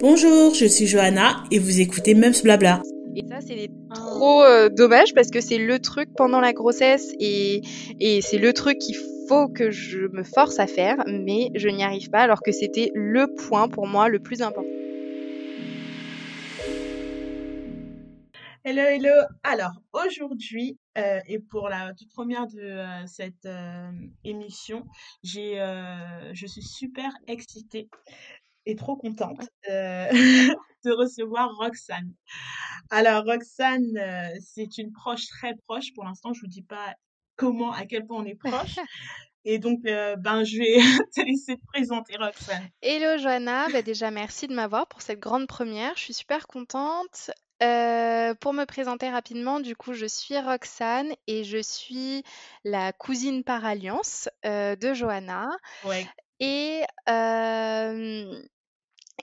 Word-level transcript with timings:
Bonjour, 0.00 0.54
je 0.54 0.64
suis 0.64 0.86
Johanna 0.86 1.42
et 1.50 1.58
vous 1.58 1.80
écoutez 1.80 2.14
Mums 2.14 2.40
Blabla. 2.44 2.82
Et 3.16 3.26
ça, 3.26 3.40
c'est 3.40 3.68
trop 3.92 4.44
euh, 4.44 4.68
dommage 4.68 5.12
parce 5.12 5.28
que 5.28 5.40
c'est 5.40 5.58
le 5.58 5.80
truc 5.80 6.08
pendant 6.16 6.38
la 6.38 6.52
grossesse 6.52 7.12
et, 7.18 7.62
et 7.98 8.20
c'est 8.22 8.38
le 8.38 8.52
truc 8.52 8.78
qu'il 8.78 8.94
faut 9.28 9.48
que 9.48 9.72
je 9.72 10.06
me 10.12 10.22
force 10.22 10.60
à 10.60 10.68
faire, 10.68 10.98
mais 11.08 11.50
je 11.56 11.68
n'y 11.68 11.82
arrive 11.82 12.10
pas 12.10 12.20
alors 12.20 12.42
que 12.42 12.52
c'était 12.52 12.92
le 12.94 13.26
point 13.48 13.68
pour 13.68 13.88
moi 13.88 14.08
le 14.08 14.20
plus 14.20 14.40
important. 14.40 14.62
Hello, 18.70 18.82
hello. 18.82 19.14
Alors, 19.44 19.72
aujourd'hui, 19.92 20.78
euh, 20.98 21.20
et 21.26 21.38
pour 21.38 21.70
la 21.70 21.94
toute 21.94 22.10
première 22.10 22.46
de 22.48 22.60
euh, 22.60 23.06
cette 23.06 23.46
euh, 23.46 23.90
émission, 24.24 24.84
j'ai, 25.22 25.54
je 26.34 26.46
suis 26.46 26.62
super 26.62 27.10
excitée 27.26 27.88
et 28.68 28.76
trop 28.76 28.96
contente 28.96 29.40
de 29.68 30.92
recevoir 30.92 31.50
Roxane. 31.56 32.12
Alors, 32.90 33.24
Roxane, 33.24 33.98
c'est 34.40 34.78
une 34.78 34.92
proche 34.92 35.26
très 35.26 35.54
proche. 35.66 35.92
Pour 35.94 36.04
l'instant, 36.04 36.32
je 36.32 36.40
vous 36.40 36.46
dis 36.46 36.62
pas 36.62 36.94
comment, 37.36 37.72
à 37.72 37.86
quel 37.86 38.06
point 38.06 38.22
on 38.22 38.26
est 38.26 38.36
proche. 38.36 38.76
Et 39.44 39.58
donc, 39.58 39.80
ben, 39.82 40.44
je 40.44 40.58
vais 40.58 40.76
te 41.16 41.22
laisser 41.22 41.56
te 41.56 41.66
présenter, 41.72 42.16
Roxane. 42.16 42.68
Hello 42.82 43.16
Johanna, 43.16 43.68
bah, 43.70 43.82
déjà 43.82 44.10
merci 44.10 44.46
de 44.46 44.54
m'avoir 44.54 44.86
pour 44.86 45.00
cette 45.00 45.20
grande 45.20 45.46
première. 45.46 45.96
Je 45.96 46.02
suis 46.02 46.14
super 46.14 46.46
contente. 46.46 47.30
Euh, 47.62 48.34
pour 48.34 48.52
me 48.52 48.64
présenter 48.66 49.08
rapidement, 49.10 49.58
du 49.58 49.74
coup, 49.74 49.92
je 49.92 50.06
suis 50.06 50.38
Roxane 50.38 51.12
et 51.26 51.42
je 51.44 51.60
suis 51.60 52.22
la 52.64 52.92
cousine 52.92 53.42
par 53.42 53.64
alliance 53.64 54.28
euh, 54.44 54.76
de 54.76 54.94
Johanna. 54.94 55.50
Et, 56.40 56.82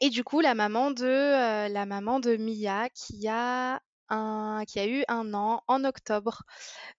et 0.02 0.09
du 0.09 0.23
coup, 0.23 0.41
la 0.41 0.55
maman 0.55 0.91
de, 0.91 1.05
euh, 1.05 2.38
Mia 2.38 2.90
qui 2.90 3.27
a, 3.27 3.80
eu 4.09 5.04
un 5.07 5.34
an 5.34 5.63
en 5.68 5.84
octobre, 5.84 6.43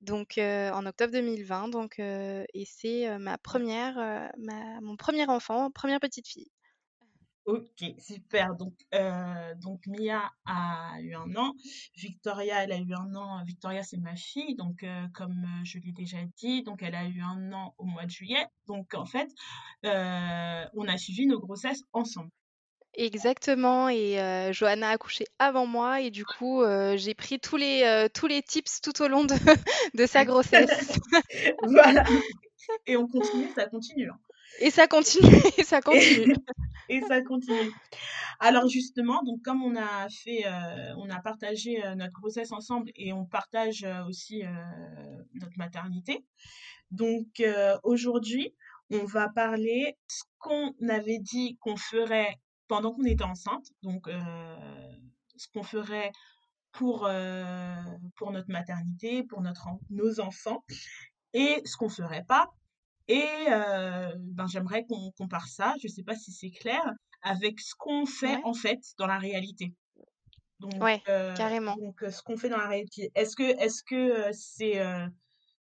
donc 0.01 0.39
en 0.39 0.87
octobre 0.87 1.13
2020. 1.13 1.69
Donc, 1.69 1.99
et 1.99 2.65
c'est 2.67 3.19
ma 3.19 3.39
première, 3.39 4.31
mon 4.83 4.97
premier 4.97 5.29
enfant, 5.29 5.71
première 5.71 6.01
petite 6.01 6.29
fille. 6.29 6.51
Ok, 7.47 7.85
super. 8.01 8.57
Donc, 8.57 8.75
euh, 8.93 9.55
donc 9.63 9.87
Mia 9.87 10.33
a 10.47 11.01
eu 11.01 11.15
un 11.15 11.37
an, 11.37 11.55
Victoria, 11.95 12.65
elle 12.65 12.73
a 12.73 12.79
eu 12.79 12.93
un 12.93 13.15
an. 13.15 13.45
Victoria, 13.45 13.85
c'est 13.85 13.99
ma 13.99 14.17
fille, 14.17 14.57
donc 14.57 14.83
euh, 14.83 15.07
comme 15.15 15.45
euh, 15.45 15.65
je 15.65 15.79
l'ai 15.79 15.93
déjà 15.93 16.19
dit, 16.39 16.65
donc 16.65 16.83
elle 16.83 16.97
a 16.97 17.07
eu 17.07 17.21
un 17.21 17.53
an 17.53 17.73
au 17.79 17.85
mois 17.85 18.05
de 18.05 18.11
juillet. 18.11 18.45
Donc 18.67 18.95
en 18.95 19.07
fait, 19.07 19.29
on 19.85 20.89
a 20.89 20.99
suivi 20.99 21.27
nos 21.27 21.39
grossesses 21.39 21.85
ensemble. 21.93 22.33
Exactement, 22.97 23.89
et 23.89 24.19
Johanna 24.53 24.89
a 24.89 24.93
accouché 24.93 25.27
avant 25.39 25.67
moi, 25.67 26.01
et 26.01 26.11
du 26.11 26.25
coup, 26.25 26.63
j'ai 26.97 27.15
pris 27.15 27.39
tous 27.39 27.57
les 27.57 28.09
tous 28.15 28.27
les 28.27 28.43
tips 28.43 28.81
tout 28.81 29.03
au 29.03 29.09
long 29.09 29.25
de, 29.25 29.35
de 29.95 30.07
sa 30.07 30.25
grossesse. 30.25 30.99
voilà. 31.63 32.05
Et 32.87 32.97
on 32.97 33.07
continue, 33.07 33.49
ça 33.55 33.67
continue. 33.67 34.09
Hein. 34.11 34.19
Et 34.61 34.71
ça 34.71 34.87
continue, 34.87 35.29
et 35.59 35.65
ça 35.65 35.81
continue. 35.81 36.35
et 36.89 37.01
ça 37.03 37.21
continue. 37.23 37.73
Alors 38.41 38.69
justement, 38.69 39.23
donc 39.23 39.43
comme 39.43 39.63
on 39.63 39.77
a 39.77 40.09
fait, 40.09 40.47
euh, 40.47 40.95
on 40.97 41.09
a 41.11 41.21
partagé 41.21 41.85
euh, 41.85 41.95
notre 41.95 42.13
grossesse 42.13 42.53
ensemble 42.53 42.91
et 42.95 43.13
on 43.13 43.25
partage 43.25 43.85
euh, 43.85 44.05
aussi 44.07 44.43
notre 45.35 45.57
maternité. 45.57 46.25
Donc 46.91 47.43
aujourd'hui, 47.83 48.55
on 48.91 49.05
va 49.05 49.29
parler 49.29 49.97
ce 50.07 50.23
qu'on 50.39 50.73
avait 50.89 51.19
dit 51.19 51.57
qu'on 51.61 51.77
ferait 51.77 52.37
pendant 52.69 52.93
qu'on 52.93 53.05
était 53.05 53.25
enceinte. 53.25 53.67
Donc 53.83 54.09
ce 55.37 55.49
qu'on 55.53 55.63
ferait 55.63 56.13
pour, 56.73 57.09
pour 58.17 58.33
notre 58.33 58.51
maternité, 58.51 59.23
pour 59.23 59.41
notre, 59.41 59.69
nos 59.91 60.21
enfants, 60.21 60.65
et 61.33 61.63
ce 61.65 61.77
qu'on 61.77 61.89
ferait 61.89 62.25
pas 62.25 62.51
et 63.09 63.27
ben, 63.49 64.47
j'aimerais 64.49 64.85
qu'on 64.85 65.13
compare 65.13 65.47
ça, 65.49 65.75
je 65.81 65.87
ne 65.87 65.93
sais 65.93 66.03
pas 66.03 66.17
si 66.17 66.33
c'est 66.33 66.51
clair, 66.51 66.83
avec 67.23 67.61
ce 67.61 67.75
qu'on 67.79 68.07
fait 68.07 68.39
en 68.45 68.55
fait 68.55 68.81
dans 68.99 69.07
la 69.07 69.19
réalité. 69.19 69.75
Donc, 70.61 70.75
carrément. 71.35 71.77
Donc, 71.77 72.03
ce 72.09 72.23
qu'on 72.23 72.37
fait 72.37 72.49
dans 72.49 72.57
la 72.57 72.69
réalité. 72.69 73.11
Est-ce 73.15 73.37
que 73.37 73.43
est-ce 73.43 73.83
que 73.83 74.33
c'est 74.33 74.81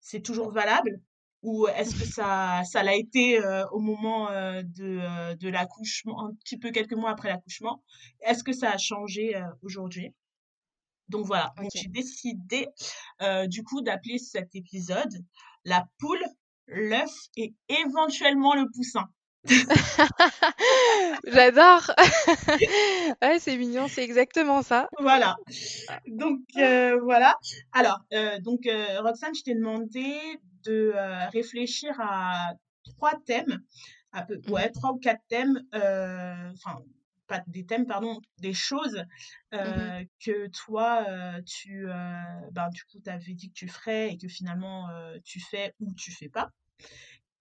c'est 0.01 0.21
toujours 0.21 0.51
valable? 0.51 1.01
Ou 1.47 1.67
est-ce 1.69 1.95
que 1.95 2.05
ça 2.05 2.63
ça 2.65 2.83
l'a 2.83 2.95
été 2.95 3.41
au 3.73 3.79
moment 3.79 4.29
de, 4.31 5.35
de 5.35 5.49
l'accouchement, 5.49 6.27
un 6.27 6.35
petit 6.35 6.59
peu 6.59 6.71
quelques 6.71 6.95
mois 6.95 7.11
après 7.11 7.29
l'accouchement? 7.29 7.83
Est-ce 8.21 8.43
que 8.45 8.53
ça 8.53 8.73
a 8.73 8.79
changé 8.79 9.41
aujourd'hui? 9.63 10.13
Donc 11.09 11.25
voilà, 11.25 11.55
j'ai 11.75 11.89
décidé 11.89 12.67
du 13.47 13.63
coup 13.63 13.81
d'appeler 13.81 14.19
cet 14.19 14.55
épisode 14.57 15.13
la 15.65 15.87
poule 15.99 16.25
l'œuf 16.67 17.13
et 17.37 17.55
éventuellement 17.69 18.55
le 18.55 18.67
poussin. 18.75 19.05
J'adore. 21.25 21.91
ouais, 23.23 23.39
c'est 23.39 23.57
mignon, 23.57 23.87
c'est 23.89 24.03
exactement 24.03 24.63
ça. 24.63 24.89
Voilà. 24.99 25.37
Donc 26.09 26.41
euh, 26.57 26.99
voilà. 27.03 27.37
Alors 27.73 28.01
euh, 28.13 28.39
donc 28.41 28.67
euh, 28.67 29.01
Roxane, 29.03 29.35
je 29.35 29.43
t'ai 29.43 29.55
demandé 29.55 30.17
de 30.67 30.93
réfléchir 31.33 31.95
à 32.01 32.55
trois 32.85 33.19
thèmes, 33.25 33.63
à 34.13 34.23
peu, 34.23 34.41
ouais, 34.49 34.69
mmh. 34.69 34.73
trois 34.73 34.93
ou 34.93 34.99
quatre 34.99 35.23
thèmes, 35.29 35.61
enfin 35.73 36.79
pas 37.27 37.43
des 37.49 37.67
thèmes, 37.67 37.87
pardon, 37.87 38.21
des 38.39 38.55
choses 38.55 39.05
mmh 39.53 40.05
que 40.25 40.49
toi, 40.49 41.07
tu, 41.45 41.87
ben, 42.53 42.69
du 42.71 42.85
coup, 42.85 43.01
t'avais 43.01 43.35
dit 43.35 43.49
que 43.49 43.55
tu 43.55 43.69
ferais 43.69 44.13
et 44.13 44.19
que 44.19 44.29
finalement, 44.29 44.89
tu 45.25 45.41
fais 45.41 45.75
ou 45.81 45.93
tu 45.95 46.13
fais 46.13 46.29
pas. 46.29 46.51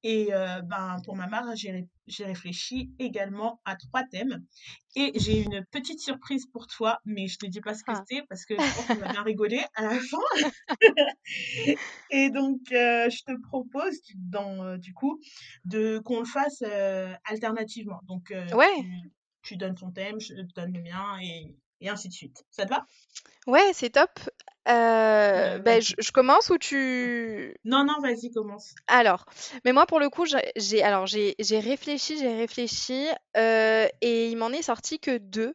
Et 0.08 0.30
ben, 0.66 0.98
pour 1.04 1.16
ma 1.16 1.28
part, 1.28 1.56
j'ai 1.56 2.26
réfléchi 2.26 2.92
également 3.00 3.60
à 3.66 3.76
trois 3.76 4.04
thèmes. 4.04 4.46
Et 4.96 5.12
j'ai 5.16 5.42
une 5.42 5.66
petite 5.72 6.00
surprise 6.00 6.46
pour 6.46 6.68
toi, 6.68 7.00
mais 7.06 7.28
je 7.28 7.38
ne 7.42 7.48
te 7.48 7.52
dis 7.52 7.60
pas 7.60 7.74
ce 7.74 7.84
que 7.84 7.92
ah. 7.92 8.04
c'est 8.08 8.22
parce 8.30 8.46
que 8.46 8.54
je 8.54 8.60
pense 8.60 8.86
qu'on 8.86 9.04
va 9.04 9.12
bien 9.12 9.24
rigoler 9.24 9.66
à 9.74 9.82
la 9.82 10.00
fin. 10.00 10.20
et 12.12 12.30
donc, 12.30 12.60
je 12.70 13.24
te 13.24 13.42
propose, 13.48 14.00
dans, 14.16 14.78
du 14.78 14.94
coup, 14.94 15.20
de 15.64 15.98
qu'on 16.06 16.20
le 16.20 16.26
fasse 16.26 16.62
alternativement. 17.24 18.00
Donc, 18.04 18.32
tu, 19.42 19.58
donnes 19.58 19.74
ton 19.76 19.90
thème, 19.90 20.20
je 20.20 20.36
donne 20.54 20.72
le 20.72 20.84
mien 20.84 21.18
et, 21.20 21.56
et 21.81 21.90
ainsi 21.90 22.09
de 22.09 22.13
suite. 22.13 22.46
Ça 22.52 22.66
te 22.66 22.69
va? 22.69 22.86
Ouais, 23.47 23.72
c'est 23.74 23.91
top. 23.91 24.09
Euh, 24.68 25.59
ben, 25.59 25.80
je, 25.80 26.12
commence 26.12 26.50
ou 26.50 26.58
tu... 26.58 27.56
Non, 27.66 27.84
non, 27.84 28.00
vas-y, 28.02 28.31
commence. 28.31 28.74
Alors, 28.88 29.25
mais 29.63 29.74
moi 29.74 29.85
pour 29.85 30.00
le 30.00 30.09
coup, 30.09 30.25
j'ai 30.56 30.81
alors 30.81 31.06
j'ai 31.06 31.35
réfléchi, 31.59 32.18
j'ai 32.18 32.35
réfléchi, 32.35 33.06
euh, 33.38 33.88
et 34.02 34.30
il 34.30 34.38
m'en 34.38 34.50
est 34.50 34.64
sorti 34.64 35.00
que 35.00 35.18
deux. 35.18 35.53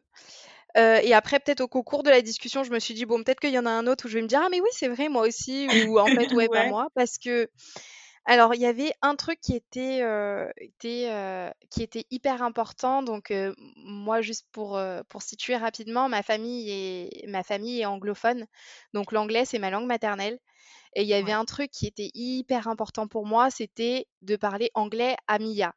Euh, 0.77 0.99
et 1.03 1.13
après, 1.13 1.39
peut-être 1.39 1.59
au 1.59 1.83
cours 1.83 2.03
de 2.03 2.09
la 2.09 2.21
discussion, 2.21 2.63
je 2.63 2.71
me 2.71 2.79
suis 2.79 2.93
dit 2.93 3.05
bon, 3.05 3.21
peut-être 3.21 3.41
qu'il 3.41 3.51
y 3.51 3.59
en 3.59 3.65
a 3.65 3.71
un 3.71 3.87
autre 3.87 4.05
où 4.05 4.07
je 4.07 4.15
vais 4.15 4.21
me 4.21 4.27
dire 4.27 4.39
ah 4.41 4.47
mais 4.49 4.61
oui, 4.61 4.69
c'est 4.71 4.87
vrai, 4.87 5.09
moi 5.09 5.27
aussi, 5.27 5.67
ou 5.87 5.99
en 5.99 6.05
fait 6.05 6.31
ouais, 6.33 6.47
pas 6.47 6.67
moi, 6.67 6.87
parce 6.95 7.17
que 7.17 7.49
alors, 8.25 8.53
il 8.53 8.61
y 8.61 8.65
avait 8.67 8.93
un 9.01 9.15
truc 9.15 9.39
qui 9.41 9.55
était, 9.55 10.01
qui 10.79 11.83
était 11.83 12.05
hyper 12.11 12.41
important. 12.43 13.03
Donc, 13.03 13.33
moi, 13.77 14.21
juste 14.21 14.47
pour, 14.51 14.79
pour 15.09 15.21
situer 15.21 15.55
rapidement, 15.57 16.07
ma 16.09 16.23
famille 16.23 16.69
est, 16.69 17.27
ma 17.27 17.43
famille 17.43 17.81
est 17.81 17.85
anglophone. 17.85 18.45
Donc, 18.93 19.11
l'anglais, 19.11 19.45
c'est 19.45 19.59
ma 19.59 19.69
langue 19.71 19.87
maternelle. 19.87 20.39
Et 20.95 21.03
il 21.03 21.07
y 21.09 21.13
avait 21.15 21.33
un 21.33 21.45
truc 21.45 21.71
qui 21.71 21.87
était 21.87 22.11
hyper 22.13 22.67
important 22.67 23.07
pour 23.07 23.25
moi, 23.25 23.49
c'était 23.51 24.07
de 24.21 24.35
parler 24.35 24.71
anglais 24.75 25.15
à 25.27 25.39
Mia 25.39 25.73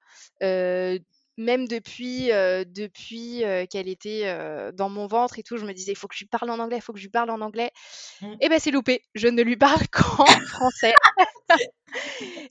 même 1.37 1.67
depuis, 1.67 2.29
depuis 2.29 3.43
qu'elle 3.71 3.89
était 3.89 4.73
dans 4.73 4.89
mon 4.89 5.07
ventre 5.07 5.39
et 5.39 5.43
tout, 5.43 5.57
je 5.57 5.65
me 5.65 5.73
disais, 5.73 5.93
il 5.93 5.97
faut 5.97 6.09
que 6.09 6.15
je 6.15 6.21
lui 6.21 6.29
parle 6.29 6.51
en 6.51 6.59
anglais, 6.59 6.79
il 6.79 6.83
faut 6.83 6.93
que 6.93 6.99
je 6.99 7.05
lui 7.05 7.11
parle 7.11 7.31
en 7.31 7.41
anglais. 7.41 7.71
Mmh. 8.21 8.33
Et 8.33 8.37
eh 8.43 8.49
ben 8.49 8.59
c'est 8.59 8.71
loupé, 8.71 9.03
je 9.15 9.29
ne 9.29 9.43
lui 9.43 9.57
parle 9.57 9.87
qu'en 9.93 10.27
français. 10.27 10.95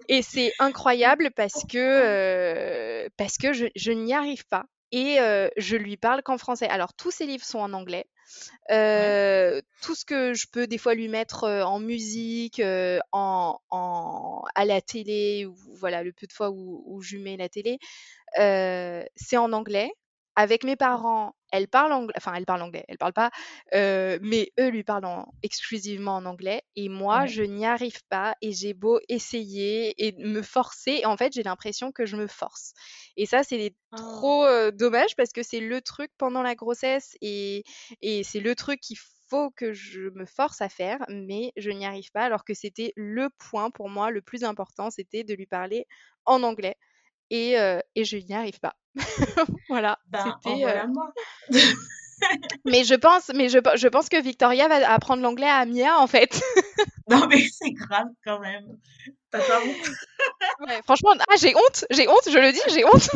et 0.09 0.21
c'est 0.21 0.53
incroyable 0.59 1.31
parce 1.35 1.63
que, 1.69 3.07
parce 3.18 3.38
que 3.38 3.53
je, 3.53 3.68
je 3.75 3.91
n'y 3.91 4.13
arrive 4.13 4.45
pas. 4.47 4.65
Et 4.91 5.18
je 5.57 5.75
lui 5.75 5.97
parle 5.97 6.21
qu'en 6.21 6.38
français. 6.38 6.68
Alors 6.68 6.94
tous 6.94 7.12
ses 7.12 7.25
livres 7.25 7.45
sont 7.45 7.59
en 7.59 7.74
anglais. 7.74 8.06
Tout 8.69 9.95
ce 9.95 10.06
que 10.06 10.33
je 10.33 10.47
peux 10.51 10.68
des 10.68 10.77
fois 10.77 10.94
lui 10.94 11.07
mettre 11.07 11.47
en 11.47 11.80
musique, 11.80 12.62
en, 13.12 13.59
en, 13.69 14.44
à 14.56 14.65
la 14.65 14.81
télé, 14.81 15.45
ou, 15.45 15.56
voilà, 15.77 16.03
le 16.03 16.13
peu 16.13 16.27
de 16.27 16.33
fois 16.33 16.50
où, 16.50 16.83
où 16.85 17.01
je 17.01 17.18
mets 17.18 17.38
la 17.38 17.50
télé, 17.50 17.80
c'est 18.35 19.38
en 19.38 19.51
anglais. 19.53 19.91
Avec 20.35 20.63
mes 20.63 20.75
parents, 20.75 21.35
elle 21.53 21.67
parle 21.67 21.94
anglais, 21.94 22.13
enfin 22.17 22.33
elle 22.33 22.45
parle 22.45 22.63
anglais, 22.63 22.83
elle 22.88 22.97
parle 22.97 23.13
pas, 23.13 23.29
euh, 23.75 24.17
mais 24.23 24.51
eux 24.59 24.69
lui 24.69 24.83
parlent 24.83 25.23
exclusivement 25.44 26.15
en 26.15 26.25
anglais 26.25 26.63
et 26.75 26.89
moi 26.89 27.27
je 27.27 27.44
n'y 27.44 27.65
arrive 27.65 28.03
pas 28.09 28.35
et 28.41 28.51
j'ai 28.51 28.73
beau 28.73 29.00
essayer 29.07 29.94
et 30.03 30.13
me 30.17 30.41
forcer, 30.41 31.05
en 31.05 31.15
fait 31.15 31.31
j'ai 31.31 31.44
l'impression 31.44 31.91
que 31.91 32.07
je 32.07 32.15
me 32.17 32.25
force. 32.25 32.73
Et 33.17 33.27
ça 33.27 33.44
c'est 33.44 33.75
ah. 33.91 33.97
trop 33.97 34.45
euh, 34.45 34.71
dommage 34.71 35.15
parce 35.15 35.31
que 35.31 35.44
c'est 35.44 35.59
le 35.59 35.79
truc 35.81 36.11
pendant 36.17 36.41
la 36.41 36.55
grossesse 36.55 37.15
et, 37.21 37.63
et 38.01 38.23
c'est 38.23 38.39
le 38.39 38.56
truc 38.56 38.79
qu'il 38.79 38.97
faut 39.29 39.51
que 39.51 39.73
je 39.73 40.09
me 40.09 40.25
force 40.25 40.59
à 40.61 40.69
faire, 40.69 41.06
mais 41.07 41.51
je 41.56 41.69
n'y 41.69 41.85
arrive 41.85 42.11
pas 42.11 42.23
alors 42.23 42.44
que 42.44 42.56
c'était 42.56 42.94
le 42.95 43.29
point 43.29 43.69
pour 43.69 43.89
moi 43.89 44.09
le 44.09 44.23
plus 44.23 44.44
important, 44.44 44.89
c'était 44.89 45.23
de 45.23 45.35
lui 45.35 45.45
parler 45.45 45.85
en 46.25 46.41
anglais 46.41 46.77
et, 47.33 47.59
euh, 47.59 47.80
et 47.95 48.06
je 48.06 48.18
n'y 48.18 48.33
arrive 48.35 48.59
pas. 48.59 48.75
voilà. 49.69 49.97
Ben, 50.07 50.38
c'était. 50.44 50.65
Euh... 50.65 50.88
moi. 50.88 51.12
mais 52.65 52.83
je 52.83 52.94
pense, 52.94 53.31
mais 53.33 53.50
je, 53.50 53.57
je, 53.75 53.88
pense 53.88 54.07
que 54.07 54.21
Victoria 54.21 54.68
va 54.68 54.88
apprendre 54.91 55.24
l'anglais 55.24 55.50
à 55.50 55.65
Mia 55.65 55.97
en 56.00 56.06
fait. 56.06 56.41
non 57.09 57.25
mais 57.27 57.47
c'est 57.51 57.71
grave 57.71 58.07
quand 58.24 58.39
même. 58.39 58.77
T'as 59.31 59.39
pas 59.39 59.62
honte? 59.62 60.68
Ouais, 60.68 60.80
Franchement, 60.85 61.09
ah, 61.27 61.35
j'ai 61.39 61.56
honte, 61.56 61.85
j'ai 61.89 62.07
honte, 62.07 62.30
je 62.30 62.38
le 62.38 62.51
dis, 62.51 62.62
j'ai 62.69 62.85
honte. 62.85 63.09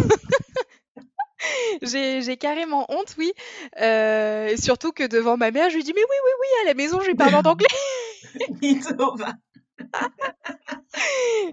j'ai 1.83 2.37
carrément 2.37 2.87
honte, 2.89 3.13
oui. 3.19 3.31
Euh, 3.79 4.57
surtout 4.57 4.91
que 4.91 5.05
devant 5.05 5.37
ma 5.37 5.51
mère, 5.51 5.69
je 5.69 5.75
lui 5.75 5.83
dis 5.83 5.93
mais 5.93 6.01
oui, 6.01 6.17
oui, 6.25 6.31
oui, 6.41 6.47
à 6.63 6.65
la 6.69 6.73
maison, 6.73 6.99
je 7.01 7.07
lui 7.07 7.15
parle 7.15 7.35
en 7.35 7.43
anglais. 7.43 7.67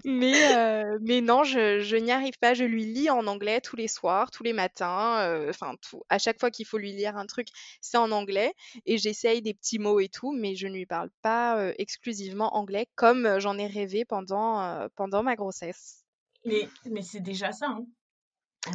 Mais, 0.05 0.55
euh, 0.55 0.97
mais 1.01 1.21
non, 1.21 1.43
je, 1.43 1.79
je 1.79 1.95
n'y 1.95 2.11
arrive 2.11 2.37
pas. 2.39 2.53
Je 2.53 2.63
lui 2.63 2.85
lis 2.85 3.09
en 3.09 3.27
anglais 3.27 3.61
tous 3.61 3.75
les 3.75 3.87
soirs, 3.87 4.31
tous 4.31 4.43
les 4.43 4.53
matins. 4.53 5.19
euh, 5.19 5.49
Enfin, 5.49 5.75
tout, 5.81 6.01
à 6.09 6.17
chaque 6.17 6.39
fois 6.39 6.51
qu'il 6.51 6.65
faut 6.65 6.77
lui 6.77 6.91
lire 6.91 7.17
un 7.17 7.25
truc, 7.25 7.47
c'est 7.81 7.97
en 7.97 8.11
anglais. 8.11 8.53
Et 8.85 8.97
j'essaye 8.97 9.41
des 9.41 9.53
petits 9.53 9.79
mots 9.79 9.99
et 9.99 10.09
tout, 10.09 10.31
mais 10.31 10.55
je 10.55 10.67
ne 10.67 10.73
lui 10.73 10.85
parle 10.85 11.09
pas 11.21 11.57
euh, 11.57 11.73
exclusivement 11.77 12.55
anglais 12.55 12.87
comme 12.95 13.25
euh, 13.25 13.39
j'en 13.39 13.57
ai 13.57 13.67
rêvé 13.67 14.05
pendant, 14.05 14.61
euh, 14.61 14.87
pendant 14.95 15.23
ma 15.23 15.35
grossesse. 15.35 16.03
Mais, 16.45 16.67
mais 16.89 17.01
c'est 17.01 17.21
déjà 17.21 17.51
ça. 17.51 17.67
Hein. 17.69 17.85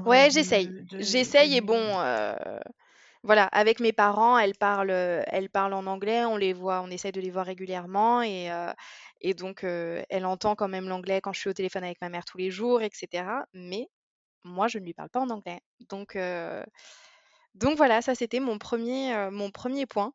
Ouais, 0.06 0.31
j'essaye. 0.31 0.70
J'essaye 0.99 1.56
et 1.56 1.61
bon, 1.61 1.76
euh, 1.99 2.35
voilà, 3.25 3.44
avec 3.47 3.81
mes 3.81 3.93
parents, 3.93 4.38
elles 4.38 4.56
parlent, 4.56 4.91
elles 4.91 5.50
parlent 5.50 5.75
en 5.75 5.87
anglais, 5.87 6.25
on 6.25 6.37
les 6.37 6.52
voit, 6.52 6.81
on 6.82 6.91
essaye 6.91 7.12
de 7.12 7.20
les 7.20 7.31
voir 7.31 7.47
régulièrement 7.47 8.23
et, 8.23 8.50
euh, 8.52 8.73
et 9.20 9.34
donc 9.34 9.64
euh, 9.64 10.02
elle 10.11 10.26
entend 10.26 10.55
quand 10.56 10.69
même 10.69 10.88
l'anglais 10.88 11.20
quand 11.20 11.32
je 11.32 11.40
suis 11.40 11.50
au 11.50 11.52
téléphone 11.55 11.84
avec 11.84 12.00
ma 12.00 12.08
mère 12.11 12.25
tous 12.25 12.38
les 12.38 12.50
jours, 12.50 12.82
etc. 12.82 13.46
Mais 13.55 13.88
moi, 14.44 14.69
je 14.69 14.78
ne 14.78 14.84
lui 14.84 14.94
parle 14.94 15.11
pas 15.11 15.20
en 15.20 15.31
anglais. 15.31 15.61
Donc, 15.90 16.17
euh, 16.17 16.64
donc 17.55 17.76
voilà, 17.76 18.02
ça 18.02 18.14
c'était 18.14 18.40
mon 18.40 18.58
premier, 18.58 19.14
euh, 19.14 19.31
mon 19.31 19.50
premier 19.50 19.87
point. 19.87 20.12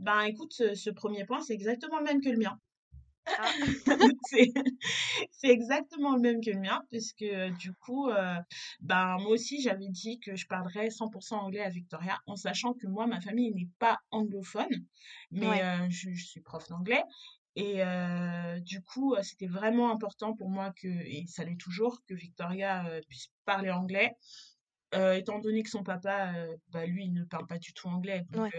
Ben 0.00 0.22
écoute, 0.22 0.52
ce, 0.52 0.74
ce 0.74 0.90
premier 0.90 1.24
point, 1.24 1.40
c'est 1.40 1.54
exactement 1.54 1.98
le 1.98 2.04
même 2.04 2.20
que 2.20 2.28
le 2.30 2.38
mien. 2.38 2.58
Ah. 3.36 3.54
c'est 5.30 5.48
exactement 5.48 6.14
le 6.14 6.20
même 6.20 6.40
que 6.44 6.50
le 6.50 6.60
mien, 6.60 6.82
puisque 6.90 7.24
du 7.58 7.72
coup, 7.74 8.08
euh, 8.08 8.34
ben, 8.80 9.16
moi 9.20 9.32
aussi, 9.32 9.60
j'avais 9.62 9.88
dit 9.88 10.20
que 10.20 10.36
je 10.36 10.46
parlerais 10.46 10.90
100% 10.90 11.36
anglais 11.38 11.62
à 11.62 11.68
Victoria, 11.70 12.18
en 12.26 12.36
sachant 12.36 12.74
que 12.74 12.86
moi, 12.86 13.06
ma 13.06 13.20
famille 13.20 13.52
n'est 13.52 13.68
pas 13.78 13.98
anglophone, 14.10 14.86
mais 15.30 15.46
Ouais. 15.48 15.62
euh, 15.62 15.86
je, 15.90 16.10
je 16.12 16.24
suis 16.24 16.40
prof 16.40 16.68
d'anglais. 16.68 17.02
Et 17.58 17.82
euh, 17.82 18.60
du 18.60 18.82
coup, 18.82 19.14
euh, 19.16 19.22
c'était 19.22 19.48
vraiment 19.48 19.90
important 19.90 20.32
pour 20.36 20.48
moi 20.48 20.72
que, 20.80 20.86
et 20.86 21.24
ça 21.26 21.44
l'est 21.44 21.56
toujours, 21.58 21.98
que 22.06 22.14
Victoria 22.14 22.86
euh, 22.86 23.00
puisse 23.08 23.32
parler 23.46 23.72
anglais, 23.72 24.12
euh, 24.94 25.14
étant 25.14 25.40
donné 25.40 25.64
que 25.64 25.70
son 25.70 25.82
papa, 25.82 26.32
bah, 26.68 26.86
lui, 26.86 27.06
il 27.06 27.12
ne 27.12 27.24
parle 27.24 27.48
pas 27.48 27.58
du 27.58 27.72
tout 27.74 27.88
anglais, 27.88 28.22
donc 28.30 28.44
Ouais. 28.44 28.52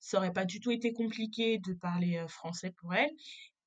ça 0.00 0.18
aurait 0.18 0.32
pas 0.32 0.46
du 0.46 0.60
tout 0.60 0.70
été 0.70 0.92
compliqué 0.94 1.58
de 1.58 1.74
parler 1.74 2.24
français 2.28 2.72
pour 2.78 2.94
elle. 2.94 3.10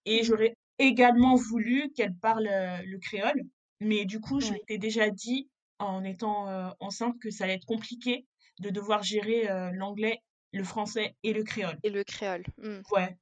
Et 0.05 0.23
Mhm. 0.23 0.23
j'aurais 0.23 0.55
également 0.79 1.35
voulu 1.35 1.91
qu'elle 1.95 2.15
parle 2.15 2.45
le 2.85 2.97
créole, 2.99 3.43
mais 3.81 4.05
du 4.05 4.19
coup, 4.21 4.41
je 4.41 4.51
Ouais. 4.51 4.55
m'étais 4.55 4.79
déjà 4.79 5.09
dit 5.11 5.49
en 5.79 6.03
étant 6.03 6.75
enceinte 6.79 7.19
que 7.21 7.31
ça 7.31 7.45
allait 7.45 7.55
être 7.55 7.65
compliqué 7.65 8.27
de 8.59 8.69
devoir 8.71 9.03
gérer 9.03 9.47
l'anglais, 9.73 10.19
le 10.53 10.63
français 10.63 11.15
et 11.23 11.33
le 11.33 11.43
créole. 11.43 11.79
Et 11.83 11.89
le 11.89 12.03
créole. 12.03 12.43
Mm. 12.57 12.81
Ouais. 12.91 13.17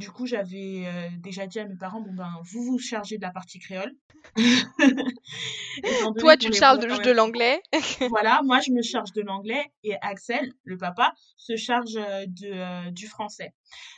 Du 0.00 0.10
coup, 0.10 0.24
j'avais 0.24 0.86
euh, 0.86 1.08
déjà 1.18 1.46
dit 1.46 1.60
à 1.60 1.66
mes 1.66 1.76
parents, 1.76 2.00
bon 2.00 2.14
ben, 2.14 2.32
vous 2.42 2.62
vous 2.62 2.78
chargez 2.78 3.18
de 3.18 3.22
la 3.22 3.30
partie 3.30 3.58
créole. 3.58 3.92
Toi, 6.18 6.38
tu 6.38 6.48
te 6.48 6.56
charges 6.56 6.78
de, 6.78 7.10
l'anglais. 7.10 7.62
Voilà, 8.08 8.40
moi 8.42 8.60
je 8.60 8.72
me 8.72 8.80
charge 8.80 9.12
de 9.12 9.20
l'anglais 9.20 9.62
et 9.84 9.96
Axel, 10.00 10.54
le 10.64 10.78
papa, 10.78 11.12
se 11.36 11.54
charge 11.56 11.96
euh, 11.96 12.24
de, 12.26 12.46
euh, 12.46 12.90
du 12.92 13.08
français. 13.08 13.52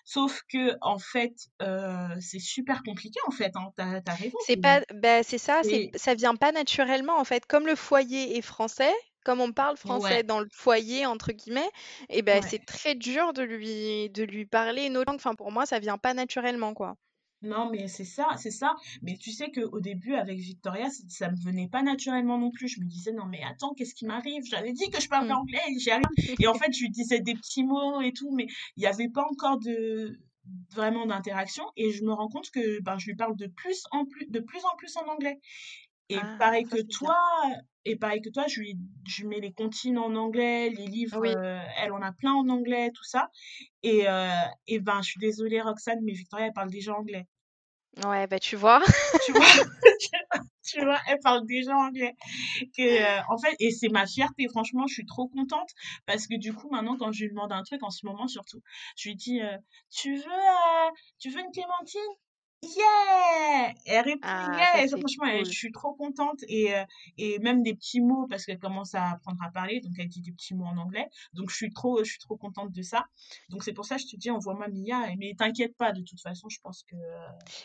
Sauf 0.04 0.42
que 0.48 0.76
en 0.80 0.98
fait, 0.98 1.34
euh, 1.62 2.08
c'est 2.18 2.40
super 2.40 2.82
compliqué 2.82 3.20
en 3.28 3.30
fait, 3.30 3.52
hein. 3.54 3.70
T'as, 3.76 4.14
raison. 4.14 4.36
C'est 4.44 4.56
pas, 4.56 4.80
bah, 4.92 5.22
c'est 5.22 5.38
ça, 5.38 5.60
c'est- 5.62 5.92
ça 5.94 6.14
vient 6.16 6.34
pas 6.34 6.50
naturellement 6.50 7.16
en 7.16 7.24
fait. 7.24 7.46
Comme 7.46 7.66
le 7.66 7.76
foyer 7.76 8.36
est 8.36 8.42
français, 8.42 8.92
comme 9.24 9.40
on 9.40 9.52
parle 9.52 9.76
français 9.76 10.22
Ouais, 10.22 10.22
dans 10.22 10.40
le 10.40 10.48
foyer 10.52 11.06
entre 11.06 11.32
guillemets, 11.32 11.70
et 12.08 12.22
ben 12.22 12.40
ouais. 12.40 12.48
c'est 12.48 12.64
très 12.64 12.94
dur 12.94 13.32
de 13.32 13.42
lui, 13.42 14.10
de 14.10 14.22
lui 14.24 14.46
parler 14.46 14.86
une 14.86 14.96
autre 14.96 15.10
langue. 15.12 15.16
Enfin, 15.20 15.34
pour 15.34 15.52
moi, 15.52 15.66
ça 15.66 15.78
vient 15.78 15.98
pas 15.98 16.14
naturellement 16.14 16.74
quoi. 16.74 16.96
Non, 17.44 17.70
mais 17.70 17.88
c'est 17.88 18.04
ça, 18.04 18.28
c'est 18.36 18.52
ça. 18.52 18.76
Mais 19.02 19.16
tu 19.16 19.32
sais 19.32 19.50
qu'au 19.50 19.80
début, 19.80 20.14
avec 20.14 20.38
Victoria, 20.38 20.88
c- 20.90 21.02
ça 21.08 21.28
me 21.28 21.34
venait 21.36 21.68
pas 21.68 21.82
naturellement 21.82 22.38
non 22.38 22.52
plus. 22.52 22.68
Je 22.68 22.80
me 22.80 22.86
disais, 22.86 23.10
non, 23.12 23.26
mais 23.26 23.42
attends, 23.42 23.74
qu'est-ce 23.74 23.94
qui 23.96 24.06
m'arrive? 24.06 24.44
J'avais 24.44 24.72
dit 24.72 24.88
que 24.90 25.00
je 25.00 25.08
parlais 25.08 25.32
Mm. 25.32 25.32
anglais, 25.32 25.58
et 25.68 25.78
j'y 25.80 25.90
arrive. 25.90 26.06
Et 26.38 26.46
en 26.46 26.54
fait, 26.54 26.72
je 26.72 26.80
lui 26.82 26.90
disais 26.90 27.18
des 27.18 27.34
petits 27.34 27.64
mots 27.64 28.00
et 28.00 28.12
tout, 28.12 28.30
mais 28.32 28.46
il 28.76 28.80
n'y 28.80 28.86
avait 28.86 29.08
pas 29.08 29.24
encore 29.28 29.58
de 29.58 30.20
vraiment 30.72 31.04
d'interaction. 31.06 31.64
Et 31.76 31.90
je 31.90 32.04
me 32.04 32.12
rends 32.12 32.28
compte 32.28 32.50
que 32.52 32.80
ben, 32.80 32.96
je 32.98 33.06
lui 33.06 33.16
parle 33.16 33.36
de 33.36 33.46
plus 33.48 33.82
en 33.90 34.04
plus, 34.06 34.26
de 34.28 34.38
plus 34.40 34.64
en 34.64 34.76
plus 34.76 34.96
en 34.96 35.08
anglais. 35.08 35.40
Et 36.08 36.16
Ah, 36.18 36.36
pareil 36.38 36.64
ça 36.68 36.76
que 36.76 36.82
bien. 36.82 36.98
toi, 36.98 37.16
et 37.84 37.96
pareil 37.96 38.20
que 38.22 38.28
toi, 38.30 38.44
je 38.48 38.60
lui, 38.60 38.76
je 39.08 39.26
mets 39.26 39.40
les 39.40 39.52
comptines 39.52 39.98
en 39.98 40.14
anglais, 40.14 40.70
les 40.70 40.86
livres, 40.86 41.20
Oui. 41.20 41.28
euh, 41.28 41.60
elle 41.78 41.92
en 41.92 42.02
a 42.02 42.12
plein 42.12 42.32
en 42.34 42.48
anglais, 42.48 42.90
tout 42.94 43.04
ça. 43.04 43.30
Et, 43.82 44.08
euh, 44.08 44.28
et 44.66 44.80
ben, 44.80 45.00
je 45.02 45.10
suis 45.10 45.20
désolée, 45.20 45.60
Roxane, 45.60 46.00
mais 46.02 46.12
Victoria, 46.12 46.46
elle 46.46 46.52
parle 46.52 46.70
déjà 46.70 46.94
anglais. 46.94 47.26
Ouais, 48.04 48.26
bah 48.26 48.38
tu 48.38 48.56
vois. 48.56 48.80
Tu 49.18 49.32
vois, 49.32 49.46
tu 50.64 50.82
vois, 50.84 50.98
elle 51.08 51.18
parle 51.20 51.46
déjà 51.46 51.76
anglais. 51.76 52.14
Que, 52.76 52.82
euh, 52.82 53.22
en 53.28 53.38
fait, 53.38 53.54
et 53.60 53.70
c'est 53.70 53.88
ma 53.88 54.06
fierté, 54.06 54.48
franchement, 54.48 54.86
je 54.86 54.94
suis 54.94 55.06
trop 55.06 55.28
contente 55.28 55.70
parce 56.06 56.26
que 56.26 56.36
du 56.36 56.52
coup, 56.54 56.68
maintenant, 56.70 56.96
quand 56.96 57.12
je 57.12 57.24
lui 57.24 57.30
demande 57.30 57.52
un 57.52 57.62
truc, 57.62 57.82
en 57.82 57.90
ce 57.90 58.06
moment 58.06 58.28
surtout, 58.28 58.60
je 58.96 59.08
lui 59.10 59.16
dis, 59.16 59.40
euh, 59.42 59.56
tu 59.90 60.16
veux, 60.16 60.24
euh, 60.26 60.90
tu 61.18 61.30
veux 61.30 61.40
une 61.40 61.52
clémentine? 61.52 62.00
Yeah! 62.62 63.72
Elle 63.86 64.04
répond 64.04 64.20
Ah, 64.22 64.86
ça 64.88 64.96
franchement, 64.96 65.26
je 65.44 65.50
suis 65.50 65.72
trop 65.72 65.94
contente 65.94 66.38
et, 66.48 66.74
euh, 66.74 66.84
et 67.18 67.38
même 67.40 67.62
des 67.62 67.74
petits 67.74 68.00
mots 68.00 68.26
parce 68.28 68.44
qu'elle 68.44 68.58
commence 68.58 68.94
à 68.94 69.10
apprendre 69.12 69.38
à 69.44 69.50
parler, 69.50 69.80
donc 69.80 69.92
elle 69.98 70.08
dit 70.08 70.20
des 70.20 70.32
petits 70.32 70.54
mots 70.54 70.66
en 70.66 70.76
anglais. 70.76 71.08
Donc 71.32 71.50
je 71.50 71.56
suis 71.56 71.72
trop, 71.72 72.04
je 72.04 72.10
suis 72.10 72.20
trop 72.20 72.36
contente 72.36 72.70
de 72.72 72.82
ça. 72.82 73.04
Donc 73.48 73.64
c'est 73.64 73.72
pour 73.72 73.84
ça 73.84 73.96
que 73.96 74.02
je 74.02 74.06
te 74.06 74.16
dis, 74.16 74.30
envoie-moi 74.30 74.68
Mia, 74.68 75.08
mais 75.18 75.34
t'inquiète 75.36 75.76
pas, 75.76 75.92
de 75.92 76.02
toute 76.02 76.20
façon, 76.20 76.48
je 76.48 76.58
pense 76.62 76.84
que 76.84 76.96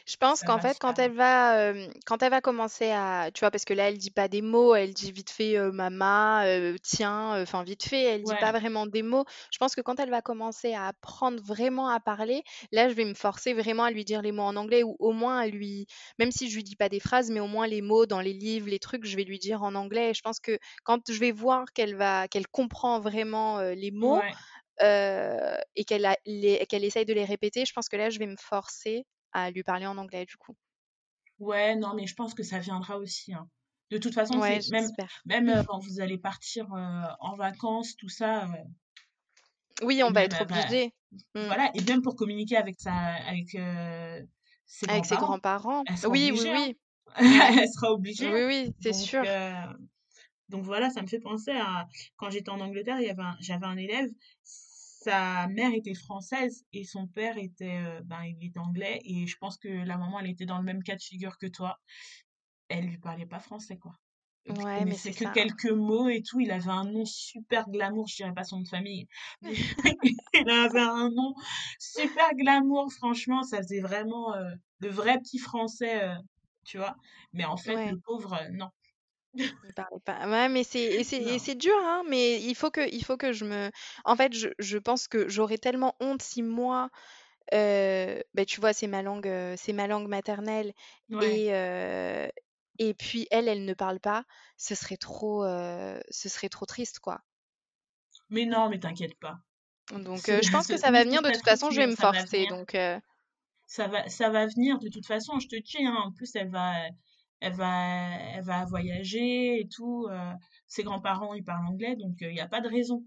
Je 0.05 0.15
pense 0.17 0.43
qu'en 0.43 0.59
fait, 0.59 0.77
quand 0.79 0.97
elle 0.99 1.13
va, 1.13 1.57
euh, 1.59 1.87
quand 2.05 2.23
elle 2.23 2.31
va 2.31 2.41
commencer 2.41 2.89
à, 2.91 3.29
tu 3.33 3.41
vois, 3.41 3.51
parce 3.51 3.65
que 3.65 3.73
là, 3.73 3.89
elle 3.89 3.97
dit 3.97 4.11
pas 4.11 4.27
des 4.27 4.41
mots, 4.41 4.73
elle 4.75 4.93
dit 4.93 5.11
vite 5.11 5.29
fait 5.29 5.57
euh, 5.57 5.71
maman, 5.71 6.41
euh, 6.43 6.75
tiens, 6.81 7.41
enfin 7.41 7.63
vite 7.63 7.83
fait, 7.83 8.03
elle 8.03 8.23
dit 8.23 8.35
pas 8.35 8.51
Ouais. 8.51 8.59
vraiment 8.59 8.87
des 8.87 9.03
mots. 9.03 9.25
Je 9.51 9.57
pense 9.57 9.75
que 9.75 9.81
quand 9.81 9.99
elle 9.99 10.09
va 10.09 10.21
commencer 10.21 10.73
à 10.73 10.87
apprendre 10.87 11.41
vraiment 11.43 11.89
à 11.89 11.99
parler, 11.99 12.43
là, 12.71 12.89
je 12.89 12.93
vais 12.93 13.05
me 13.05 13.13
forcer 13.13 13.53
vraiment 13.53 13.83
à 13.83 13.91
lui 13.91 14.05
dire 14.05 14.21
les 14.21 14.31
mots 14.31 14.43
en 14.43 14.55
anglais 14.55 14.83
ou 14.87 14.95
au 14.99 15.11
moins 15.13 15.39
à 15.39 15.47
lui, 15.47 15.87
même 16.19 16.31
si 16.31 16.49
je 16.49 16.55
lui 16.55 16.63
dis 16.63 16.75
pas 16.75 16.89
des 16.89 16.99
phrases, 16.99 17.29
mais 17.31 17.39
au 17.39 17.47
moins 17.47 17.67
les 17.67 17.81
mots 17.81 18.05
dans 18.05 18.21
les 18.21 18.33
livres, 18.33 18.67
les 18.69 18.79
trucs, 18.79 19.05
je 19.05 19.15
vais 19.15 19.23
lui 19.23 19.39
dire 19.39 19.63
en 19.63 19.75
anglais. 19.75 20.11
Et 20.11 20.13
je 20.13 20.21
pense 20.21 20.39
que 20.39 20.57
quand 20.83 21.11
je 21.11 21.19
vais 21.19 21.31
voir 21.31 21.65
qu'elle 21.73 21.95
va, 21.95 22.27
qu'elle 22.27 22.47
comprend 22.47 22.99
vraiment 22.99 23.59
euh, 23.59 23.73
les 23.73 23.91
mots 23.91 24.23
Ouais. 24.23 24.37
euh, 24.83 25.57
et 25.75 25.85
qu'elle 25.85 26.05
a- 26.05 26.17
les- 26.25 26.65
qu'elle 26.67 26.83
essaye 26.85 27.05
de 27.05 27.13
les 27.13 27.25
répéter, 27.25 27.65
je 27.65 27.73
pense 27.73 27.89
que 27.89 27.97
là, 27.97 28.09
je 28.09 28.19
vais 28.19 28.27
me 28.27 28.37
forcer 28.39 29.05
à 29.33 29.51
lui 29.51 29.63
parler 29.63 29.87
en 29.87 29.97
anglais 29.97 30.25
du 30.25 30.37
coup. 30.37 30.53
Ouais, 31.39 31.75
non, 31.75 31.93
mais 31.95 32.05
je 32.07 32.15
pense 32.15 32.33
que 32.35 32.43
ça 32.43 32.59
viendra 32.59 32.97
aussi, 32.97 33.33
hein. 33.33 33.49
De 33.89 33.97
toute 33.97 34.13
façon, 34.13 34.39
Ouais, 34.39 34.61
même, 35.25 35.49
euh, 35.49 35.63
quand 35.65 35.79
vous 35.79 36.01
allez 36.01 36.17
partir 36.17 36.67
en 36.71 37.35
vacances, 37.35 37.95
tout 37.95 38.09
ça, 38.09 38.47
Oui, 39.81 40.01
on 40.03 40.11
va 40.11 40.23
même, 40.23 40.23
être 40.23 40.41
euh, 40.41 40.45
bah, 40.45 40.65
obligé. 40.65 40.91
Mm. 41.35 41.51
voilà, 41.51 41.71
et 41.75 41.81
même 41.83 42.01
pour 42.03 42.15
communiquer 42.15 42.57
avec 42.57 42.75
sa, 42.79 42.93
avec 42.93 43.55
euh, 43.55 44.21
ses 44.67 44.87
Avec 44.87 45.05
ses 45.05 45.15
grands-parents, 45.15 45.83
Oui, 46.09 46.31
oui, 46.33 46.41
hein. 46.47 46.67
oui. 46.67 46.77
Elle 47.61 47.69
sera 47.69 47.91
obligée, 47.93 48.27
Oui, 48.27 48.41
hein. 48.41 48.47
oui, 48.47 48.73
c'est 48.81 48.93
sûr. 48.93 49.23
euh, 49.25 49.73
donc 50.49 50.63
voilà, 50.63 50.89
ça 50.89 51.01
me 51.01 51.07
fait 51.07 51.19
penser 51.19 51.51
à 51.51 51.87
quand 52.17 52.29
j'étais 52.29 52.49
en 52.49 52.59
Angleterre, 52.61 52.99
il 52.99 53.07
y 53.07 53.09
avait 53.09 53.21
un- 53.23 53.37
j'avais 53.39 53.65
un 53.65 53.77
élève, 53.77 54.09
sa 54.43 55.47
mère 55.47 55.73
était 55.73 55.93
française 55.93 56.65
et 56.73 56.83
son 56.83 57.07
père 57.07 57.37
était, 57.37 57.79
euh, 57.85 58.01
ben, 58.03 58.23
il 58.23 58.45
était 58.45 58.59
anglais, 58.59 58.99
et 59.05 59.27
je 59.27 59.37
pense 59.37 59.57
que 59.57 59.67
la 59.69 59.97
maman, 59.97 60.19
elle 60.19 60.29
était 60.29 60.45
dans 60.45 60.57
le 60.57 60.63
même 60.63 60.83
cas 60.83 60.95
de 60.95 61.01
figure 61.01 61.37
que 61.37 61.47
toi. 61.47 61.79
Elle 62.69 62.85
lui 62.87 62.97
parlait 62.97 63.25
pas 63.25 63.39
français, 63.39 63.77
quoi. 63.77 63.93
Ouais, 64.49 64.85
mais 64.85 64.97
c'est 64.97 65.13
que 65.13 65.25
ça. 65.25 65.33
quelques 65.33 65.65
mots 65.71 66.09
et 66.09 66.21
tout. 66.23 66.39
Il 66.39 66.51
avait 66.51 66.69
un 66.71 66.85
nom 66.85 67.05
super 67.05 67.69
glamour. 67.69 68.07
Je 68.07 68.15
dirais 68.17 68.33
pas 68.33 68.43
son 68.43 68.57
nom 68.57 68.63
de 68.63 68.67
famille. 68.69 69.07
mais 69.41 69.55
il 70.33 70.49
avait 70.49 70.79
un 70.81 71.09
nom 71.11 71.33
super 71.79 72.33
glamour. 72.35 72.91
Franchement, 72.93 73.43
ça 73.43 73.57
faisait 73.59 73.81
vraiment 73.81 74.35
euh, 74.35 74.51
le 74.79 74.89
vrai 74.89 75.19
petit 75.19 75.39
français, 75.39 76.03
euh, 76.03 76.15
tu 76.65 76.77
vois. 76.77 76.95
Mais 77.33 77.45
en 77.45 77.57
fait, 77.57 77.77
Ouais, 77.77 77.89
le 77.89 77.97
pauvre, 78.05 78.33
euh, 78.33 78.49
non. 78.53 78.69
il 79.63 79.73
parlait 79.73 79.99
pas. 80.05 80.27
Ouais, 80.29 80.49
mais 80.49 80.63
c'est 80.63 80.81
et 80.83 81.03
c'est 81.39 81.55
dur, 81.55 81.73
hein, 81.83 82.03
mais 82.09 82.41
il 82.41 82.55
faut 82.55 82.71
que 82.71 82.87
il 82.91 83.03
faut 83.03 83.17
que 83.17 83.33
je 83.33 83.45
me 83.45 83.71
en 84.05 84.15
fait, 84.15 84.33
je 84.33 84.49
je 84.59 84.77
pense 84.77 85.07
que 85.07 85.27
j'aurais 85.29 85.57
tellement 85.57 85.95
honte 85.99 86.21
si 86.21 86.41
moi, 86.43 86.89
heu, 87.53 88.23
bah, 88.33 88.45
tu 88.45 88.61
vois, 88.61 88.73
c'est 88.73 88.87
ma 88.87 89.01
langue, 89.03 89.27
heu, 89.27 89.55
c'est 89.57 89.73
ma 89.73 89.87
langue 89.87 90.07
maternelle 90.09 90.73
Ouais. 91.09 91.41
et 91.41 91.49
et 92.79 92.93
puis 92.93 93.27
elle, 93.31 93.47
elle 93.47 93.65
ne 93.65 93.73
parle 93.73 93.99
pas, 93.99 94.23
ce 94.57 94.75
serait 94.75 94.97
trop, 94.97 95.43
ce 95.45 96.29
serait 96.29 96.49
trop 96.49 96.65
triste, 96.65 96.99
quoi. 96.99 97.21
Mais 98.29 98.45
non, 98.45 98.69
mais 98.69 98.79
t'inquiète 98.79 99.17
pas. 99.19 99.39
Donc 99.91 100.25
je 100.27 100.51
pense 100.51 100.67
que 100.67 100.77
ça 100.77 100.91
va 100.91 101.03
venir 101.03 101.21
de 101.21 101.31
toute 101.31 101.43
façon, 101.43 101.69
je 101.71 101.77
vais 101.77 101.87
me 101.87 101.95
va 101.95 102.13
forcer 102.13 102.47
donc 102.47 102.77
Ça 103.65 103.87
va, 103.87 104.07
ça 104.09 104.29
va 104.29 104.47
venir 104.47 104.79
de 104.79 104.89
toute 104.89 105.05
façon, 105.05 105.39
je 105.39 105.47
te 105.47 105.55
dis, 105.55 105.85
hein. 105.85 105.95
En 106.05 106.11
plus, 106.11 106.35
elle 106.35 106.49
va, 106.49 106.73
elle 107.39 107.53
va, 107.53 108.09
elle 108.35 108.43
va 108.43 108.65
voyager 108.65 109.61
et 109.61 109.67
tout. 109.67 110.07
ses 110.67 110.83
grands-parents, 110.83 111.33
ils 111.33 111.43
parlent 111.43 111.67
anglais, 111.67 111.95
donc 111.95 112.15
il 112.21 112.29
n'y 112.29 112.41
a 112.41 112.47
pas 112.47 112.61
de 112.61 112.69
raison. 112.69 113.03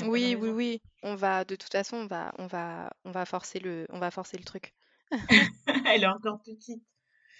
A 0.00 0.04
de 0.04 0.08
oui, 0.08 0.36
oui, 0.38 0.48
oui, 0.48 0.82
on 1.02 1.14
va 1.16 1.44
de 1.44 1.54
toute 1.54 1.72
façon, 1.72 1.96
on 1.96 2.06
va 2.06 2.32
on 2.38 2.46
va 2.46 2.90
on 3.04 3.10
va 3.10 3.26
forcer 3.26 3.58
le 3.58 3.86
on 3.90 3.98
va 3.98 4.10
forcer 4.10 4.38
le 4.38 4.44
truc. 4.44 4.72
Elle 5.86 6.04
est 6.04 6.06
encore 6.06 6.40
petite. 6.42 6.82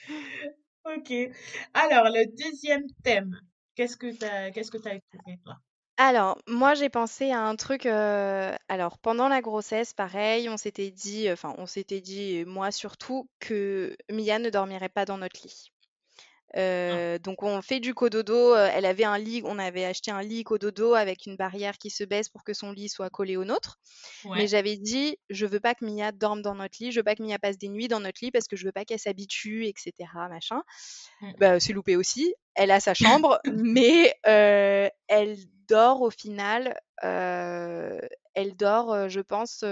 Ok. 0.84 1.12
Alors, 1.74 2.04
le 2.06 2.26
deuxième 2.36 2.86
thème. 3.02 3.38
Qu'est-ce 3.74 3.96
que 3.96 4.12
t'as, 4.12 4.50
qu'est-ce 4.50 4.70
que 4.70 4.78
t'as 4.78 4.94
écouté, 4.94 5.38
toi? 5.44 5.56
Alors, 5.96 6.38
moi, 6.48 6.74
j'ai 6.74 6.88
pensé 6.88 7.30
à 7.30 7.40
un 7.40 7.54
truc. 7.56 7.86
alors, 7.86 8.98
pendant 8.98 9.28
la 9.28 9.40
grossesse, 9.40 9.94
pareil, 9.94 10.48
on 10.48 10.56
s'était 10.56 10.90
dit, 10.90 11.30
enfin, 11.30 11.54
on 11.58 11.66
s'était 11.66 12.00
dit, 12.00 12.44
moi 12.46 12.70
surtout, 12.70 13.28
que 13.40 13.96
Mia 14.10 14.38
ne 14.38 14.50
dormirait 14.50 14.88
pas 14.88 15.04
dans 15.04 15.18
notre 15.18 15.40
lit. 15.42 15.72
Ah, 16.54 16.59
Euh, 16.61 17.18
donc, 17.18 17.42
on 17.42 17.62
fait 17.62 17.80
du 17.80 17.94
cododo. 17.94 18.54
euh, 18.54 18.68
Elle 18.75 18.85
avait 18.87 19.04
un 19.04 19.18
lit, 19.18 19.42
on 19.44 19.59
avait 19.59 19.85
acheté 19.85 20.11
un 20.11 20.23
lit 20.23 20.44
cododo 20.44 20.94
avec 20.94 21.26
une 21.26 21.37
barrière 21.37 21.78
qui 21.78 21.88
se 21.90 22.04
baisse 22.04 22.28
pour 22.28 22.44
que 22.44 22.52
son 22.54 22.73
lit 22.73 22.88
soit 22.88 23.09
collé 23.11 23.37
au 23.37 23.44
nôtre. 23.44 23.78
Mais 24.37 24.47
j'avais 24.47 24.76
dit, 24.76 25.16
je 25.30 25.47
veux 25.47 25.61
pas 25.61 25.75
que 25.75 25.85
Mia 25.85 26.12
dorme 26.12 26.42
dans 26.42 26.54
notre 26.54 26.76
lit, 26.80 26.92
je 26.92 27.00
veux 27.00 27.04
pas 27.04 27.14
que 27.14 27.23
Mia 27.23 27.38
passe 27.38 27.59
des 27.59 27.68
nuits 27.68 27.88
dans 27.88 28.00
notre 28.00 28.18
lit 28.23 28.30
parce 28.30 28.49
que 28.49 28.56
je 28.56 28.64
veux 28.66 28.73
pas 28.73 28.85
qu'elle 28.85 28.99
s'habitue, 28.99 29.66
etc. 29.66 29.92
Machin. 30.28 30.62
Mm. 31.23 31.32
Bah, 31.38 31.61
c'est 31.61 31.73
loupé 31.73 31.97
aussi. 31.97 32.35
Elle 32.54 32.71
a 32.71 32.80
sa 32.80 32.94
chambre, 32.94 33.40
mais 33.52 34.14
euh, 34.26 34.88
elle 35.09 35.37
dort 35.68 36.02
au 36.02 36.11
final. 36.11 36.78
euh, 37.04 37.99
elle 38.35 38.56
dort, 38.56 39.09
je 39.09 39.21
pense. 39.21 39.62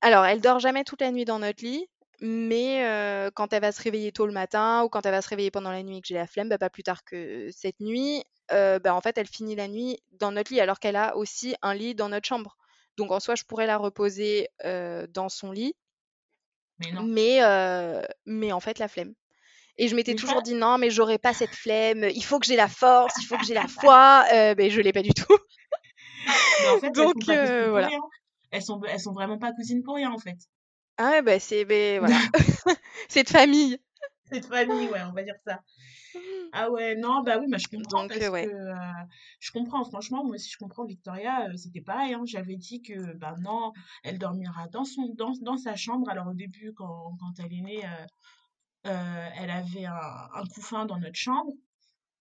Alors, 0.00 0.24
elle 0.24 0.40
dort 0.40 0.58
jamais 0.58 0.84
toute 0.84 1.00
la 1.00 1.10
nuit 1.12 1.24
dans 1.24 1.38
notre 1.38 1.62
lit, 1.64 1.86
mais 2.24 2.86
euh, 2.86 3.30
quand 3.34 3.52
elle 3.52 3.60
va 3.60 3.72
se 3.72 3.82
réveiller 3.82 4.12
tôt 4.12 4.26
le 4.26 4.32
matin 4.32 4.82
ou 4.84 4.88
quand 4.88 5.04
elle 5.04 5.12
va 5.12 5.20
se 5.20 5.28
réveiller 5.28 5.50
pendant 5.50 5.70
la 5.70 5.82
nuit 5.82 5.98
et 5.98 6.00
que 6.00 6.08
j'ai 6.08 6.14
la 6.14 6.26
flemme, 6.26 6.48
bah, 6.48 6.58
pas 6.58 6.70
plus 6.70 6.82
tard 6.82 7.04
que 7.04 7.50
cette 7.50 7.80
nuit, 7.80 8.24
euh, 8.52 8.78
bah, 8.78 8.94
en 8.94 9.00
fait, 9.00 9.18
elle 9.18 9.26
finit 9.26 9.56
la 9.56 9.68
nuit 9.68 9.98
dans 10.12 10.32
notre 10.32 10.52
lit 10.52 10.60
alors 10.60 10.78
qu'elle 10.78 10.96
a 10.96 11.16
aussi 11.16 11.54
un 11.62 11.74
lit 11.74 11.94
dans 11.94 12.08
notre 12.08 12.26
chambre. 12.26 12.56
Donc, 12.96 13.10
en 13.10 13.20
soi, 13.20 13.34
je 13.34 13.44
pourrais 13.44 13.66
la 13.66 13.76
reposer 13.76 14.48
euh, 14.64 15.06
dans 15.08 15.28
son 15.28 15.50
lit, 15.50 15.74
Mais 16.78 16.92
non. 16.92 17.02
mais, 17.02 17.40
mais 18.24 18.52
en 18.52 18.60
fait, 18.60 18.78
la 18.78 18.88
flemme. 18.88 19.14
Et 19.78 19.88
je 19.88 19.96
m'étais 19.96 20.14
toujours 20.14 20.42
dit 20.42 20.54
non, 20.54 20.78
mais 20.78 20.90
j'aurais 20.90 21.18
pas 21.18 21.32
cette 21.32 21.54
flemme, 21.54 22.04
il 22.04 22.22
faut 22.22 22.38
que 22.38 22.46
j'ai 22.46 22.56
la 22.56 22.68
force, 22.68 23.14
il 23.20 23.26
faut 23.26 23.38
que 23.38 23.44
j'ai 23.44 23.54
la 23.54 23.66
foi, 23.68 24.24
euh, 24.32 24.54
mais 24.56 24.70
je 24.70 24.80
l'ai 24.80 24.92
pas 24.92 25.02
du 25.02 25.14
tout. 25.14 25.36
mais 26.26 26.68
en 26.68 26.78
fait, 26.78 26.86
elles 26.88 26.96
sont 26.96 27.02
Donc 27.04 27.26
pas 27.26 27.36
euh, 27.36 27.70
voilà. 27.70 27.88
Elles 28.50 28.62
sont, 28.62 28.80
elles 28.84 29.00
sont 29.00 29.12
vraiment 29.12 29.38
pas 29.38 29.52
cousines 29.52 29.82
pour 29.82 29.94
rien, 29.94 30.12
en 30.12 30.18
fait. 30.18 30.36
Ah 30.98 31.10
ouais, 31.10 31.22
bah 31.22 31.40
c'est 31.40 31.64
ben 31.64 32.00
voilà. 32.00 32.18
C'est 33.08 33.24
de 33.24 33.28
famille. 33.28 33.78
Cette 34.30 34.46
famille, 34.46 34.88
ouais, 34.88 35.02
on 35.02 35.12
va 35.12 35.22
dire 35.22 35.36
ça. 35.44 35.60
Ah 36.52 36.70
ouais, 36.70 36.94
non, 36.96 37.22
bah 37.22 37.38
oui, 37.38 37.46
bah 37.50 37.58
je 37.58 37.68
comprends 37.68 38.02
Donc 38.02 38.12
euh, 38.12 38.30
parce 38.30 38.46
que 38.46 38.50
euh, 38.50 38.74
je 39.40 39.50
comprends, 39.50 39.84
franchement, 39.84 40.24
moi 40.24 40.34
aussi 40.34 40.50
je 40.50 40.58
comprends 40.58 40.84
Victoria, 40.84 41.48
euh, 41.48 41.56
c'était 41.56 41.80
pareil, 41.80 42.12
hein, 42.14 42.22
j'avais 42.26 42.56
dit 42.56 42.82
que 42.82 43.14
bah 43.14 43.34
non, 43.40 43.72
elle 44.04 44.18
dormira 44.18 44.68
dans 44.68 44.84
son 44.84 45.14
dans, 45.14 45.32
dans 45.40 45.56
sa 45.56 45.76
chambre. 45.76 46.08
Alors 46.10 46.28
au 46.28 46.34
début, 46.34 46.72
quand, 46.74 47.16
quand 47.18 47.32
elle 47.42 47.52
est 47.52 47.62
née, 47.62 47.84
euh, 48.86 49.28
elle 49.36 49.50
avait 49.50 49.86
un, 49.86 50.28
un 50.34 50.44
couffin 50.46 50.86
dans 50.86 50.98
notre 50.98 51.18
chambre. 51.18 51.52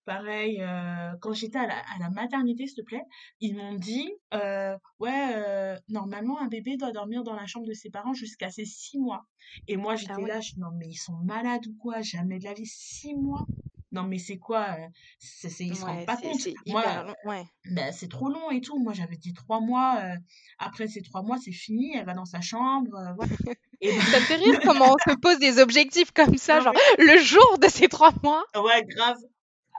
Pareil, 0.06 0.62
euh, 0.62 1.12
quand 1.22 1.34
j'étais 1.34 1.60
à 1.60 1.68
la, 1.68 1.78
à 1.78 2.00
la 2.00 2.10
maternité, 2.10 2.66
s'il 2.68 2.78
te 2.78 2.82
plaît, 2.82 3.04
ils 3.40 3.56
m'ont 3.56 3.76
dit, 3.76 4.10
euh, 4.34 4.76
ouais, 5.00 5.34
euh, 5.36 5.78
normalement 5.90 6.40
un 6.42 6.48
bébé 6.48 6.76
doit 6.78 6.92
dormir 6.92 7.24
dans 7.24 7.36
la 7.36 7.46
chambre 7.46 7.68
de 7.68 7.74
ses 7.74 7.90
parents 7.92 8.14
jusqu'à 8.14 8.50
ses 8.50 8.66
six 8.66 8.98
mois. 9.00 9.26
Et 9.68 9.78
moi 9.78 9.94
Ah 9.94 9.98
j'étais 9.98 10.22
ouais. 10.22 10.30
là, 10.30 10.42
je 10.42 10.54
dis, 10.54 10.60
non 10.60 10.72
mais 10.78 10.88
ils 10.90 10.96
sont 10.98 11.18
malades 11.24 11.66
ou 11.68 11.76
quoi? 11.80 12.02
Jamais 12.02 12.40
de 12.40 12.46
la 12.46 12.54
vie, 12.54 12.66
six 12.66 13.14
mois? 13.16 13.46
Non 13.92 14.04
mais 14.04 14.18
c'est 14.18 14.38
quoi? 14.40 14.76
euh, 14.80 14.88
c'est, 15.20 15.50
c'est- 15.50 15.66
ils 15.66 15.76
se 15.78 15.86
rendent 15.86 16.06
pas 16.06 16.18
compte. 16.18 16.40
c'est 16.42 16.56
Moi, 16.66 16.82
hyper 16.82 17.04
long. 17.06 17.16
Ouais. 17.26 17.44
ben, 17.66 17.92
c'est 17.94 18.08
trop 18.10 18.30
long 18.30 18.50
et 18.52 18.62
tout. 18.62 18.80
Moi 18.80 18.94
j'avais 18.94 19.18
dit 19.18 19.34
trois 19.34 19.60
mois. 19.62 20.00
euh, 20.04 20.16
après 20.58 20.88
ces 20.88 21.02
trois 21.04 21.22
mois, 21.24 21.38
c'est 21.38 21.52
fini. 21.52 21.96
Elle 21.96 22.06
va 22.06 22.14
dans 22.14 22.26
sa 22.26 22.42
chambre. 22.42 22.96
euh, 22.96 23.14
voilà. 23.16 23.32
Et 23.82 23.92
ben, 23.94 24.04
Ça 24.06 24.20
me 24.20 24.26
fait 24.26 24.36
rire 24.36 24.60
comment 24.64 24.94
on 24.96 25.12
se 25.12 25.16
pose 25.18 25.40
des 25.40 25.60
objectifs 25.60 26.12
comme 26.12 26.38
ça, 26.38 26.60
non 26.60 26.62
genre 26.62 26.76
le 26.98 27.18
jour 27.20 27.58
de 27.60 27.68
ces 27.68 27.88
trois 27.88 28.12
mois? 28.24 28.44
ouais, 28.56 28.84
grave. 28.86 29.18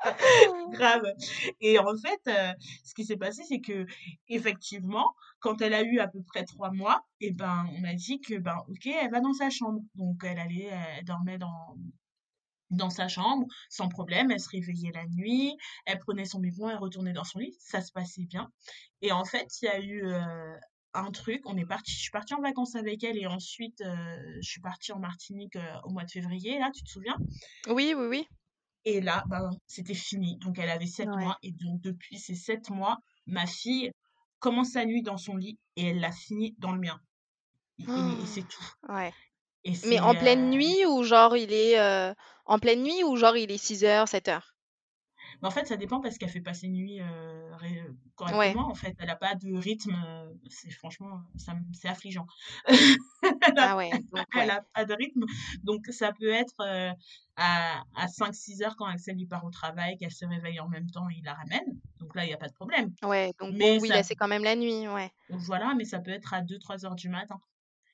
Grave. 0.71 1.03
Et 1.61 1.79
en 1.79 1.97
fait, 1.97 2.21
euh, 2.29 2.53
ce 2.85 2.95
qui 2.95 3.05
s'est 3.05 3.17
passé, 3.17 3.43
c'est 3.49 3.61
que 3.61 3.87
effectivement, 4.29 5.15
quand 5.41 5.61
elle 5.61 5.75
a 5.75 5.83
eu 5.83 5.99
à 5.99 6.09
peu 6.09 6.23
près 6.23 6.45
trois 6.45 6.71
mois, 6.71 7.05
et 7.21 7.33
ben, 7.33 7.67
on 7.79 7.85
a 7.85 7.95
dit 7.95 8.21
que 8.21 8.39
ben, 8.39 8.57
ok, 8.69 8.87
elle 8.87 9.11
va 9.11 9.21
dans 9.21 9.33
sa 9.33 9.51
chambre. 9.51 9.81
Donc 9.95 10.23
elle 10.25 10.39
allait, 10.39 10.71
elle 10.99 11.05
dormait 11.05 11.39
dans 11.39 11.77
dans 12.73 12.91
sa 12.91 13.07
chambre 13.07 13.47
sans 13.69 13.89
problème. 13.89 14.31
Elle 14.31 14.41
se 14.41 14.49
réveillait 14.49 14.93
la 14.93 15.07
nuit, 15.07 15.57
elle 15.87 15.99
prenait 15.99 16.25
son 16.25 16.41
biberon, 16.41 16.71
elle 16.71 16.79
retournait 16.79 17.13
dans 17.13 17.25
son 17.25 17.39
lit. 17.39 17.55
Ça 17.61 17.81
se 17.81 17.93
passait 17.93 18.25
bien. 18.25 18.51
Et 19.03 19.13
en 19.13 19.25
fait, 19.25 19.49
il 19.61 19.67
y 19.67 19.69
a 19.69 19.79
eu 19.79 20.07
euh, 20.07 20.57
un 20.95 21.11
truc. 21.11 21.43
On 21.45 21.57
est 21.57 21.67
parti. 21.67 21.93
Je 21.93 22.01
suis 22.01 22.11
partie 22.11 22.35
en 22.35 22.41
vacances 22.41 22.75
avec 22.75 23.05
elle 23.05 23.19
et 23.19 23.27
ensuite 23.27 23.81
euh, 23.83 24.17
je 24.41 24.49
suis 24.49 24.61
partie 24.61 24.93
en 24.93 24.99
Martinique 24.99 25.57
euh, 25.57 25.75
au 25.85 25.91
mois 25.91 26.05
de 26.05 26.11
février. 26.11 26.59
Là, 26.59 26.71
tu 26.75 26.83
te 26.83 26.89
souviens? 26.89 27.17
Oui, 27.69 27.95
oui, 27.97 28.07
oui. 28.09 28.29
Et 28.85 29.01
là, 29.01 29.25
ben, 29.29 29.51
c'était 29.67 29.95
fini. 29.95 30.39
Donc, 30.39 30.59
elle 30.59 30.71
avait 30.71 30.87
sept 30.87 31.09
Ouais. 31.09 31.23
mois. 31.23 31.39
Et 31.43 31.53
donc, 31.53 31.81
depuis 31.81 32.19
ces 32.19 32.35
sept 32.35 32.71
mois, 32.71 32.99
ma 33.27 33.47
fille 33.47 33.93
commence 34.41 34.71
sa 34.73 34.85
nuit 34.85 35.03
dans 35.03 35.17
son 35.17 35.37
lit 35.37 35.59
et 35.77 35.89
elle 35.89 36.01
l'a 36.01 36.13
fini 36.13 36.55
dans 36.59 36.73
le 36.73 36.81
mien. 36.81 37.01
Et, 37.97 38.27
c'est 38.27 38.43
tout. 38.43 38.65
Ouais. 38.89 39.13
Et 39.65 39.75
Mais 39.85 40.01
en 40.01 40.15
pleine 40.15 40.51
euh, 40.51 40.51
nuit 40.51 40.85
ou 40.87 41.05
genre 41.05 41.37
il 41.37 41.53
est 41.53 41.79
euh, 41.79 42.13
en 42.47 42.59
pleine 42.59 42.83
nuit 42.83 43.05
ou 43.05 43.17
genre 43.17 43.37
il 43.37 43.51
est 43.51 43.59
six 43.59 43.85
heures, 43.85 44.09
sept 44.09 44.29
heures? 44.29 44.52
Mais 45.43 45.49
en 45.49 45.51
fait, 45.51 45.67
ça 45.67 45.77
dépend 45.77 46.01
parce 46.01 46.19
qu'elle 46.19 46.29
fait 46.29 46.41
pas 46.41 46.55
ses 46.55 46.69
nuits 46.69 47.01
euh, 47.01 47.55
ré- 47.57 47.83
Ouais. 47.83 47.95
correctement. 48.15 48.71
En 48.71 48.75
fait, 48.75 48.95
elle 48.99 49.11
a 49.11 49.17
pas 49.17 49.35
de 49.35 49.53
rythme. 49.57 49.95
euh, 50.07 50.33
C'est 50.49 50.71
franchement, 50.71 51.21
ça, 51.37 51.55
c'est 51.73 51.89
affligeant. 51.89 52.27
Elle 53.25 53.59
a, 53.59 53.73
Ah 53.73 53.77
ouais, 53.77 53.91
pas 54.75 54.85
de 54.85 54.95
rythme. 54.95 55.25
Donc, 55.63 55.87
ça 55.91 56.13
peut 56.13 56.31
être 56.31 56.55
euh, 56.61 56.91
à, 57.37 57.83
à 57.97 58.07
5-6 58.07 58.63
heures 58.63 58.77
quand 58.77 58.87
Axel 58.87 59.17
lui 59.17 59.27
part 59.27 59.45
au 59.45 59.51
travail, 59.51 59.97
qu'elle 59.97 60.11
se 60.13 60.25
réveille 60.25 60.61
en 60.61 60.69
même 60.69 60.91
temps 60.91 61.09
et 61.11 61.15
il 61.19 61.25
la 61.25 61.35
ramène. 61.35 61.79
Donc 61.99 62.15
là, 62.15 62.25
il 62.25 62.29
n'y 62.29 62.35
a 62.35 62.39
pas 62.39 62.49
de 62.49 62.55
problème. 62.55 62.93
Ouais, 63.03 63.33
donc 63.39 63.53
bon, 63.53 63.59
Mais 63.59 63.79
oui, 63.81 63.89
ça 63.89 63.95
là 63.97 64.03
c'est 64.03 64.15
quand 64.15 64.29
même 64.29 64.45
la 64.45 64.57
nuit, 64.57 64.89
ouais. 64.89 65.11
Voilà, 65.29 65.75
mais 65.77 65.85
ça 65.85 66.01
peut 66.01 66.11
être 66.11 66.35
à 66.35 66.43
deux 66.43 66.59
trois 66.59 66.85
heures 66.85 66.95
du 66.97 67.09
matin. 67.09 67.41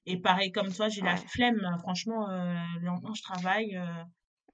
Et 0.07 0.17
pareil 0.19 0.51
comme 0.53 0.73
toi, 0.73 0.89
j'ai 0.89 1.03
la 1.03 1.17
flemme. 1.17 1.61
euh, 1.65 1.79
Franchement, 1.79 2.29
euh, 2.31 2.55
le 2.81 2.87
lendemain, 2.87 3.13
je 3.15 3.23
travaille. 3.23 3.77
euh, 3.77 4.05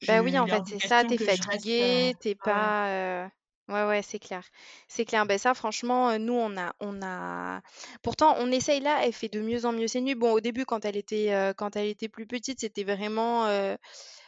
Bah 0.02 0.22
oui, 0.22 0.38
en 0.38 0.46
fait, 0.48 0.62
c'est 0.66 0.80
ça, 0.80 1.04
t'es 1.04 1.16
que 1.16 1.28
je 1.28 1.42
reste. 1.42 1.80
euh, 1.80 2.10
fatigué, 2.10 2.16
t'es 2.20 2.34
pas. 2.34 2.88
euh, 3.24 3.28
Ouais, 3.68 3.86
ouais, 3.86 4.02
c'est 4.02 4.18
clair. 4.18 4.44
C'est 4.88 5.06
clair. 5.06 5.24
Ben 5.24 5.38
ça, 5.38 5.54
franchement, 5.54 6.10
euh, 6.10 6.18
nous, 6.18 6.34
on 6.34 6.54
a, 6.58 6.74
on 6.80 7.00
a. 7.02 7.62
Pourtant, 8.02 8.34
on 8.38 8.52
essaye 8.52 8.80
là, 8.80 9.00
elle 9.06 9.14
fait 9.14 9.28
de 9.30 9.40
mieux 9.40 9.64
en 9.64 9.72
mieux 9.72 9.86
ses 9.88 10.02
nuits. 10.02 10.14
Bon, 10.14 10.32
au 10.32 10.40
début, 10.40 10.66
quand 10.66 10.84
elle 10.84 10.98
était, 10.98 11.32
euh, 11.32 11.54
quand 11.54 11.74
elle 11.76 11.86
était 11.88 12.10
plus 12.10 12.26
petite, 12.26 12.60
c'était 12.60 12.84
vraiment. 12.84 13.46
euh, 13.46 13.76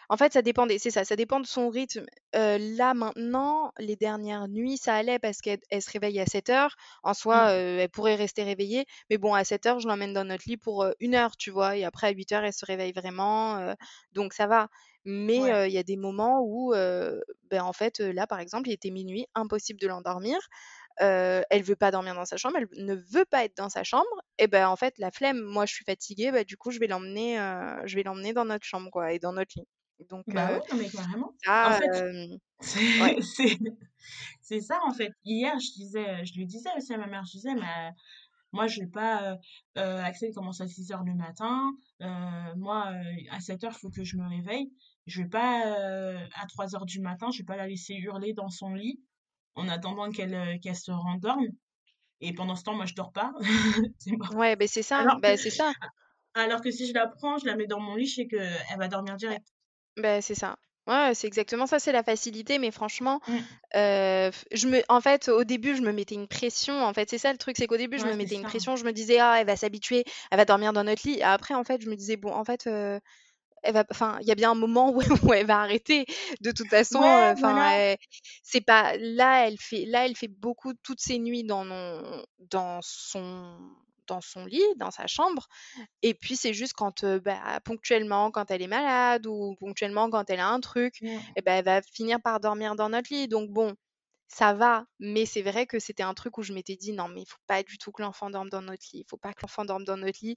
En 0.09 0.17
fait, 0.17 0.33
ça 0.35 0.43
dépendait, 0.43 0.79
c'est 0.79 0.91
ça, 0.91 1.05
ça 1.05 1.17
dépend 1.17 1.41
de 1.41 1.47
son 1.47 1.69
rythme. 1.71 2.07
Euh, 2.37 2.59
là, 2.59 2.95
maintenant, 2.95 3.73
les 3.79 3.97
dernières 3.97 4.49
nuits, 4.49 4.79
ça 4.79 4.95
allait 4.97 5.19
parce 5.19 5.41
qu'elle 5.43 5.61
elle 5.71 5.83
se 5.83 5.91
réveille 5.91 6.21
à 6.21 6.27
7 6.27 6.51
heures. 6.51 6.77
En 7.03 7.15
soi, 7.15 7.49
Mm, 7.49 7.51
euh, 7.51 7.79
elle 7.81 7.91
pourrait 7.91 8.17
rester 8.17 8.45
réveillée. 8.45 8.87
Mais 9.11 9.19
bon, 9.19 9.35
à 9.35 9.45
7 9.45 9.67
heures, 9.67 9.81
je 9.81 9.89
l'emmène 9.89 10.13
dans 10.15 10.25
notre 10.25 10.45
lit 10.49 10.57
pour 10.59 10.85
euh, 10.85 10.93
une 11.01 11.15
heure, 11.17 11.37
tu 11.37 11.51
vois. 11.51 11.77
Et 11.77 11.85
après, 11.85 12.09
à 12.09 12.11
8 12.11 12.33
heures, 12.33 12.45
elle 12.45 12.53
se 12.55 12.67
réveille 12.67 12.93
vraiment. 12.93 13.57
euh, 13.59 13.75
donc, 14.13 14.33
ça 14.35 14.47
va. 14.47 14.69
Mais 15.07 15.41
ouais, 15.43 15.53
euh, 15.53 15.69
il 15.69 15.73
y 15.75 15.79
a 15.79 15.85
des 15.85 15.97
moments 15.97 16.41
où, 16.45 16.75
euh, 16.75 17.21
ben, 17.51 17.63
en 17.63 17.73
fait, 17.73 18.01
euh, 18.01 18.13
là, 18.13 18.27
par 18.27 18.41
exemple, 18.41 18.69
il 18.69 18.73
était 18.73 18.91
minuit, 18.91 19.27
impossible 19.37 19.81
de 19.81 19.87
l'endormir. 19.89 20.37
Euh, 21.03 21.43
elle 21.51 21.63
veut 21.63 21.77
pas 21.77 21.91
dormir 21.93 22.15
dans 22.15 22.25
sa 22.25 22.37
chambre, 22.39 22.57
elle 22.59 22.69
ne 22.85 22.95
veut 22.95 23.25
pas 23.27 23.45
être 23.45 23.57
dans 23.57 23.69
sa 23.69 23.85
chambre. 23.85 24.07
Et 24.39 24.49
ben, 24.49 24.69
en 24.69 24.77
fait, 24.77 24.95
la 24.99 25.11
flemme, 25.13 25.41
moi, 25.43 25.67
je 25.67 25.75
suis 25.75 25.85
fatiguée, 25.85 26.33
bah, 26.33 26.45
du 26.45 26.57
coup, 26.57 26.71
je 26.73 26.79
vais 26.81 26.87
l'emmener, 26.89 27.39
euh, 27.41 27.87
je 27.87 27.97
vais 27.97 28.03
l'emmener 28.05 28.33
dans 28.33 28.45
notre 28.47 28.65
chambre, 28.67 28.91
quoi, 28.91 29.13
et 29.13 29.19
dans 29.21 29.33
notre 29.33 29.53
lit. 29.59 29.69
Donc, 30.11 30.27
Bah 30.27 30.51
oui, 30.53 30.61
non 30.71 30.77
mais 30.77 30.91
carrément. 30.91 31.35
En 31.63 31.71
ça, 31.71 31.73
fait, 31.73 31.91
hem, 31.95 32.39
ouais. 33.01 33.17
c'est 33.21 33.23
c'est 33.23 33.59
c'est 34.43 34.61
ça 34.61 34.81
en 34.87 34.93
fait. 34.95 35.13
Hier, 35.25 35.59
je 35.61 35.73
disais, 35.75 36.25
je 36.27 36.35
lui 36.37 36.47
disais 36.47 36.71
aussi 36.77 36.95
à 36.95 36.99
ma 36.99 37.07
mère, 37.07 37.25
je 37.27 37.33
disais: 37.33 37.55
«Mais 37.55 37.93
moi 38.53 38.67
je 38.69 38.81
vais 38.83 38.89
pas, 38.89 39.35
heu 39.35 39.37
heu, 39.79 39.83
Axel 40.01 40.33
commence 40.35 40.61
à 40.63 40.69
six 40.69 40.93
heures 40.93 41.05
le 41.05 41.15
matin, 41.15 41.73
moi, 42.57 42.93
à 43.31 43.41
sept 43.41 43.65
heures 43.65 43.75
il 43.77 43.81
faut 43.81 43.91
que 43.91 44.05
je 44.05 44.17
me 44.19 44.29
réveille. 44.29 44.73
Je 45.07 45.23
vais 45.23 45.29
pas, 45.29 45.67
heu, 45.67 46.19
à 46.35 46.47
trois 46.47 46.75
heures 46.77 46.87
du 46.87 47.01
matin, 47.01 47.31
je 47.33 47.39
vais 47.39 47.45
pas 47.45 47.57
la 47.57 47.67
laisser 47.69 47.95
hurler 47.95 48.33
dans 48.35 48.49
son 48.51 48.75
lit 48.75 49.01
en 49.55 49.69
attendant 49.69 50.11
qu'elle, 50.13 50.35
heu, 50.35 50.59
qu'elle 50.63 50.77
se 50.77 50.91
rendorme 50.93 51.47
et 52.23 52.35
pendant 52.35 52.57
ce 52.57 52.65
temps, 52.65 52.75
moi 52.77 52.87
je 52.87 52.95
dors 52.95 53.13
pas». 53.13 53.33
Ouais, 54.31 54.55
beh, 54.57 54.67
c'est 54.69 54.83
ça, 54.83 55.05
Alors 55.05 55.23
que 55.25 55.33
bah, 55.33 55.37
c'est 55.37 55.51
ça. 55.51 55.73
alors 56.35 56.61
que 56.63 56.71
si 56.71 56.87
je 56.89 56.95
la 56.95 57.09
prends, 57.09 57.39
je 57.39 57.47
la 57.47 57.57
mets 57.57 57.67
dans 57.67 57.81
mon 57.81 57.97
lit, 57.97 58.07
je 58.07 58.15
sais 58.17 58.27
qu'elle 58.29 58.79
va 58.79 58.89
dormir 58.89 59.17
direct. 59.17 59.47
bah, 59.97 60.21
c'est 60.23 60.35
ça. 60.35 60.57
Ouais, 60.87 61.15
c'est 61.15 61.27
exactement 61.27 61.67
ça, 61.67 61.81
c'est 61.81 61.91
la 61.93 62.05
facilité, 62.05 62.59
mais 62.59 62.71
franchement, 62.71 63.21
Mmh. 63.27 63.59
je 64.53 64.69
me 64.69 64.83
en 64.89 65.01
fait, 65.01 65.29
au 65.29 65.45
début, 65.45 65.77
je 65.77 65.83
me 65.83 65.93
mettais 65.93 66.15
une 66.15 66.29
pression, 66.29 66.83
en 66.85 66.93
fait, 66.95 67.11
c'est 67.11 67.19
ça 67.19 67.33
le 67.33 67.39
truc, 67.39 67.57
c'est 67.59 67.67
qu'au 67.67 67.77
début, 67.77 67.99
je 67.99 68.07
me 68.07 68.15
mettais 68.15 68.37
une 68.37 68.45
pression, 68.45 68.77
je 68.77 68.85
me 68.85 68.93
disais: 68.93 69.19
«Ah, 69.21 69.37
elle 69.41 69.47
va 69.47 69.57
s'habituer, 69.57 70.05
elle 70.31 70.39
va 70.39 70.45
dormir 70.45 70.73
dans 70.73 70.85
notre 70.85 71.07
lit» 71.09 71.19
et 71.19 71.23
après, 71.25 71.55
en 71.55 71.65
fait, 71.65 71.83
je 71.83 71.89
me 71.91 71.97
disais: 71.97 72.17
«Bon, 72.17 72.33
en 72.33 72.45
fait, 72.45 72.69
elle 73.67 73.75
va 73.75 73.85
enfin, 73.91 74.19
il 74.23 74.29
y 74.29 74.33
a 74.33 74.35
bien 74.35 74.51
un 74.53 74.55
moment 74.55 74.91
où 74.93 75.01
où 75.31 75.33
elle 75.35 75.47
va 75.47 75.61
arrêter. 75.61 76.07
De 76.41 76.53
toute 76.53 76.71
façon, 76.71 77.01
Ouais, 77.01 77.31
heu, 77.31 77.33
enfin, 77.35 77.59
voilà. 77.59 77.73
elle 77.73 77.99
c'est 78.43 78.61
pas 78.63 78.97
là, 78.99 79.47
elle 79.49 79.59
fait 79.59 79.85
là, 79.87 80.07
elle 80.07 80.17
fait 80.17 80.29
beaucoup 80.29 80.75
toutes 80.83 81.01
ses 81.01 81.19
nuits 81.19 81.45
dans 81.45 81.65
son 82.83 83.59
dans 84.07 84.21
son 84.21 84.45
lit, 84.47 84.63
dans 84.77 84.93
sa 84.93 85.09
chambre 85.09 85.49
et 86.03 86.15
puis 86.15 86.37
c'est 86.37 86.55
juste 86.55 86.75
quand, 86.75 87.05
heu, 87.05 87.21
bah, 87.21 87.61
ponctuellement, 87.65 88.31
quand 88.33 88.51
elle 88.51 88.63
est 88.63 88.67
malade 88.69 89.27
ou 89.27 89.57
ponctuellement 89.61 90.11
quand 90.11 90.29
elle 90.31 90.41
a 90.41 90.49
un 90.49 90.61
truc 90.61 91.01
Mmh. 91.01 91.37
et 91.37 91.43
bah, 91.43 91.53
elle 91.55 91.65
va 91.65 91.83
finir 91.83 92.21
par 92.23 92.41
dormir 92.41 92.77
dans 92.77 92.91
notre 92.91 93.13
lit 93.15 93.29
donc 93.29 93.51
bon, 93.51 93.75
ça 94.29 94.55
va. 94.55 94.87
Mais 95.01 95.27
c'est 95.27 95.43
vrai 95.43 95.67
que 95.67 95.79
c'était 95.81 96.03
un 96.05 96.15
truc 96.15 96.39
où 96.39 96.43
je 96.43 96.53
m'étais 96.53 96.77
dit: 96.77 96.93
«Non, 96.93 97.09
mais 97.09 97.23
il 97.23 97.27
faut 97.29 97.39
pas 97.47 97.63
du 97.63 97.79
tout 97.79 97.93
que 97.93 98.03
l'enfant 98.03 98.31
dorme 98.31 98.51
dans 98.51 98.63
notre 98.63 98.85
lit, 98.93 99.01
il 99.01 99.07
faut 99.09 99.17
pas 99.19 99.33
que 99.35 99.41
l'enfant 99.43 99.65
dorme 99.65 99.85
dans 99.85 99.97
notre 99.97 100.19
lit» 100.23 100.37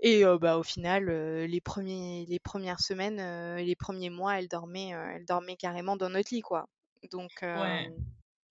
et 0.00 0.22
bah, 0.40 0.58
au 0.58 0.62
final, 0.62 1.06
les 1.06 1.60
premiers 1.60 2.24
les 2.28 2.38
premières 2.38 2.80
semaines, 2.80 3.56
les 3.56 3.76
premiers 3.76 4.10
mois, 4.10 4.38
elle 4.38 4.48
dormait, 4.48 4.88
elle 4.90 5.24
dormait 5.24 5.56
carrément 5.56 5.96
dans 5.96 6.08
notre 6.10 6.34
lit, 6.34 6.40
quoi. 6.42 6.68
Donc 7.10 7.42
Ouais. 7.54 7.90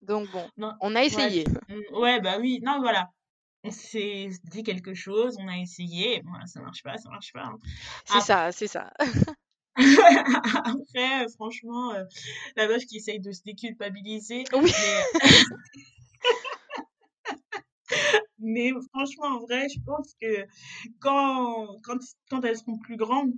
donc 0.02 0.30
bon, 0.30 0.50
Non, 0.56 0.74
on 0.80 0.94
a 0.96 1.04
ouais, 1.10 1.30
essayé. 1.30 1.44
puis 1.44 1.44
mmh, 1.68 1.94
ouais, 1.96 2.20
bah 2.20 2.38
oui, 2.40 2.60
non, 2.62 2.80
voilà. 2.80 3.10
On 3.64 3.70
s'est 3.70 4.28
dit 4.44 4.62
quelque 4.64 4.94
chose, 4.94 5.36
on 5.40 5.48
a 5.48 5.58
essayé, 5.58 6.22
bon, 6.22 6.32
ça 6.46 6.60
marche 6.62 6.82
pas, 6.82 6.96
ça 6.98 7.10
marche 7.10 7.32
pas, 7.32 7.44
hein. 7.46 7.58
C'est 8.04 8.20
ça, 8.20 8.52
c'est 8.52 8.66
ça. 8.66 8.92
après, 10.64 11.28
franchement, 11.34 11.92
la 12.56 12.66
meuf 12.68 12.84
qui 12.86 12.96
essaye 12.96 13.20
de 13.20 13.32
se 13.32 13.42
déculpabiliser, 13.44 14.44
Oui. 14.52 14.72
mais 14.76 15.08
mais 18.40 18.72
franchement, 18.92 19.26
en 19.36 19.40
vrai, 19.40 19.66
je 19.68 19.80
pense 19.84 20.14
que 20.20 20.46
quand 21.00 21.78
quand 21.82 21.98
quand 22.30 22.44
elles 22.44 22.58
seront 22.58 22.78
plus 22.78 22.96
grandes, 22.96 23.34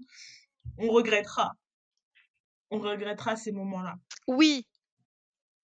on 0.79 0.91
regrettera. 0.91 1.53
On 2.71 2.81
regrettera 2.81 3.37
ces 3.37 3.53
moments-là. 3.53 3.95
Oui, 4.27 4.67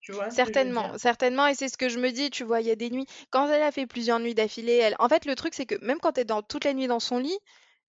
Tu 0.01 0.13
vois 0.13 0.31
certainement, 0.31 0.97
certainement 0.99 1.47
et 1.47 1.55
c'est 1.55 1.69
ce 1.69 1.77
que 1.77 1.89
je 1.89 1.99
me 1.99 2.11
dis, 2.11 2.31
tu 2.31 2.45
vois? 2.45 2.61
Il 2.61 2.67
y 2.67 2.71
a 2.71 2.77
des 2.77 2.91
nuits 2.91 3.07
quand 3.31 3.49
elle 3.51 3.63
a 3.63 3.73
fait 3.73 3.87
plusieurs 3.87 4.21
nuits 4.21 4.35
d'affilée, 4.35 4.77
elle 4.77 4.97
en 4.99 5.09
fait, 5.09 5.25
le 5.27 5.35
truc, 5.35 5.55
c'est 5.55 5.67
que 5.67 5.75
même 5.85 5.99
quand 6.01 6.17
elle 6.19 6.27
dort 6.27 6.47
toute 6.47 6.65
la 6.65 6.75
nuit 6.75 6.87
dans 6.87 7.01
son 7.01 7.19
lit, 7.19 7.39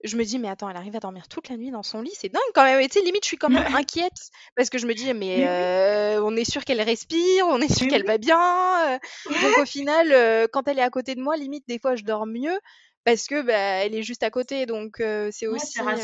je 0.03 0.15
me 0.17 0.23
dis: 0.23 0.39
«Mais 0.39 0.47
attends, 0.49 0.69
elle 0.69 0.77
arrive 0.77 0.95
à 0.95 0.99
dormir 0.99 1.27
toute 1.27 1.49
la 1.49 1.57
nuit 1.57 1.71
dans 1.71 1.83
son 1.83 2.01
lit, 2.01 2.13
c'est 2.15 2.29
dingue 2.29 2.41
quand 2.55 2.63
même» 2.63 2.79
et 2.81 2.87
tu 2.89 2.99
sais, 2.99 3.05
limite, 3.05 3.23
je 3.23 3.29
suis 3.29 3.37
quand 3.37 3.49
même 3.49 3.65
inquiète 3.73 4.29
parce 4.55 4.69
que 4.69 4.77
je 4.77 4.87
me 4.87 4.93
dis: 4.93 5.13
«Mais 5.13 5.45
heu, 5.47 6.21
on 6.23 6.35
est 6.35 6.49
sûr 6.49 6.63
qu'elle 6.65 6.81
respire, 6.81 7.47
on 7.47 7.59
est 7.61 7.73
sûr 7.73 7.87
qu'elle 7.87 8.05
va 8.05 8.17
bien, 8.17 8.95
heu», 8.95 8.99
donc 9.39 9.57
au 9.57 9.65
final, 9.65 10.11
heu, 10.11 10.47
quand 10.51 10.67
elle 10.67 10.79
est 10.79 10.81
à 10.83 10.89
côté 10.89 11.15
de 11.15 11.21
moi, 11.21 11.37
limite, 11.37 11.67
des 11.67 11.79
fois, 11.79 11.95
je 11.95 12.03
dors 12.03 12.25
mieux 12.27 12.59
parce 13.05 13.27
que, 13.27 13.41
bah, 13.41 13.53
elle 13.85 13.95
est 13.95 14.03
juste 14.03 14.23
à 14.23 14.29
côté. 14.31 14.65
Donc 14.65 15.01
c'est 15.31 15.47
aussi, 15.47 15.99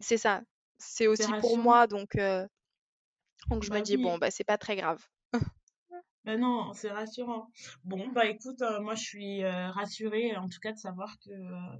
c'est 0.00 0.18
ça, 0.18 0.42
c'est 0.78 1.06
aussi 1.06 1.34
pour 1.34 1.56
moi. 1.58 1.86
Donc 1.86 2.16
donc 3.48 3.62
je 3.62 3.72
me 3.72 3.80
Bah 3.80 3.82
dis: 3.82 3.96
«Bon, 3.98 4.18
bah, 4.18 4.32
c'est 4.32 4.42
pas 4.44 4.58
très 4.58 4.74
grave». 4.74 5.06
Ben 6.24 6.38
non, 6.40 6.72
c'est 6.72 6.90
rassurant. 6.92 7.48
Bon, 7.84 8.08
bah 8.12 8.26
écoute, 8.26 8.62
euh, 8.62 8.80
moi 8.80 8.94
je 8.94 9.02
suis 9.02 9.42
euh, 9.42 9.70
rassurée 9.70 10.36
en 10.36 10.48
tout 10.48 10.60
cas 10.60 10.72
de 10.72 10.78
savoir 10.78 11.16
que 11.18 11.30
euh, 11.30 11.76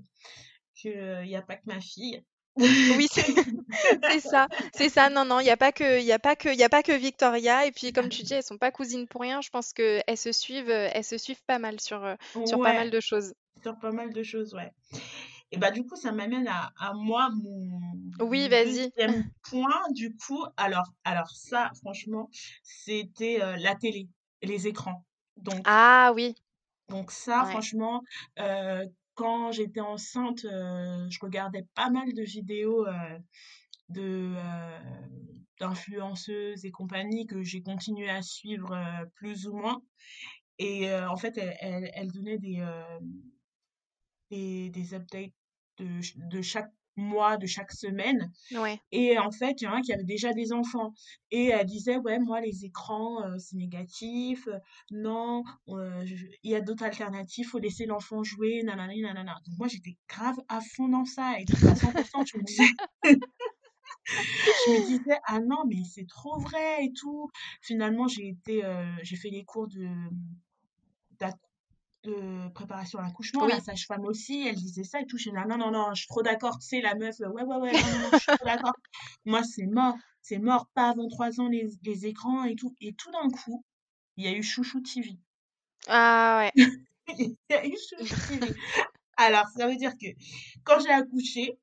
que 0.83 0.89
euh, 0.89 1.25
y 1.25 1.37
a 1.37 1.43
pas 1.43 1.57
que 1.57 1.67
ma 1.67 1.81
fille. 1.81 2.23
Oui, 2.57 3.07
c'est 4.09 4.21
ça, 4.21 4.49
c'est 4.73 4.89
ça. 4.89 5.09
Non, 5.11 5.25
non, 5.25 5.41
il 5.41 5.47
y 5.47 5.51
a 5.51 5.57
pas 5.57 5.73
que 5.73 6.01
il 6.01 6.13
a 6.13 6.19
pas 6.19 6.37
que 6.37 6.49
il 6.55 6.63
a 6.63 6.69
pas 6.69 6.83
que 6.83 6.93
Victoria 6.93 7.67
et 7.67 7.73
puis 7.73 7.93
comme 7.93 8.09
tu 8.09 8.23
dis, 8.23 8.35
elles 8.35 8.43
sont 8.43 8.59
pas 8.59 8.71
cousines 8.71 9.07
pour 9.09 9.23
rien. 9.23 9.41
Je 9.41 9.51
pense 9.51 9.73
qu'elles 9.73 10.03
se 10.19 10.33
suivent, 10.33 10.69
heu, 10.71 10.89
elles 10.93 11.05
se 11.05 11.19
suivent 11.19 11.43
pas 11.47 11.59
mal 11.59 11.81
sur, 11.81 12.05
heu, 12.05 12.17
sur 12.45 12.61
pas 12.61 12.73
mal 12.73 12.91
de 12.91 13.01
choses. 13.01 13.33
sur 13.63 13.79
pas 13.79 13.93
mal 13.93 14.13
de 14.13 14.23
choses, 14.23 14.55
ouais. 14.55 14.73
Et 15.53 15.59
bah 15.59 15.71
du 15.71 15.85
coup, 15.85 15.97
ça 15.97 16.13
m'amène 16.13 16.49
à, 16.49 16.73
à 16.79 16.95
moi 16.95 17.31
mon, 17.31 17.81
Oui, 18.21 18.49
vas-y. 18.49 18.91
point. 19.49 19.83
Du 19.91 20.15
coup, 20.17 20.45
alors 20.57 20.93
alors 21.05 21.31
ça, 21.31 21.71
franchement, 21.83 22.29
c'était 22.63 23.43
euh, 23.43 23.57
la 23.59 23.75
télé, 23.75 24.09
les 24.43 24.67
écrans. 24.67 25.05
Donc 25.37 25.67
Ah 25.67 26.13
oui, 26.15 26.35
donc 26.89 27.11
ça, 27.11 27.45
ouais. 27.45 27.51
franchement, 27.51 28.03
euh, 28.39 28.85
quand 29.23 29.53
j'étais 29.53 29.81
enceinte, 29.81 30.45
euh, 30.45 31.07
je 31.11 31.19
regardais 31.23 31.67
pas 31.75 31.91
mal 31.91 32.13
de 32.15 32.23
vidéos. 32.23 32.87
euh, 32.87 33.19
de, 33.91 34.35
heu, 34.37 35.43
d'influenceuses 35.61 36.65
et 36.65 36.71
compagnie 36.71 37.27
que 37.27 37.43
j'ai 37.43 37.63
continué 37.63 38.09
à 38.11 38.23
suivre, 38.23 38.77
plus 39.17 39.47
ou 39.47 39.55
moins 39.57 39.83
et 40.59 40.93
en 40.95 41.17
fait, 41.17 41.39
elles 41.39 41.91
elles 41.95 42.13
donnaient 42.13 42.39
des, 42.39 42.65
des 44.31 44.71
des 44.71 44.95
updates 44.95 45.33
de 45.79 45.87
de 46.17 46.43
chaque 46.43 46.73
mois, 46.97 47.37
de 47.39 47.47
chaque 47.47 47.73
semaine 47.73 48.31
Ouais. 48.51 48.83
et 48.93 49.19
en 49.19 49.31
fait, 49.31 49.61
il 49.61 49.65
y 49.65 49.69
en 49.69 49.75
a 49.75 49.81
qui 49.83 49.93
avaient 49.93 50.05
déjà 50.05 50.33
des 50.35 50.53
enfants 50.53 50.93
et 51.31 51.47
elle 51.47 51.67
disait: 51.67 51.97
«Ouais, 51.99 52.19
moi, 52.19 52.41
les 52.43 52.65
écrans, 52.67 53.25
heu, 53.27 53.39
c'est 53.39 53.57
négatif, 53.57 54.47
heu, 54.49 54.59
non, 54.91 55.43
je 55.69 56.15
il 56.43 56.51
y 56.51 56.55
a 56.55 56.61
d'autres 56.61 56.85
alternatives, 56.85 57.47
faut 57.49 57.59
laisser 57.59 57.87
l'enfant 57.87 58.23
jouer, 58.23 58.63
nanani 58.65 59.01
nanana». 59.03 59.35
Donc 59.47 59.59
moi, 59.59 59.69
j'étais 59.69 59.97
grave 60.09 60.37
à 60.49 60.61
fond 60.61 60.89
dans 60.89 61.05
ça 61.07 61.41
et 61.41 61.47
à 61.71 61.75
100 61.77 61.95
Je 62.25 62.39
me 62.39 62.43
disais 62.45 62.69
Je 64.65 64.71
me 64.71 64.81
disais: 64.81 65.19
«Ah 65.27 65.41
non, 65.41 65.65
mais 65.69 65.83
c'est 65.85 66.07
trop 66.07 66.39
vrai 66.41 66.85
et 66.85 66.93
tout». 66.93 67.29
Finalement, 67.63 68.07
j'ai 68.09 68.29
été, 68.29 68.63
j'ai 69.03 69.17
fait 69.17 69.31
les 69.31 69.45
cours 69.45 69.69
de 69.69 69.87
de 72.05 72.49
préparation 72.53 72.99
à 72.99 73.03
l'accouchement. 73.03 73.47
La 73.47 73.61
sage-femme 73.61 74.05
aussi, 74.07 74.47
elle 74.47 74.57
disait 74.57 74.85
ça 74.85 75.01
et 75.01 75.07
tout. 75.07 75.19
J'étais 75.19 75.37
là: 75.37 75.47
«Non, 75.47 75.59
non, 75.59 75.71
non, 75.71 75.95
je 75.95 76.01
suis 76.03 76.09
trop 76.09 76.23
d'accord». 76.23 76.59
Tu 76.61 76.67
sais, 76.69 76.81
la 76.81 76.95
meuf, 76.95 77.21
heu: 77.21 77.29
«Ouais, 77.29 77.43
ouais, 77.45 77.57
ouais, 77.57 77.79
non, 77.79 77.91
non, 77.91 77.99
non, 78.01 78.11
je 78.13 78.21
suis 78.23 78.31
trop 78.37 78.45
d'accord. 78.47 78.75
Moi, 79.25 79.43
c'est 79.45 79.67
mort, 79.67 79.97
c'est 80.23 80.39
mort, 80.39 80.69
pas 80.75 80.91
avant 80.91 81.09
3 81.09 81.41
ans 81.41 81.49
les 81.49 81.69
les 81.83 82.07
écrans 82.07 82.45
et 82.45 82.57
tout» 82.57 82.75
et 82.81 82.95
tout 82.95 83.11
d'un 83.13 83.29
coup, 83.31 83.65
il 84.17 84.25
y 84.25 84.29
a 84.29 84.33
eu 84.37 84.43
Chouchou 84.43 84.81
TV. 84.83 85.19
ah 85.89 86.39
ouais. 86.41 86.53
Il 87.19 87.37
y 87.51 87.55
a 87.55 87.67
eu 87.67 87.71
Chouchou 87.77 88.19
TV. 88.27 88.55
Alors, 89.17 89.47
ça 89.57 89.67
veut 89.69 89.77
dire 89.77 89.93
que 90.01 90.07
quand 90.65 90.81
j'ai 90.81 90.91
accouché, 90.91 91.59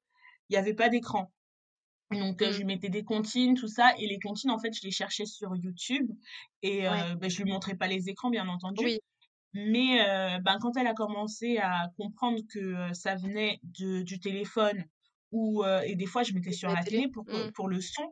il 0.50 0.54
y 0.56 0.58
avait 0.58 0.74
pas 0.74 0.90
d'écran. 0.90 1.32
Donc, 2.12 2.44
je 2.44 2.58
Mmh, 2.58 2.60
lui 2.60 2.66
mettais 2.66 2.90
des 2.90 3.04
comptines, 3.06 3.56
tout 3.56 3.68
ça 3.70 3.94
et 4.00 4.08
les 4.08 4.20
comptines, 4.20 4.52
en 4.52 4.60
fait, 4.60 4.74
je 4.74 4.82
les 4.84 4.92
cherchais 4.92 5.26
sur 5.26 5.56
YouTube 5.58 6.12
et 6.64 6.88
ouais. 6.88 7.06
heu, 7.12 7.16
beh, 7.18 7.30
je 7.30 7.44
lui 7.44 7.52
montrais 7.52 7.76
pas 7.76 7.88
les 7.88 8.10
écrans, 8.10 8.30
bien 8.32 8.48
entendu. 8.50 8.86
Oui, 8.86 9.00
Mais, 9.54 10.00
heu, 10.02 10.40
ben, 10.42 10.58
quand 10.62 10.78
elle 10.78 10.88
a 10.88 10.94
commencé 10.94 11.58
à 11.58 11.90
comprendre 11.98 12.40
que, 12.50 12.60
heu, 12.92 12.94
ça 12.94 13.16
venait 13.16 13.60
de 13.64 14.04
du 14.04 14.20
téléphone 14.20 14.86
ou, 15.32 15.64
heu 15.64 15.82
et 15.86 15.96
des 15.96 16.06
fois, 16.06 16.24
je 16.24 16.34
mettais 16.34 16.52
sur 16.52 16.70
la 16.70 16.76
la 16.76 16.84
télé. 16.84 17.02
télé? 17.02 17.08
pour 17.12 17.26
Mmh. 17.26 17.52
pour 17.56 17.68
le 17.70 17.82
son 17.82 18.04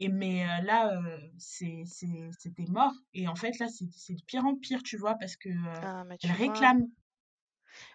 et 0.00 0.08
mais, 0.08 0.44
là, 0.62 1.00
c'est 1.38 1.82
c'était 1.86 2.66
mort 2.68 2.92
et 3.12 3.26
en 3.28 3.34
fait, 3.36 3.58
là, 3.58 3.66
c'est 3.68 3.86
de 4.14 4.22
pire 4.26 4.44
en 4.46 4.56
pire, 4.56 4.82
tu 4.84 4.96
vois? 4.96 5.16
Parce 5.16 5.36
que, 5.36 5.48
Ah, 5.82 6.04
elle 6.22 6.32
réclame, 6.32 6.88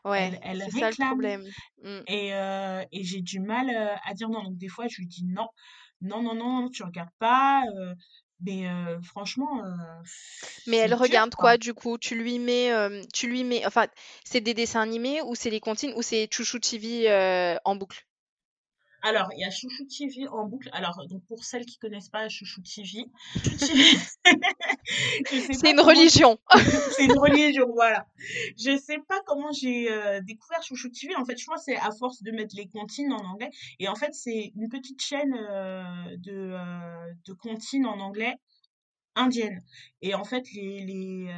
Ouais, 0.05 0.31
elle 0.31 0.39
elle 0.43 0.63
c'est 0.63 0.71
ça 0.71 0.89
le 0.89 0.97
réclame. 0.97 1.07
problème. 1.07 1.53
Mmh. 1.83 2.01
Et, 2.07 2.29
et 2.29 3.03
j'ai 3.05 3.21
du 3.21 3.39
mal, 3.41 3.69
à 4.05 4.13
dire 4.15 4.29
non. 4.29 4.43
Donc 4.43 4.57
des 4.57 4.69
fois, 4.69 4.88
je 4.89 4.97
lui 4.99 5.07
dis: 5.07 5.25
«Non, 5.25 5.47
non, 6.01 6.23
non, 6.23 6.35
non, 6.35 6.69
tu 6.69 6.83
regardes 6.83 7.12
pas», 7.19 7.63
mais, 8.41 8.65
heu, 8.67 9.02
franchement, 9.04 9.65
heu, 9.65 10.04
Mais 10.65 10.78
elle 10.78 10.93
dur, 10.95 10.95
regarde 10.95 11.36
quoi. 11.36 11.52
quoi 11.52 11.58
du 11.58 11.73
coup? 11.73 11.97
Tu 11.97 12.15
lui 12.15 12.39
mets, 12.39 12.67
hem, 12.67 13.02
tu 13.13 13.28
lui 13.28 13.43
mets 13.43 13.65
enfin, 13.65 13.88
c'est 14.23 14.39
des 14.41 14.54
dessins 14.54 14.80
animés 14.82 15.21
ou 15.21 15.36
c'est 15.36 15.49
les 15.49 15.60
comptines 15.60 15.93
ou 15.97 16.02
c'est 16.02 16.30
Chouchou 16.32 16.60
TV, 16.60 17.60
en 17.65 17.75
boucle? 17.75 18.06
Alors, 19.01 19.29
il 19.33 19.39
y 19.39 19.45
a 19.45 19.49
Chouchou 19.49 19.85
TV 19.85 20.27
en 20.27 20.45
boucle. 20.45 20.69
Alors, 20.73 21.05
donc 21.07 21.23
pour 21.25 21.43
celles 21.43 21.65
qui 21.65 21.77
connaissent 21.77 22.09
pas 22.09 22.27
Chouchou 22.27 22.62
TV, 22.62 23.05
c'est 25.25 25.71
une 25.71 25.79
religion. 25.79 26.38
c'est 26.95 27.05
une 27.05 27.17
religion, 27.17 27.67
voilà. 27.73 28.07
Je 28.57 28.77
sais 28.77 28.99
pas 29.07 29.21
comment 29.25 29.51
j'ai 29.51 29.91
euh, 29.91 30.19
découvert 30.21 30.62
Chouchou 30.63 30.89
TV. 30.89 31.15
En 31.15 31.23
fait, 31.25 31.38
je 31.38 31.45
crois 31.45 31.57
que 31.57 31.63
c'est 31.63 31.77
à 31.77 31.91
force 31.91 32.21
de 32.23 32.31
mettre 32.31 32.55
les 32.57 32.67
comptines 32.67 33.13
en 33.13 33.23
anglais. 33.23 33.51
Et 33.79 33.88
en 33.88 33.95
fait, 33.95 34.13
c'est 34.13 34.51
une 34.55 34.67
petite 34.67 35.01
chaîne 35.01 35.33
euh, 35.33 36.17
de, 36.17 36.51
euh, 36.53 37.13
de 37.25 37.33
comptines 37.33 37.85
en 37.85 37.99
anglais 37.99 38.35
indienne. 39.15 39.63
Et 40.01 40.13
en 40.13 40.23
fait, 40.23 40.45
les, 40.53 40.81
les, 40.85 41.33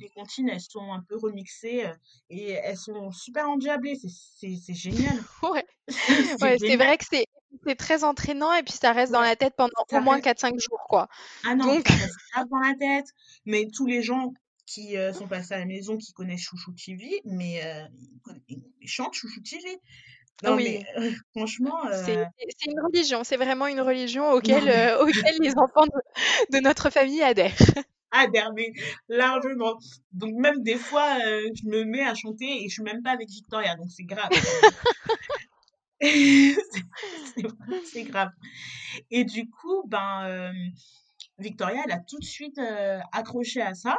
les 0.00 0.08
comptines, 0.10 0.48
elles 0.48 0.60
sont 0.60 0.92
un 0.92 1.00
peu 1.00 1.16
remixées 1.16 1.86
et 2.28 2.50
elles 2.50 2.76
sont 2.76 3.12
super 3.12 3.48
endiablées. 3.48 3.96
C'est 3.96 4.74
génial. 4.74 5.16
ouais, 5.42 5.64
ouais 5.88 6.56
c'est 6.58 6.76
vrai 6.76 6.96
que 6.98 7.04
c'est 7.10 7.26
c'est 7.66 7.76
très 7.76 8.04
entraînant 8.04 8.52
et 8.52 8.62
puis 8.62 8.72
ça 8.72 8.92
reste 8.92 9.12
dans 9.12 9.20
la 9.20 9.36
tête 9.36 9.54
pendant 9.56 9.70
au 9.92 10.00
moins 10.00 10.18
4-5 10.18 10.60
jours, 10.60 10.84
quoi. 10.88 11.08
Ah 11.44 11.54
non, 11.54 11.66
Donc... 11.66 11.88
ça 11.88 11.94
reste 11.94 12.50
dans 12.50 12.58
la 12.58 12.74
tête. 12.74 13.06
Mais 13.46 13.68
tous 13.72 13.86
les 13.86 14.02
gens 14.02 14.32
qui 14.66 14.96
sont 15.12 15.26
passés 15.26 15.54
à 15.54 15.58
la 15.58 15.66
maison, 15.66 15.96
qui 15.96 16.12
connaissent 16.12 16.42
Chouchou 16.42 16.72
TV, 16.72 17.20
mais 17.24 17.62
ils, 18.48 18.88
chantent 18.88 19.14
Chouchou 19.14 19.40
TV. 19.40 19.78
Non, 20.42 20.56
oui. 20.56 20.84
mais 20.98 21.12
franchement. 21.34 21.80
C'est 22.04 22.26
une 22.66 22.80
religion, 22.80 23.24
c'est 23.24 23.36
vraiment 23.36 23.66
une 23.66 23.80
religion 23.80 24.30
auquel, 24.32 24.64
auquel 25.00 25.36
les 25.40 25.52
enfants 25.56 25.86
de, 25.86 26.56
de, 26.56 26.62
notre 26.62 26.90
famille 26.90 27.22
adhèrent. 27.22 27.54
Adhèrent, 28.10 28.52
mais 28.54 28.72
largement. 29.08 29.78
Donc, 30.12 30.34
même 30.34 30.62
des 30.62 30.76
fois, 30.76 31.18
je 31.18 31.68
me 31.68 31.84
mets 31.84 32.04
à 32.04 32.14
chanter 32.14 32.64
et 32.64 32.68
je 32.68 32.74
suis 32.74 32.82
même 32.82 33.02
pas 33.02 33.10
avec 33.10 33.28
Victoria, 33.28 33.76
donc 33.76 33.88
c'est 33.90 34.04
grave. 34.04 34.30
c'est 37.84 38.02
grave. 38.04 38.30
Et 39.10 39.24
du 39.24 39.48
coup, 39.48 39.84
ben, 39.86 40.52
Victoria, 41.38 41.82
elle 41.86 41.92
a 41.92 42.00
tout 42.00 42.18
de 42.18 42.24
suite 42.24 42.60
accroché 43.12 43.60
à 43.60 43.74
ça, 43.74 43.98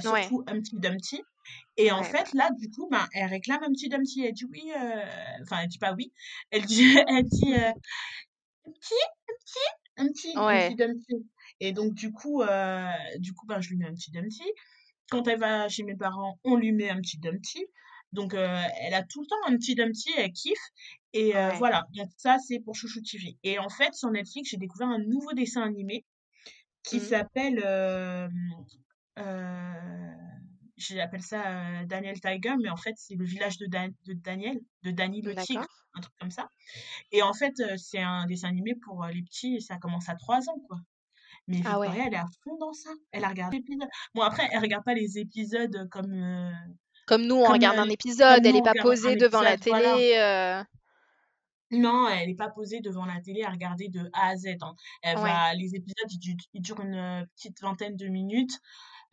surtout 0.00 0.44
un 0.46 0.60
petit 0.60 0.76
Dumpty. 0.76 1.22
Et 1.76 1.92
en 1.92 2.02
fait, 2.02 2.32
là, 2.32 2.50
du 2.58 2.70
coup, 2.70 2.88
ben, 2.90 3.06
elle 3.12 3.28
réclame 3.28 3.62
un 3.62 3.70
petit 3.70 3.88
Dumpty. 3.88 4.24
Elle 4.24 4.32
dit 4.32 4.44
oui, 4.50 4.72
enfin, 5.42 5.58
elle 5.62 5.68
dit 5.68 5.78
pas 5.78 5.92
oui. 5.94 6.12
Elle 6.50 6.64
dit, 6.64 6.82
elle 7.08 7.24
dit 7.24 7.54
un 7.54 7.72
petit, 8.72 8.94
un 9.16 9.32
petit, 9.34 9.58
un 9.96 10.06
petit, 10.08 10.32
un 10.36 10.68
petit 10.68 10.76
Dumpty. 10.76 11.26
Et 11.60 11.72
donc, 11.72 11.94
du 11.94 12.12
coup, 12.12 12.42
du 13.18 13.32
coup 13.34 13.46
ben, 13.46 13.60
je 13.60 13.70
lui 13.70 13.76
mets 13.76 13.86
un 13.86 13.94
petit 13.94 14.10
Dumpty. 14.10 14.44
Quand 15.10 15.28
elle 15.28 15.38
va 15.38 15.68
chez 15.68 15.84
mes 15.84 15.96
parents, 15.96 16.40
on 16.44 16.56
lui 16.56 16.72
met 16.72 16.90
un 16.90 17.00
petit 17.00 17.18
Dumpty. 17.18 17.64
Donc, 18.12 18.34
elle 18.34 18.94
a 18.94 19.02
tout 19.02 19.20
le 19.20 19.26
temps 19.26 19.36
un 19.46 19.56
petit 19.56 19.74
Dumpty, 19.74 20.10
elle 20.16 20.32
kiffe. 20.32 20.58
Et 21.18 21.32
voilà, 21.58 21.86
donc 21.94 22.08
ça, 22.16 22.36
c'est 22.46 22.60
pour 22.60 22.74
Chouchou 22.74 23.00
TV. 23.00 23.38
Et 23.42 23.58
en 23.58 23.68
fait, 23.68 23.94
sur 23.94 24.10
Netflix, 24.10 24.50
j'ai 24.50 24.58
découvert 24.58 24.88
un 24.88 24.98
nouveau 24.98 25.32
dessin 25.32 25.62
animé 25.62 26.04
qui 26.82 26.98
mmh. 26.98 27.00
s'appelle... 27.00 27.62
Euh, 27.64 28.28
J'appelle 30.78 31.22
ça 31.22 31.42
Daniel 31.86 32.20
Tiger, 32.20 32.54
mais 32.62 32.68
en 32.68 32.76
fait, 32.76 32.92
c'est 32.96 33.14
le 33.14 33.24
village 33.24 33.56
de, 33.56 33.66
de 33.66 34.12
Daniel, 34.12 34.60
de 34.82 34.90
Danny 34.90 35.22
le 35.22 35.34
tigre, 35.34 35.64
un 35.94 36.00
truc 36.02 36.12
comme 36.20 36.30
ça. 36.30 36.48
Et 37.12 37.22
en 37.22 37.32
fait, 37.32 37.54
c'est 37.78 38.02
un 38.02 38.26
dessin 38.26 38.48
animé 38.48 38.74
pour 38.84 39.06
les 39.06 39.22
petits, 39.22 39.56
et 39.56 39.60
ça 39.60 39.78
commence 39.78 40.10
à 40.10 40.16
3 40.16 40.50
ans, 40.50 40.60
quoi. 40.68 40.76
Mais 41.48 41.62
ah 41.64 41.80
Victoria, 41.80 42.04
elle 42.08 42.12
est 42.12 42.18
à 42.18 42.26
fond 42.44 42.58
dans 42.58 42.74
ça. 42.74 42.90
Elle 43.12 43.24
a 43.24 43.28
regardé 43.28 43.56
l'épisode. 43.56 43.88
Bon, 44.14 44.20
après, 44.20 44.46
elle 44.52 44.60
regarde 44.60 44.84
pas 44.84 44.92
les 44.92 45.18
épisodes 45.18 45.88
comme 45.90 46.52
comme 47.06 47.24
nous, 47.24 47.36
on 47.36 47.44
regarde 47.44 47.78
un 47.78 47.88
épisode, 47.88 48.44
elle 48.44 48.52
n'est 48.52 48.62
pas 48.62 48.74
posée 48.82 49.14
devant 49.14 49.40
la 49.40 49.56
télé. 49.56 50.16
Euh. 50.18 50.62
Non, 51.70 52.08
elle 52.08 52.28
n'est 52.28 52.34
pas 52.34 52.48
posée 52.48 52.80
devant 52.80 53.04
la 53.04 53.20
télé 53.20 53.42
à 53.42 53.50
regarder 53.50 53.88
de 53.88 54.08
A 54.12 54.28
à 54.28 54.36
Z. 54.36 54.56
Hein. 54.60 54.74
Elle 55.02 55.18
va, 55.18 55.54
les 55.54 55.74
épisodes, 55.74 56.10
ils, 56.54 56.62
durent 56.62 56.80
une 56.80 56.94
euh, 56.94 57.24
petite 57.34 57.60
vingtaine 57.60 57.96
de 57.96 58.06
minutes. 58.06 58.60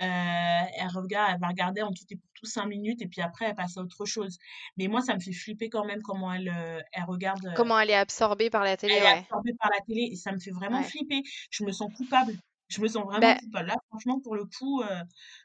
Euh, 0.01 0.05
elle, 0.05 0.87
regarde, 0.93 1.33
elle 1.33 1.39
va 1.39 1.47
regarder 1.47 1.81
en 1.81 1.91
tout 1.91 2.03
et 2.09 2.15
pour 2.15 2.29
tout 2.33 2.45
cinq 2.45 2.65
minutes 2.65 3.01
et 3.01 3.07
puis 3.07 3.21
après, 3.21 3.45
elle 3.45 3.55
passe 3.55 3.77
à 3.77 3.81
autre 3.81 4.05
chose. 4.05 4.37
Mais 4.77 4.87
moi, 4.87 5.01
ça 5.01 5.15
me 5.15 5.19
fait 5.19 5.33
flipper 5.33 5.69
quand 5.69 5.85
même 5.85 6.01
comment 6.01 6.33
elle, 6.33 6.51
elle 6.91 7.03
regarde. 7.05 7.53
Comment 7.55 7.79
elle 7.79 7.91
est 7.91 7.95
absorbée 7.95 8.49
par 8.49 8.63
la 8.63 8.77
télé. 8.77 8.95
Elle 8.95 9.03
est 9.03 9.19
absorbée 9.19 9.53
par 9.53 9.69
la 9.71 9.79
télé 9.85 10.09
et 10.11 10.15
ça 10.15 10.31
me 10.31 10.39
fait 10.39 10.51
vraiment 10.51 10.83
flipper. 10.83 11.23
Je 11.49 11.63
me 11.63 11.71
sens 11.71 11.91
coupable 11.95 12.37
je 12.69 12.81
me 12.81 12.87
sens 12.87 13.03
vraiment 13.03 13.19
bah 13.19 13.35
coupable. 13.35 13.67
Là, 13.67 13.75
franchement, 13.89 14.19
pour 14.19 14.35
le 14.35 14.45
coup, 14.45 14.81
euh, 14.81 14.87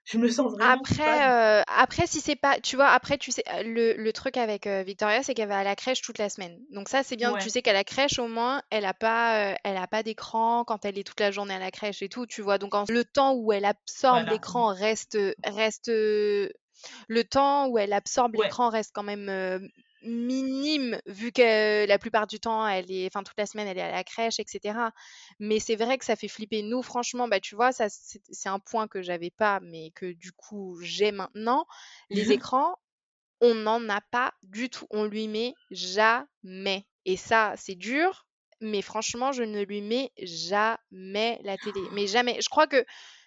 je 0.04 0.18
me 0.18 0.28
sens 0.28 0.52
vraiment 0.52 0.72
après. 0.72 1.28
Euh, 1.28 1.62
après, 1.66 2.06
si 2.06 2.20
c'est 2.20 2.36
pas, 2.36 2.60
tu 2.60 2.76
vois, 2.76 2.88
après, 2.88 3.18
tu 3.18 3.32
sais, 3.32 3.44
le, 3.64 3.94
le 3.94 4.12
truc 4.12 4.36
avec 4.36 4.66
euh, 4.66 4.82
Victoria, 4.82 5.22
c'est 5.22 5.34
qu'elle 5.34 5.48
va 5.48 5.58
à 5.58 5.64
la 5.64 5.76
crèche 5.76 6.00
toute 6.00 6.18
la 6.18 6.28
semaine. 6.28 6.58
Donc 6.70 6.88
ça, 6.88 7.02
c'est 7.02 7.16
bien. 7.16 7.36
Tu 7.36 7.50
sais 7.50 7.62
qu'à 7.62 7.72
la 7.72 7.84
crèche, 7.84 8.18
au 8.18 8.28
moins, 8.28 8.62
elle 8.70 8.84
a 8.84 8.94
pas, 8.94 9.56
elle 9.64 9.76
a 9.76 9.86
pas 9.86 10.02
d'écran 10.02 10.64
quand 10.64 10.84
elle 10.84 10.98
est 10.98 11.04
toute 11.04 11.20
la 11.20 11.30
journée 11.30 11.54
à 11.54 11.58
la 11.58 11.70
crèche 11.70 12.02
et 12.02 12.08
tout. 12.08 12.26
Tu 12.26 12.42
vois. 12.42 12.58
Donc 12.58 12.74
le 12.88 13.04
temps 13.04 13.34
où 13.34 13.52
elle 13.52 13.64
absorbe 13.64 14.28
l'écran 14.28 14.68
reste, 14.74 15.18
reste. 15.44 15.88
Le 17.08 17.24
temps 17.24 17.66
où 17.66 17.78
elle 17.78 17.92
absorbe 17.92 18.36
l'écran 18.36 18.70
reste 18.70 18.92
quand 18.94 19.02
même 19.02 19.68
minime 20.08 21.00
vu 21.06 21.32
que 21.32 21.86
la 21.86 21.98
plupart 21.98 22.26
du 22.26 22.40
temps 22.40 22.66
elle 22.66 22.90
est 22.90 23.06
enfin 23.06 23.22
toute 23.22 23.38
la 23.38 23.46
semaine 23.46 23.68
elle 23.68 23.78
est 23.78 23.82
à 23.82 23.90
la 23.90 24.04
crèche 24.04 24.40
etc 24.40 24.78
mais 25.38 25.60
c'est 25.60 25.76
vrai 25.76 25.98
que 25.98 26.04
ça 26.04 26.16
fait 26.16 26.28
flipper. 26.28 26.62
Nous 26.62 26.82
franchement 26.82 27.28
bah 27.28 27.40
tu 27.40 27.54
vois 27.54 27.72
ça 27.72 27.86
c'est 27.88 28.48
un 28.48 28.58
point 28.58 28.88
que 28.88 29.02
j'avais 29.02 29.30
pas 29.30 29.60
mais 29.60 29.90
que 29.94 30.12
du 30.12 30.32
coup 30.32 30.78
j'ai 30.82 31.12
maintenant. 31.12 31.66
Les 32.10 32.32
écrans 32.32 32.76
on 33.40 33.54
n'en 33.54 33.88
a 33.88 34.00
pas 34.00 34.34
du 34.42 34.68
tout. 34.68 34.86
On 34.90 35.04
lui 35.04 35.28
met 35.28 35.54
jamais. 35.70 36.84
Et 37.04 37.16
ça 37.16 37.54
c'est 37.56 37.76
dur 37.76 38.26
mais 38.60 38.82
franchement 38.82 39.32
je 39.32 39.44
ne 39.44 39.62
lui 39.62 39.80
mets 39.80 40.12
jamais 40.18 41.40
la 41.42 41.56
télé. 41.56 41.80
Mais 41.92 42.06
jamais. 42.06 42.40
Je 42.40 42.48
crois 42.48 42.66
que 42.66 42.84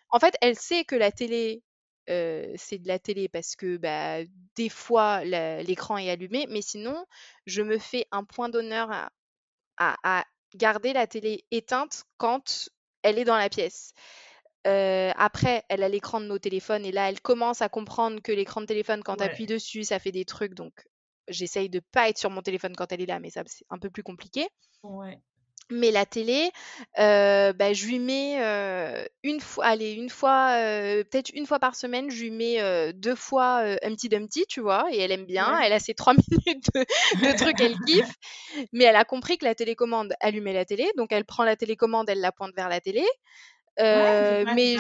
en 0.10 0.20
fait 0.20 0.36
elle 0.42 0.58
sait 0.58 0.84
que 0.84 0.96
la 0.96 1.12
télé 1.12 1.64
c'est 2.08 2.80
de 2.80 2.88
la 2.88 3.00
télé 3.00 3.30
parce 3.30 3.56
que 3.56 3.78
bah, 3.78 4.24
des 4.56 4.70
fois 4.70 5.24
l'écran 5.24 5.98
est 5.98 6.10
allumé, 6.10 6.48
mais 6.50 6.62
sinon 6.62 7.06
je 7.46 7.62
me 7.62 7.78
fais 7.78 8.06
un 8.12 8.24
point 8.24 8.50
d'honneur 8.50 8.90
à, 9.78 10.26
garder 10.56 10.92
la 10.92 11.08
télé 11.08 11.46
éteinte 11.52 12.04
quand 12.18 12.70
elle 13.04 13.18
est 13.18 13.24
dans 13.24 13.38
la 13.38 13.50
pièce. 13.50 13.94
après, 14.66 15.64
elle 15.70 15.84
a 15.84 15.90
l'écran 15.90 16.20
de 16.20 16.26
nos 16.26 16.40
téléphones 16.40 16.86
et 16.86 16.92
là, 16.92 17.10
elle 17.10 17.22
commence 17.22 17.62
à 17.62 17.70
comprendre 17.70 18.22
que 18.22 18.32
l'écran 18.32 18.62
de 18.62 18.66
téléphone, 18.66 19.02
quand 19.04 19.18
tu 19.18 19.24
appuies 19.24 19.46
dessus, 19.46 19.84
ça 19.84 20.00
fait 20.00 20.12
des 20.12 20.26
trucs. 20.26 20.54
Donc, 20.54 20.74
j'essaye 21.28 21.70
de 21.70 21.80
pas 21.80 22.10
être 22.10 22.18
sur 22.18 22.30
mon 22.30 22.42
téléphone 22.42 22.76
quand 22.76 22.92
elle 22.92 23.02
est 23.02 23.06
là, 23.06 23.20
mais 23.20 23.30
ça, 23.30 23.44
c'est 23.46 23.66
un 23.70 23.80
peu 23.80 23.90
plus 23.90 24.04
compliqué. 24.04 24.48
Ouais. 24.84 25.20
Mais 25.72 25.92
la 25.92 26.06
télé, 26.06 26.52
euh, 27.00 27.54
bah, 27.54 27.74
je 27.74 27.86
lui 27.86 28.00
mets 28.00 28.38
euh, 28.40 29.06
une 29.24 29.40
fois, 29.40 29.66
allez, 29.66 29.94
une 29.94 30.10
fois, 30.10 30.58
euh, 30.58 31.04
peut-être 31.04 31.32
une 31.34 31.46
fois 31.46 31.60
par 31.60 31.76
semaine, 31.76 32.12
je 32.12 32.22
lui 32.22 32.32
mets 32.32 32.94
deux 32.94 33.16
fois 33.16 33.60
un 33.82 33.96
petit 33.96 34.10
Dumpty, 34.10 34.46
tu 34.48 34.62
vois, 34.62 34.86
et 34.92 35.00
elle 35.00 35.12
aime 35.12 35.26
bien. 35.26 35.60
Elle 35.60 35.74
a 35.74 35.80
ses 35.80 35.94
trois 35.94 36.14
minutes 36.46 36.68
de, 36.74 37.38
trucs, 37.38 37.62
elle 37.62 37.76
kiffe. 37.88 38.14
Mais 38.74 38.84
elle 38.84 38.96
a 38.96 39.06
compris 39.06 39.38
que 39.38 39.46
la 39.46 39.56
télécommande 39.56 40.14
allumait 40.20 40.54
la 40.54 40.66
télé, 40.66 40.92
donc 40.98 41.12
elle 41.12 41.26
prend 41.26 41.44
la 41.44 41.56
télécommande, 41.56 42.10
elle 42.10 42.20
la 42.20 42.32
pointe 42.32 42.54
vers 42.56 42.70
la 42.70 42.82
télé. 42.82 43.06
mais 43.78 44.78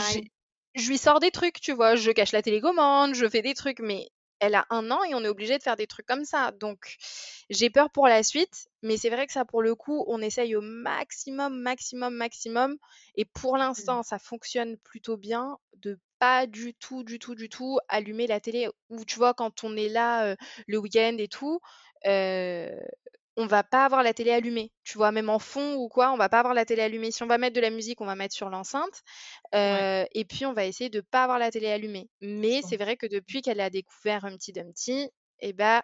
je 0.75 0.87
lui 0.87 0.97
sors 0.97 1.19
des 1.19 1.31
trucs, 1.31 1.59
tu 1.59 1.73
vois, 1.73 1.95
je 1.95 2.11
cache 2.11 2.31
la 2.31 2.41
télécommande, 2.41 3.13
je 3.15 3.27
fais 3.27 3.41
des 3.41 3.53
trucs, 3.53 3.79
mais 3.79 4.07
elle 4.41 4.55
a 4.55 4.65
un 4.71 4.89
an 4.91 5.03
et 5.03 5.13
on 5.15 5.23
est 5.23 5.29
obligé 5.29 5.57
de 5.57 5.63
faire 5.63 5.77
des 5.77 5.87
trucs 5.87 6.07
comme 6.07 6.25
ça. 6.25 6.51
Donc, 6.51 6.97
j'ai 7.49 7.69
peur 7.69 7.89
pour 7.91 8.07
la 8.07 8.23
suite, 8.23 8.67
mais 8.81 8.97
c'est 8.97 9.09
vrai 9.09 9.27
que 9.27 9.33
ça, 9.33 9.45
pour 9.45 9.61
le 9.61 9.75
coup, 9.75 10.03
on 10.07 10.19
essaye 10.19 10.55
au 10.55 10.61
maximum, 10.61 11.61
maximum, 11.61 12.15
maximum. 12.15 12.77
Et 13.15 13.25
pour 13.25 13.53
mmh. 13.53 13.59
l'instant, 13.59 14.03
ça 14.03 14.17
fonctionne 14.19 14.77
plutôt 14.77 15.15
bien 15.15 15.57
de 15.77 15.99
pas 16.17 16.47
du 16.47 16.73
tout, 16.73 17.03
du 17.03 17.19
tout, 17.19 17.35
du 17.35 17.49
tout 17.49 17.77
allumer 17.87 18.25
la 18.25 18.39
télé. 18.39 18.67
Ou 18.89 19.05
tu 19.05 19.17
vois, 19.17 19.35
quand 19.35 19.63
on 19.63 19.77
est 19.77 19.89
là 19.89 20.35
le 20.67 20.77
week-end 20.79 21.15
et 21.19 21.27
tout, 21.27 21.59
on 23.37 23.45
va 23.45 23.63
pas 23.63 23.85
avoir 23.85 24.03
la 24.03 24.13
télé 24.13 24.31
allumée. 24.31 24.71
Tu 24.83 24.97
vois, 24.97 25.11
même 25.11 25.29
en 25.29 25.39
fond 25.39 25.75
ou 25.75 25.87
quoi, 25.87 26.11
on 26.11 26.17
va 26.17 26.29
pas 26.29 26.39
avoir 26.39 26.53
la 26.53 26.65
télé 26.65 26.81
allumée. 26.81 27.11
Si 27.11 27.23
on 27.23 27.27
va 27.27 27.37
mettre 27.37 27.55
de 27.55 27.61
la 27.61 27.69
musique, 27.69 28.01
on 28.01 28.05
va 28.05 28.15
mettre 28.15 28.35
sur 28.35 28.49
l'enceinte. 28.49 29.01
Et 29.53 30.25
puis, 30.27 30.45
on 30.45 30.53
va 30.53 30.65
essayer 30.65 30.89
de 30.89 31.01
pas 31.01 31.23
avoir 31.23 31.39
la 31.39 31.51
télé 31.51 31.71
allumée. 31.71 32.09
Mais 32.21 32.61
c'est 32.67 32.77
vrai 32.77 32.97
que 32.97 33.07
depuis 33.07 33.41
qu'elle 33.41 33.61
a 33.61 33.69
découvert 33.69 34.25
un 34.25 34.35
petit 34.35 34.51
Dumpty, 34.53 35.09
eh 35.39 35.53
ben, 35.53 35.81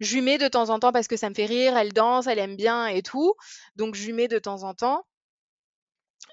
je 0.00 0.14
lui 0.14 0.22
mets 0.22 0.38
de 0.38 0.48
temps 0.48 0.70
en 0.70 0.78
temps 0.78 0.92
parce 0.92 1.08
que 1.08 1.16
ça 1.16 1.28
me 1.30 1.34
fait 1.34 1.46
rire, 1.46 1.76
elle 1.76 1.92
danse, 1.92 2.26
elle 2.26 2.38
aime 2.38 2.56
bien 2.56 2.86
et 2.88 3.02
tout. 3.02 3.34
Donc, 3.76 3.94
je 3.94 4.04
lui 4.04 4.12
mets 4.12 4.28
de 4.28 4.38
temps 4.38 4.64
en 4.64 4.74
temps. 4.74 5.04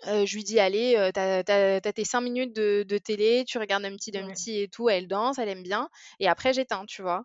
je 0.06 0.36
lui 0.36 0.44
dis, 0.44 0.60
allez, 0.60 1.12
t'as 1.14 1.44
as, 1.48 1.94
tes 1.94 2.06
5 2.06 2.22
minutes 2.22 2.56
de, 2.56 2.98
télé, 2.98 3.44
tu 3.48 3.60
regardes 3.60 3.86
un 3.86 3.96
petit 3.96 4.12
Dumpty 4.12 4.62
et 4.62 4.68
tout, 4.68 4.90
elle 4.90 5.08
danse, 5.08 5.38
elle 5.38 5.50
aime 5.50 5.64
bien. 5.64 5.90
Et 6.20 6.28
après, 6.28 6.54
j'éteins, 6.54 6.86
tu 6.86 7.04
vois. 7.04 7.24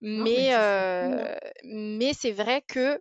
Mais, 0.00 0.50
mais 1.64 2.12
c'est 2.14 2.32
vrai 2.32 2.62
que 2.66 3.00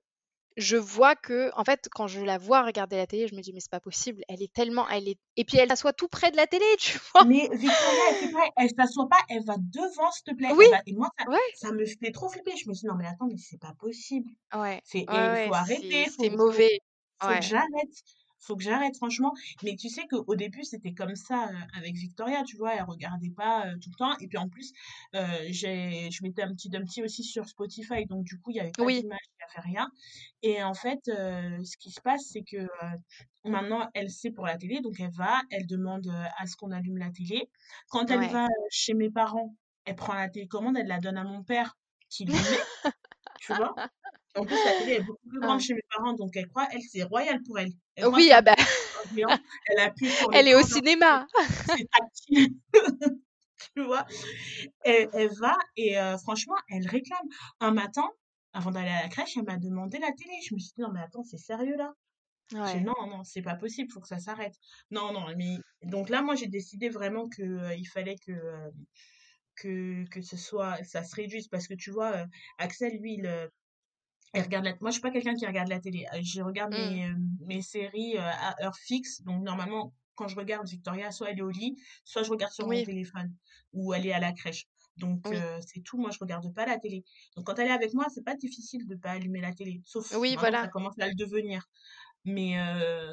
je 0.59 0.75
vois 0.75 1.15
que, 1.15 1.51
en 1.55 1.63
fait, 1.63 1.87
quand 1.91 2.07
je 2.07 2.21
la 2.21 2.37
vois 2.37 2.63
regarder 2.63 2.97
la 2.97 3.07
télé, 3.07 3.27
je 3.27 3.35
me 3.35 3.41
dis, 3.41 3.53
mais 3.53 3.61
c'est 3.61 3.71
pas 3.71 3.79
possible, 3.79 4.23
elle 4.27 4.43
est 4.43 4.51
tellement, 4.51 4.87
elle 4.89 5.07
est, 5.07 5.17
et 5.37 5.45
puis 5.45 5.57
elle 5.57 5.69
s'assoit 5.69 5.93
tout 5.93 6.09
près 6.09 6.31
de 6.31 6.37
la 6.37 6.47
télé, 6.47 6.65
tu 6.79 6.99
vois? 7.13 7.23
Mais 7.23 7.47
Victoria, 7.53 8.03
c'est 8.19 8.31
vrai, 8.31 8.51
elle 8.57 8.69
s'assoit 8.77 9.07
pas, 9.07 9.19
elle 9.29 9.45
va 9.45 9.55
devant, 9.57 10.11
s'il 10.11 10.25
te 10.25 10.33
plaît. 10.35 10.51
Oui. 10.55 10.65
Et 10.85 10.93
moi, 10.93 11.09
ça, 11.55 11.71
me 11.71 11.85
fait 11.85 12.11
trop 12.11 12.29
flipper. 12.29 12.55
Je 12.57 12.67
me 12.67 12.73
dis, 12.73 12.85
non, 12.85 12.95
mais 12.95 13.07
attends, 13.07 13.27
mais 13.27 13.37
c'est 13.37 13.59
pas 13.59 13.73
possible. 13.79 14.29
Ouais. 14.53 14.81
C'est, 14.83 14.99
il 14.99 15.47
faut 15.47 15.53
arrêter. 15.53 16.07
C'est 16.09 16.29
mauvais. 16.29 16.79
Faut 17.21 17.27
que 17.27 17.41
j'arrête 17.41 17.89
faut 18.39 18.55
que 18.55 18.63
j'arrête 18.63 18.95
franchement. 18.95 19.33
Mais 19.63 19.75
tu 19.75 19.89
sais 19.89 20.07
qu'au 20.07 20.35
début 20.35 20.63
c'était 20.63 20.93
comme 20.93 21.15
ça 21.15 21.49
avec 21.75 21.93
Victoria 21.95 22.43
tu 22.43 22.57
vois 22.57 22.75
elle 22.75 22.83
regardait 22.83 23.31
pas 23.31 23.65
tout 23.81 23.89
le 23.91 23.97
temps. 23.97 24.17
Et 24.19 24.27
puis 24.27 24.37
en 24.37 24.49
plus 24.49 24.71
j'ai 25.49 26.09
je 26.11 26.23
mettais 26.23 26.41
un 26.41 26.53
petit 26.53 26.69
dumpty 26.69 27.03
aussi 27.03 27.23
sur 27.23 27.47
Spotify. 27.47 28.05
Donc 28.05 28.23
du 28.23 28.39
coup 28.39 28.51
il 28.51 28.57
y 28.57 28.59
avait 28.59 28.71
pas 28.71 28.85
d'image 28.85 29.01
il 29.01 29.35
n'y 29.37 29.57
avait 29.57 29.67
rien. 29.67 29.91
Et 30.41 30.63
en 30.63 30.73
fait 30.73 31.01
ce 31.05 31.77
qui 31.77 31.91
se 31.91 32.01
passe 32.01 32.23
c'est 32.31 32.43
que 32.43 32.67
maintenant 33.43 33.89
elle 33.93 34.09
sait 34.09 34.31
pour 34.31 34.45
la 34.45 34.57
télé. 34.57 34.81
Donc 34.81 34.99
elle 34.99 35.11
va 35.11 35.41
elle 35.51 35.67
demande 35.67 36.07
à 36.37 36.47
ce 36.47 36.55
qu'on 36.55 36.71
allume 36.71 36.97
la 36.97 37.11
télé. 37.11 37.49
Quand 37.89 38.09
elle 38.09 38.29
va 38.29 38.47
chez 38.69 38.93
mes 38.93 39.09
parents 39.09 39.55
elle 39.85 39.95
prend 39.95 40.13
la 40.13 40.29
télécommande 40.29 40.77
elle 40.77 40.87
la 40.87 40.99
donne 40.99 41.17
à 41.17 41.23
mon 41.23 41.43
père 41.43 41.77
qui 42.09 42.25
lui 42.25 42.33
met 42.33 42.93
tu 43.39 43.53
vois 43.53 43.73
en 44.39 44.45
plus, 44.45 44.65
la 44.65 44.79
télé 44.79 44.93
est 44.93 45.03
beaucoup 45.03 45.27
plus 45.27 45.39
grande 45.39 45.59
chez 45.59 45.73
mes 45.73 45.83
parents, 45.95 46.13
donc 46.13 46.35
elle 46.35 46.47
croit, 46.47 46.67
elle, 46.71 46.81
c'est 46.81 47.03
royal 47.03 47.41
pour 47.43 47.59
elle. 47.59 47.71
oui, 48.11 48.31
ah 48.33 48.41
bah. 48.41 48.55
Elle 49.15 49.79
appuie 49.79 50.09
sur 50.09 50.29
Elle 50.33 50.47
est 50.47 50.55
au 50.55 50.63
cinéma. 50.63 51.27
C'est 51.67 51.87
tactile. 51.99 52.55
tu 53.75 53.83
vois? 53.83 54.05
Elle, 54.83 55.09
elle, 55.13 55.29
va 55.39 55.57
et 55.75 55.95
franchement, 56.21 56.55
elle 56.69 56.87
réclame. 56.87 57.27
Un 57.59 57.71
matin, 57.71 58.07
avant 58.53 58.71
d'aller 58.71 58.89
à 58.89 59.03
la 59.03 59.09
crèche, 59.09 59.37
elle 59.37 59.43
m'a 59.43 59.57
demandé 59.57 59.99
la 59.99 60.11
télé. 60.11 60.33
Je 60.47 60.55
me 60.55 60.59
suis 60.59 60.71
dit, 60.75 60.81
non, 60.81 60.91
mais 60.93 61.01
attends, 61.01 61.23
c'est 61.23 61.37
sérieux 61.37 61.75
là? 61.75 61.93
Ouais. 62.53 62.79
Non, 62.79 62.95
non, 63.07 63.23
c'est 63.23 63.43
pas 63.43 63.55
possible, 63.55 63.91
faut 63.91 63.99
que 63.99 64.07
ça 64.07 64.17
s'arrête. 64.17 64.55
Non, 64.89 65.13
non, 65.13 65.25
mais 65.37 65.57
donc 65.83 66.09
là, 66.09 66.23
moi, 66.23 66.33
j'ai 66.33 66.47
décidé 66.47 66.89
vraiment 66.89 67.29
que 67.29 67.75
il 67.77 67.85
fallait 67.85 68.17
que 68.25 68.33
que, 69.55 70.07
que 70.09 70.21
ce 70.21 70.37
soit, 70.37 70.81
ça 70.83 71.03
se 71.03 71.15
réduise 71.15 71.47
parce 71.49 71.67
que 71.67 71.73
tu 71.73 71.91
vois, 71.91 72.25
Axel, 72.57 72.97
lui, 72.97 73.15
il, 73.15 73.49
regarde 74.33 74.65
la... 74.65 74.75
Moi, 74.81 74.89
je 74.89 74.93
suis 74.93 75.01
pas 75.01 75.11
quelqu'un 75.11 75.35
qui 75.35 75.45
regarde 75.45 75.69
la 75.69 75.79
télé. 75.79 76.05
Je 76.21 76.41
regarde 76.41 76.71
mes, 76.71 77.11
mes, 77.45 77.61
séries 77.61 78.17
à 78.17 78.55
heure 78.63 78.77
fixe. 78.77 79.21
Donc, 79.23 79.43
normalement, 79.43 79.93
quand 80.15 80.27
je 80.27 80.35
regarde 80.35 80.67
Victoria, 80.67 81.11
soit 81.11 81.31
elle 81.31 81.39
est 81.39 81.43
au 81.43 81.49
lit, 81.49 81.75
soit 82.03 82.23
je 82.23 82.29
regarde 82.29 82.51
sur 82.51 82.67
mon 82.67 82.83
téléphone 82.83 83.33
ou 83.73 83.93
elle 83.93 84.05
est 84.05 84.13
à 84.13 84.19
la 84.19 84.31
crèche. 84.31 84.67
Donc, 84.97 85.27
c'est 85.65 85.81
tout. 85.81 85.97
Moi, 85.97 86.11
je 86.11 86.19
regarde 86.19 86.53
pas 86.53 86.65
la 86.65 86.77
télé. 86.77 87.03
Donc, 87.35 87.45
quand 87.45 87.57
elle 87.57 87.67
est 87.67 87.71
avec 87.71 87.93
moi, 87.93 88.05
c'est 88.13 88.23
pas 88.23 88.35
difficile 88.35 88.85
de 88.85 88.95
pas 88.95 89.11
allumer 89.11 89.41
la 89.41 89.53
télé. 89.53 89.81
Sauf 89.85 90.13
oui, 90.17 90.35
voilà. 90.37 90.63
ça 90.63 90.67
commence 90.67 90.99
à 90.99 91.07
le 91.07 91.15
devenir. 91.15 91.67
Mais 92.25 92.55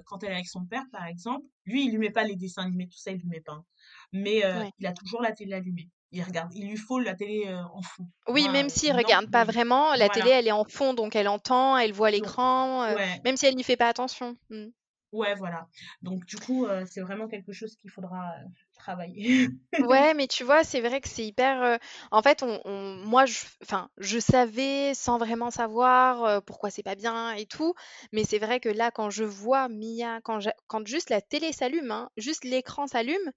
quand 0.06 0.22
elle 0.24 0.32
est 0.32 0.34
avec 0.34 0.48
son 0.48 0.66
père, 0.66 0.84
par 0.90 1.06
exemple, 1.06 1.46
lui, 1.64 1.86
il 1.86 1.92
lui 1.92 1.98
met 1.98 2.10
pas 2.10 2.24
les 2.24 2.36
dessins 2.36 2.62
animés, 2.62 2.88
tout 2.88 2.98
ça, 2.98 3.12
il 3.12 3.18
lui 3.18 3.28
met 3.28 3.40
pas. 3.40 3.52
Hein. 3.52 3.64
Mais 4.12 4.42
il 4.78 4.86
a 4.86 4.92
toujours 4.92 5.22
la 5.22 5.32
télé 5.32 5.54
allumée 5.54 5.88
il 6.12 6.22
regarde, 6.22 6.52
il 6.54 6.68
lui 6.68 6.76
faut 6.76 6.98
la 6.98 7.14
télé 7.14 7.52
en 7.72 7.82
fond. 7.82 8.08
Oui, 8.28 8.48
même 8.48 8.68
s'il 8.68 8.92
ne 8.92 8.98
regarde 8.98 9.30
pas 9.30 9.44
vraiment, 9.44 9.94
la 9.94 10.08
télé 10.08 10.30
elle 10.30 10.48
est 10.48 10.52
en 10.52 10.64
fond, 10.64 10.94
donc 10.94 11.16
elle 11.16 11.28
entend, 11.28 11.76
elle 11.76 11.92
voit 11.92 12.10
l'écran, 12.10 12.86
même 13.24 13.36
si 13.36 13.46
elle 13.46 13.56
n'y 13.56 13.64
fait 13.64 13.76
pas 13.76 13.88
attention. 13.88 14.36
Mmh. 14.50 14.66
Ouais, 15.12 15.34
voilà. 15.34 15.66
Donc 16.02 16.24
du 16.26 16.36
coup, 16.36 16.66
c'est 16.86 17.00
vraiment 17.00 17.28
quelque 17.28 17.52
chose 17.52 17.76
qu'il 17.76 17.90
faudra 17.90 18.34
travailler. 18.76 19.48
ouais, 19.80 20.14
mais 20.14 20.26
tu 20.26 20.44
vois, 20.44 20.64
c'est 20.64 20.80
vrai 20.80 21.00
que 21.00 21.08
c'est 21.08 21.24
hyper. 21.24 21.78
En 22.10 22.22
fait, 22.22 22.42
on, 22.42 22.96
moi, 23.04 23.24
je, 23.26 23.38
enfin, 23.62 23.88
je 23.98 24.18
savais 24.18 24.94
sans 24.94 25.18
vraiment 25.18 25.50
savoir 25.50 26.42
pourquoi 26.42 26.70
c'est 26.70 26.82
pas 26.82 26.96
bien 26.96 27.32
et 27.32 27.46
tout, 27.46 27.74
mais 28.12 28.24
c'est 28.24 28.38
vrai 28.38 28.60
que 28.60 28.68
là, 28.68 28.90
quand 28.90 29.10
je 29.10 29.24
vois 29.24 29.68
Mia, 29.68 30.20
quand, 30.22 30.40
quand 30.66 30.86
juste 30.86 31.10
la 31.10 31.20
télé 31.20 31.52
s'allume, 31.52 31.90
hein, 31.90 32.10
juste 32.16 32.44
l'écran 32.44 32.86
s'allume, 32.86 33.32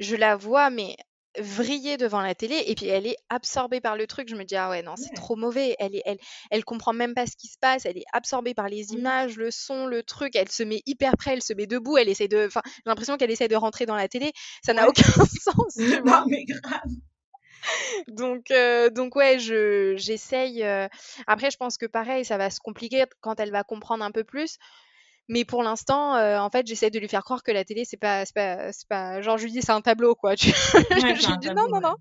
je 0.00 0.16
la 0.16 0.36
vois, 0.36 0.70
mais 0.70 0.96
vriller 1.38 1.96
devant 1.96 2.20
la 2.20 2.34
télé 2.34 2.62
et 2.66 2.74
puis 2.74 2.86
elle 2.86 3.06
est 3.06 3.16
absorbée 3.28 3.80
par 3.80 3.96
le 3.96 4.06
truc. 4.06 4.28
Je 4.28 4.36
me 4.36 4.44
dis 4.44 4.56
ah 4.56 4.70
ouais 4.70 4.82
non 4.82 4.94
c'est 4.96 5.14
trop 5.14 5.36
mauvais. 5.36 5.76
Elle 5.78 5.96
est 5.96 6.02
elle 6.04 6.18
elle 6.50 6.64
comprend 6.64 6.92
même 6.92 7.14
pas 7.14 7.26
ce 7.26 7.36
qui 7.36 7.48
se 7.48 7.58
passe. 7.58 7.86
Elle 7.86 7.98
est 7.98 8.04
absorbée 8.12 8.54
par 8.54 8.68
les 8.68 8.92
images, 8.92 9.36
le 9.36 9.50
son, 9.50 9.86
le 9.86 10.02
truc. 10.02 10.36
Elle 10.36 10.50
se 10.50 10.62
met 10.62 10.82
hyper 10.86 11.16
près, 11.16 11.32
elle 11.32 11.42
se 11.42 11.52
met 11.52 11.66
debout. 11.66 11.96
Elle 11.96 12.08
essaie 12.08 12.28
de. 12.28 12.46
Enfin 12.46 12.62
j'ai 12.64 12.82
l'impression 12.86 13.16
qu'elle 13.16 13.30
essaie 13.30 13.48
de 13.48 13.56
rentrer 13.56 13.86
dans 13.86 13.96
la 13.96 14.08
télé. 14.08 14.32
Ça 14.64 14.72
n'a 14.72 14.88
aucun 14.88 15.02
sens. 15.24 15.74
Tu 15.76 16.00
vois 16.00 16.24
mais 16.28 16.44
grave. 16.44 16.80
donc 18.08 18.50
euh, 18.50 18.90
donc 18.90 19.16
ouais 19.16 19.38
je 19.38 19.94
j'essaye. 19.96 20.62
Euh, 20.62 20.88
après 21.26 21.50
je 21.50 21.56
pense 21.56 21.78
que 21.78 21.86
pareil 21.86 22.24
ça 22.24 22.36
va 22.36 22.50
se 22.50 22.60
compliquer 22.60 23.04
quand 23.20 23.40
elle 23.40 23.50
va 23.50 23.64
comprendre 23.64 24.04
un 24.04 24.10
peu 24.10 24.24
plus. 24.24 24.58
Mais 25.28 25.44
pour 25.44 25.62
l'instant, 25.62 26.16
euh, 26.16 26.38
en 26.38 26.50
fait, 26.50 26.66
j'essaie 26.66 26.90
de 26.90 26.98
lui 26.98 27.08
faire 27.08 27.24
croire 27.24 27.42
que 27.42 27.50
la 27.50 27.64
télé, 27.64 27.84
c'est 27.84 27.96
pas, 27.96 28.26
c'est 28.26 28.34
pas, 28.34 28.72
c'est 28.72 28.88
pas, 28.88 29.22
genre, 29.22 29.38
je 29.38 29.44
lui 29.44 29.52
dis, 29.52 29.62
c'est 29.62 29.72
un 29.72 29.80
tableau, 29.80 30.14
quoi. 30.14 30.36
Tu... 30.36 30.48
je 30.52 31.30
lui 31.30 31.38
dis, 31.38 31.48
non, 31.48 31.68
non, 31.68 31.80
non, 31.80 31.94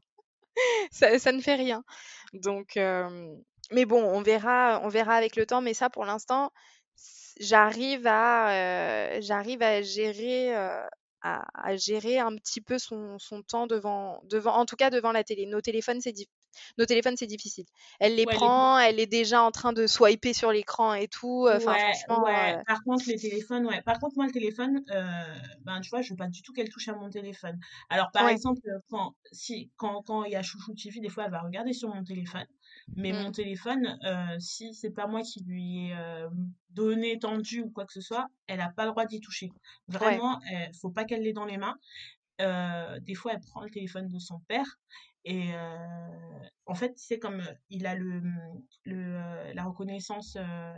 ça, 0.92 1.18
ça, 1.20 1.32
ne 1.32 1.40
fait 1.40 1.56
rien. 1.56 1.84
Donc, 2.34 2.76
euh... 2.78 3.34
mais 3.72 3.86
bon, 3.86 4.04
on 4.04 4.22
verra, 4.22 4.82
on 4.84 4.90
verra 4.90 5.16
avec 5.16 5.36
le 5.36 5.46
temps. 5.46 5.62
Mais 5.62 5.74
ça, 5.74 5.90
pour 5.90 6.06
l'instant, 6.06 6.52
j'arrive 7.40 8.06
à, 8.08 8.52
euh, 8.52 9.18
j'arrive 9.22 9.62
à 9.62 9.82
gérer, 9.82 10.56
euh, 10.56 10.86
à, 11.22 11.46
à, 11.54 11.76
gérer 11.78 12.20
un 12.20 12.36
petit 12.36 12.62
peu 12.62 12.78
son, 12.78 13.18
son, 13.20 13.42
temps 13.42 13.68
devant, 13.68 14.22
devant, 14.26 14.56
en 14.56 14.66
tout 14.66 14.76
cas 14.76 14.90
devant 14.90 15.12
la 15.12 15.24
télé. 15.24 15.46
Nos 15.46 15.62
téléphones, 15.62 16.02
c'est 16.02 16.14
nos 16.78 16.86
téléphones, 16.86 17.16
c'est 17.18 17.28
difficile. 17.28 17.66
Elle 18.00 18.16
les 18.16 18.26
prend, 18.26 18.78
elle 18.80 19.00
est 19.00 19.08
déjà 19.08 19.44
en 19.44 19.52
train 19.52 19.74
de 19.74 19.88
swiper 19.88 20.34
sur 20.34 20.52
l'écran 20.52 20.94
et 20.94 21.08
tout. 21.08 21.48
Enfin, 21.50 21.74
franchement. 21.74 22.24
Ouais. 22.24 22.56
Euh 22.56 22.64
Par 22.66 22.84
contre, 22.84 23.06
les 23.08 23.18
téléphones, 23.18 23.66
ouais. 23.68 23.82
Par 23.82 24.00
contre, 24.00 24.16
moi, 24.16 24.26
le 24.26 24.32
téléphone, 24.32 24.84
euh, 24.92 25.36
ben, 25.62 25.82
tu 25.82 25.90
vois, 25.90 26.02
je 26.02 26.12
veux 26.12 26.16
pas 26.16 26.28
du 26.28 26.42
tout 26.42 26.54
qu'elle 26.54 26.70
touche 26.70 26.88
à 26.88 26.96
mon 26.96 27.10
téléphone. 27.10 27.60
Alors, 27.90 28.12
par 28.12 28.28
exemple, 28.28 28.62
quand, 28.90 29.16
si, 29.32 29.72
quand, 29.78 30.04
quand 30.04 30.24
il 30.26 30.32
y 30.32 30.36
a 30.36 30.44
Chouchou 30.44 30.74
TV, 30.74 31.00
des 31.00 31.10
fois, 31.10 31.26
elle 31.26 31.32
va 31.32 31.42
regarder 31.42 31.74
sur 31.74 31.94
mon 31.94 32.04
téléphone. 32.04 32.48
Mais 32.96 33.12
mon 33.14 33.30
mmh. 33.30 33.34
téléphone, 33.34 34.00
euh, 34.04 34.40
si 34.40 34.74
c'est 34.74 34.92
pas 34.92 35.08
moi 35.08 35.22
qui 35.22 35.44
lui 35.44 35.88
ai 35.88 35.96
euh, 35.96 36.30
donné, 36.72 37.18
tendu 37.20 37.62
ou 37.62 37.70
quoi 37.70 37.86
que 37.86 37.94
ce 37.94 38.02
soit, 38.02 38.28
elle 38.48 38.62
a 38.62 38.70
pas 38.70 38.86
le 38.86 38.92
droit 38.92 39.06
d'y 39.06 39.20
toucher. 39.20 39.52
Vraiment, 39.88 40.40
il 40.50 40.72
faut 40.80 40.90
pas 40.90 41.06
qu'elle 41.06 41.22
l'ait 41.22 41.34
dans 41.34 41.46
les 41.46 41.58
mains. 41.58 41.78
des 43.00 43.16
fois, 43.16 43.34
elle 43.34 43.40
prend 43.40 43.62
le 43.62 43.70
téléphone 43.70 44.08
de 44.08 44.20
son 44.20 44.40
père 44.48 44.80
et 45.26 45.50
en 46.66 46.76
fait, 46.76 46.94
c'est 46.96 47.20
comme 47.20 47.44
il 47.70 47.86
a 47.86 47.96
le, 47.96 48.22
le 48.86 49.54
la 49.54 49.64
reconnaissance 49.64 50.38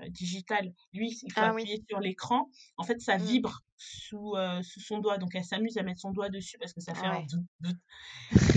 digitale. 0.10 0.74
Lui, 0.94 1.10
il 1.22 1.32
faut 1.32 1.42
ah 1.42 1.50
appuyer 1.50 1.84
sur 1.88 2.00
l'écran. 2.00 2.50
En 2.78 2.84
fait, 2.84 3.00
ça 3.02 3.18
mmh. 3.18 3.24
vibre 3.24 3.62
sous, 3.78 4.36
sous 4.64 4.80
son 4.80 5.00
doigt. 5.00 5.18
Donc, 5.18 5.36
elle 5.36 5.44
s'amuse 5.44 5.78
à 5.78 5.84
mettre 5.84 6.02
son 6.02 6.12
doigt 6.12 6.30
dessus 6.30 6.58
parce 6.58 6.74
que 6.74 6.82
ça 6.82 6.94
fait 6.94 7.06
un 7.06 7.26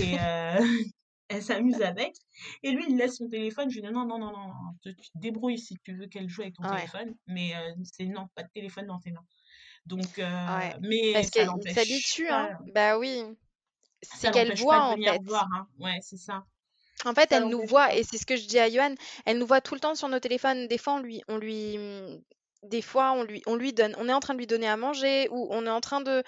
Et 0.01 0.17
elle 1.29 1.43
s'amuse 1.43 1.81
avec. 1.81 2.15
Et 2.63 2.71
lui, 2.71 2.85
il 2.89 2.97
laisse 2.97 3.17
son 3.17 3.29
téléphone. 3.29 3.69
Je 3.69 3.75
lui 3.75 3.87
dis 3.87 3.93
non, 3.93 4.05
non, 4.05 4.19
non, 4.19 4.31
non, 4.31 4.53
tu 4.81 4.95
te 4.95 5.17
débrouilles 5.17 5.59
si 5.59 5.77
tu 5.83 5.95
veux 5.95 6.07
qu'elle 6.07 6.29
joue 6.29 6.41
avec 6.41 6.55
ton 6.55 6.69
téléphone. 6.69 7.15
Mais 7.27 7.53
c'est 7.83 8.05
non, 8.05 8.27
pas 8.35 8.43
de 8.43 8.49
téléphone 8.53 8.87
dans 8.87 8.99
tes 8.99 9.11
mains. 9.11 9.25
Donc, 9.85 10.19
mais 10.81 11.13
parce 11.13 11.31
qu'elle 11.31 11.49
s'habitue. 11.73 12.27
Hein. 12.29 12.57
Bah 12.73 12.97
oui 12.99 13.23
c'est 14.01 14.31
qu'elle 14.31 14.55
voit 14.57 14.81
en 14.81 14.97
fait. 14.97 15.19
Voir, 15.23 15.47
hein. 15.55 15.67
Ouais, 15.79 15.99
c'est 16.01 16.17
ça. 16.17 16.43
En 17.05 17.13
fait, 17.13 17.31
elle 17.31 17.45
nous 17.45 17.65
voit, 17.65 17.95
et 17.95 18.03
c'est 18.03 18.17
ce 18.17 18.25
que 18.25 18.35
je 18.35 18.45
dis 18.45 18.59
à 18.59 18.69
Johan, 18.69 18.93
elle 19.25 19.37
nous 19.37 19.47
voit 19.47 19.61
tout 19.61 19.73
le 19.73 19.79
temps 19.79 19.95
sur 19.95 20.09
nos 20.09 20.19
téléphones. 20.19 20.67
Des 20.67 20.77
fois, 20.77 20.95
on 20.95 20.99
lui, 20.99 21.21
on 21.29 21.37
lui, 21.37 21.79
des 22.63 22.81
fois, 22.81 23.13
on 23.13 23.23
lui, 23.23 23.41
on 23.45 23.55
lui 23.55 23.71
donne, 23.71 23.95
on 23.97 24.09
est 24.09 24.13
en 24.13 24.19
train 24.19 24.33
de 24.33 24.39
lui 24.39 24.47
donner 24.47 24.67
à 24.67 24.75
manger, 24.75 25.29
ou 25.31 25.47
on 25.49 25.65
est 25.65 25.69
en 25.69 25.79
train 25.79 26.01
de, 26.01 26.23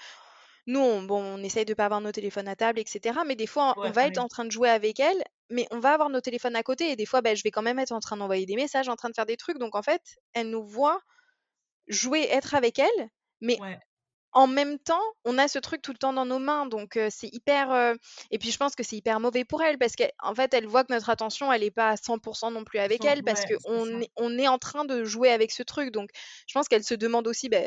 nous, 0.66 0.80
on, 0.80 1.02
bon, 1.02 1.22
on 1.22 1.42
essaye 1.42 1.66
de 1.66 1.74
pas 1.74 1.84
avoir 1.84 2.00
nos 2.00 2.12
téléphones 2.12 2.48
à 2.48 2.56
table, 2.56 2.78
etc. 2.78 3.20
Mais 3.26 3.36
des 3.36 3.46
fois, 3.46 3.74
on 3.76 3.90
va 3.90 4.06
être 4.06 4.18
en 4.18 4.28
train 4.28 4.46
de 4.46 4.50
jouer 4.50 4.70
avec 4.70 4.98
elle, 4.98 5.22
mais 5.50 5.66
on 5.70 5.78
va 5.78 5.92
avoir 5.92 6.08
nos 6.08 6.22
téléphones 6.22 6.56
à 6.56 6.62
côté, 6.62 6.90
et 6.90 6.96
des 6.96 7.06
fois, 7.06 7.20
ben, 7.20 7.36
je 7.36 7.42
vais 7.42 7.50
quand 7.50 7.62
même 7.62 7.78
être 7.78 7.92
en 7.92 8.00
train 8.00 8.16
d'envoyer 8.16 8.46
des 8.46 8.56
messages, 8.56 8.88
en 8.88 8.96
train 8.96 9.10
de 9.10 9.14
faire 9.14 9.26
des 9.26 9.36
trucs. 9.36 9.58
Donc, 9.58 9.74
en 9.74 9.82
fait, 9.82 10.00
elle 10.32 10.48
nous 10.48 10.64
voit 10.64 11.00
jouer, 11.88 12.28
être 12.30 12.54
avec 12.54 12.78
elle, 12.78 13.10
mais 13.42 13.58
en 14.32 14.46
même 14.46 14.78
temps, 14.78 15.02
on 15.24 15.38
a 15.38 15.48
ce 15.48 15.58
truc 15.58 15.82
tout 15.82 15.92
le 15.92 15.98
temps 15.98 16.12
dans 16.12 16.24
nos 16.24 16.38
mains, 16.38 16.66
donc 16.66 16.98
c'est 17.10 17.28
hyper. 17.32 17.96
et 18.30 18.38
puis 18.38 18.50
je 18.50 18.56
pense 18.56 18.74
que 18.74 18.82
c'est 18.82 18.96
hyper 18.96 19.20
mauvais 19.20 19.44
pour 19.44 19.62
elle 19.62 19.78
parce 19.78 19.94
qu'en 19.96 20.34
fait, 20.34 20.54
elle 20.54 20.66
voit 20.66 20.84
que 20.84 20.92
notre 20.92 21.10
attention, 21.10 21.52
elle 21.52 21.62
n'est 21.62 21.70
pas 21.70 21.90
à 21.90 21.94
100% 21.96 22.52
non 22.52 22.64
plus 22.64 22.78
avec 22.78 23.04
elle 23.04 23.22
parce 23.22 23.44
qu'on 23.44 24.00
est, 24.00 24.10
on 24.16 24.38
est 24.38 24.48
en 24.48 24.58
train 24.58 24.84
de 24.84 25.04
jouer 25.04 25.30
avec 25.30 25.52
ce 25.52 25.62
truc. 25.62 25.90
Donc 25.90 26.10
je 26.46 26.54
pense 26.54 26.68
qu'elle 26.68 26.84
se 26.84 26.94
demande 26.94 27.26
aussi 27.26 27.48
bah, 27.48 27.60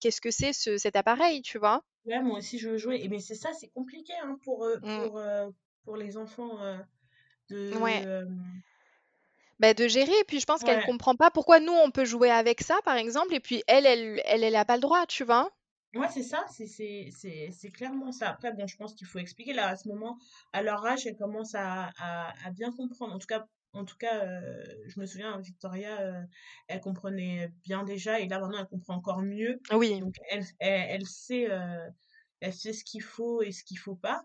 qu'est-ce 0.00 0.20
que 0.20 0.30
c'est 0.30 0.52
cet 0.52 0.96
appareil, 0.96 1.42
tu 1.42 1.58
vois? 1.58 1.82
Ouais, 2.06 2.20
moi 2.20 2.38
aussi 2.38 2.58
je 2.58 2.70
veux 2.70 2.78
jouer. 2.78 3.00
Et 3.02 3.08
mais 3.08 3.20
c'est 3.20 3.34
ça, 3.34 3.50
c'est 3.52 3.68
compliqué 3.68 4.12
hein, 4.22 4.38
pour, 4.44 4.66
mmh. 4.66 5.02
pour, 5.02 5.22
pour 5.84 5.96
les 5.96 6.16
enfants 6.16 6.58
de. 7.50 7.72
Ouais. 7.78 8.04
Bah, 9.58 9.74
de 9.74 9.88
gérer. 9.88 10.12
Et 10.20 10.24
puis 10.24 10.40
je 10.40 10.46
pense 10.46 10.62
qu'elle 10.62 10.84
comprend 10.84 11.16
pas 11.16 11.30
pourquoi 11.30 11.60
nous 11.60 11.72
on 11.72 11.90
peut 11.90 12.04
jouer 12.04 12.30
avec 12.30 12.60
ça, 12.62 12.78
par 12.84 12.96
exemple, 12.96 13.34
et 13.34 13.40
puis 13.40 13.62
elle, 13.66 13.86
elle, 13.86 14.22
elle, 14.24 14.44
elle 14.44 14.56
a 14.56 14.64
pas 14.64 14.76
le 14.76 14.82
droit, 14.82 15.04
tu 15.06 15.24
vois? 15.24 15.50
Ouais, 15.94 16.08
c'est 16.12 16.22
ça, 16.22 16.44
c'est 16.48 17.70
clairement 17.72 18.12
ça. 18.12 18.30
Après, 18.30 18.52
bon, 18.52 18.66
je 18.66 18.76
pense 18.76 18.94
qu'il 18.94 19.06
faut 19.06 19.18
expliquer. 19.18 19.52
Là, 19.52 19.68
à 19.68 19.76
ce 19.76 19.88
moment, 19.88 20.18
à 20.52 20.62
leur 20.62 20.84
âge, 20.84 21.06
elles 21.06 21.16
commencent 21.16 21.54
à, 21.54 21.90
à, 21.98 22.46
à 22.46 22.50
bien 22.50 22.72
comprendre. 22.72 23.14
En 23.14 23.18
tout 23.18 23.26
cas, 23.26 23.46
En 23.72 23.84
tout 23.84 23.98
cas, 23.98 24.24
euh, 24.24 24.64
je 24.86 24.98
me 24.98 25.06
souviens, 25.06 25.38
Victoria, 25.40 26.00
euh, 26.00 26.22
elle 26.68 26.80
comprenait 26.80 27.52
bien 27.64 27.84
déjà 27.84 28.18
et 28.18 28.26
là 28.26 28.40
maintenant 28.40 28.60
elle 28.60 28.66
comprend 28.66 28.94
encore 28.94 29.20
mieux. 29.22 29.60
Oui. 29.72 30.00
Donc 30.00 30.14
elle, 30.30 30.44
elle, 30.58 31.06
sait, 31.06 31.50
euh, 31.50 31.86
elle 32.40 32.54
sait 32.54 32.72
ce 32.72 32.82
qu'il 32.82 33.02
faut 33.02 33.42
et 33.42 33.52
ce 33.52 33.62
qu'il 33.64 33.78
faut 33.78 33.94
pas. 33.94 34.24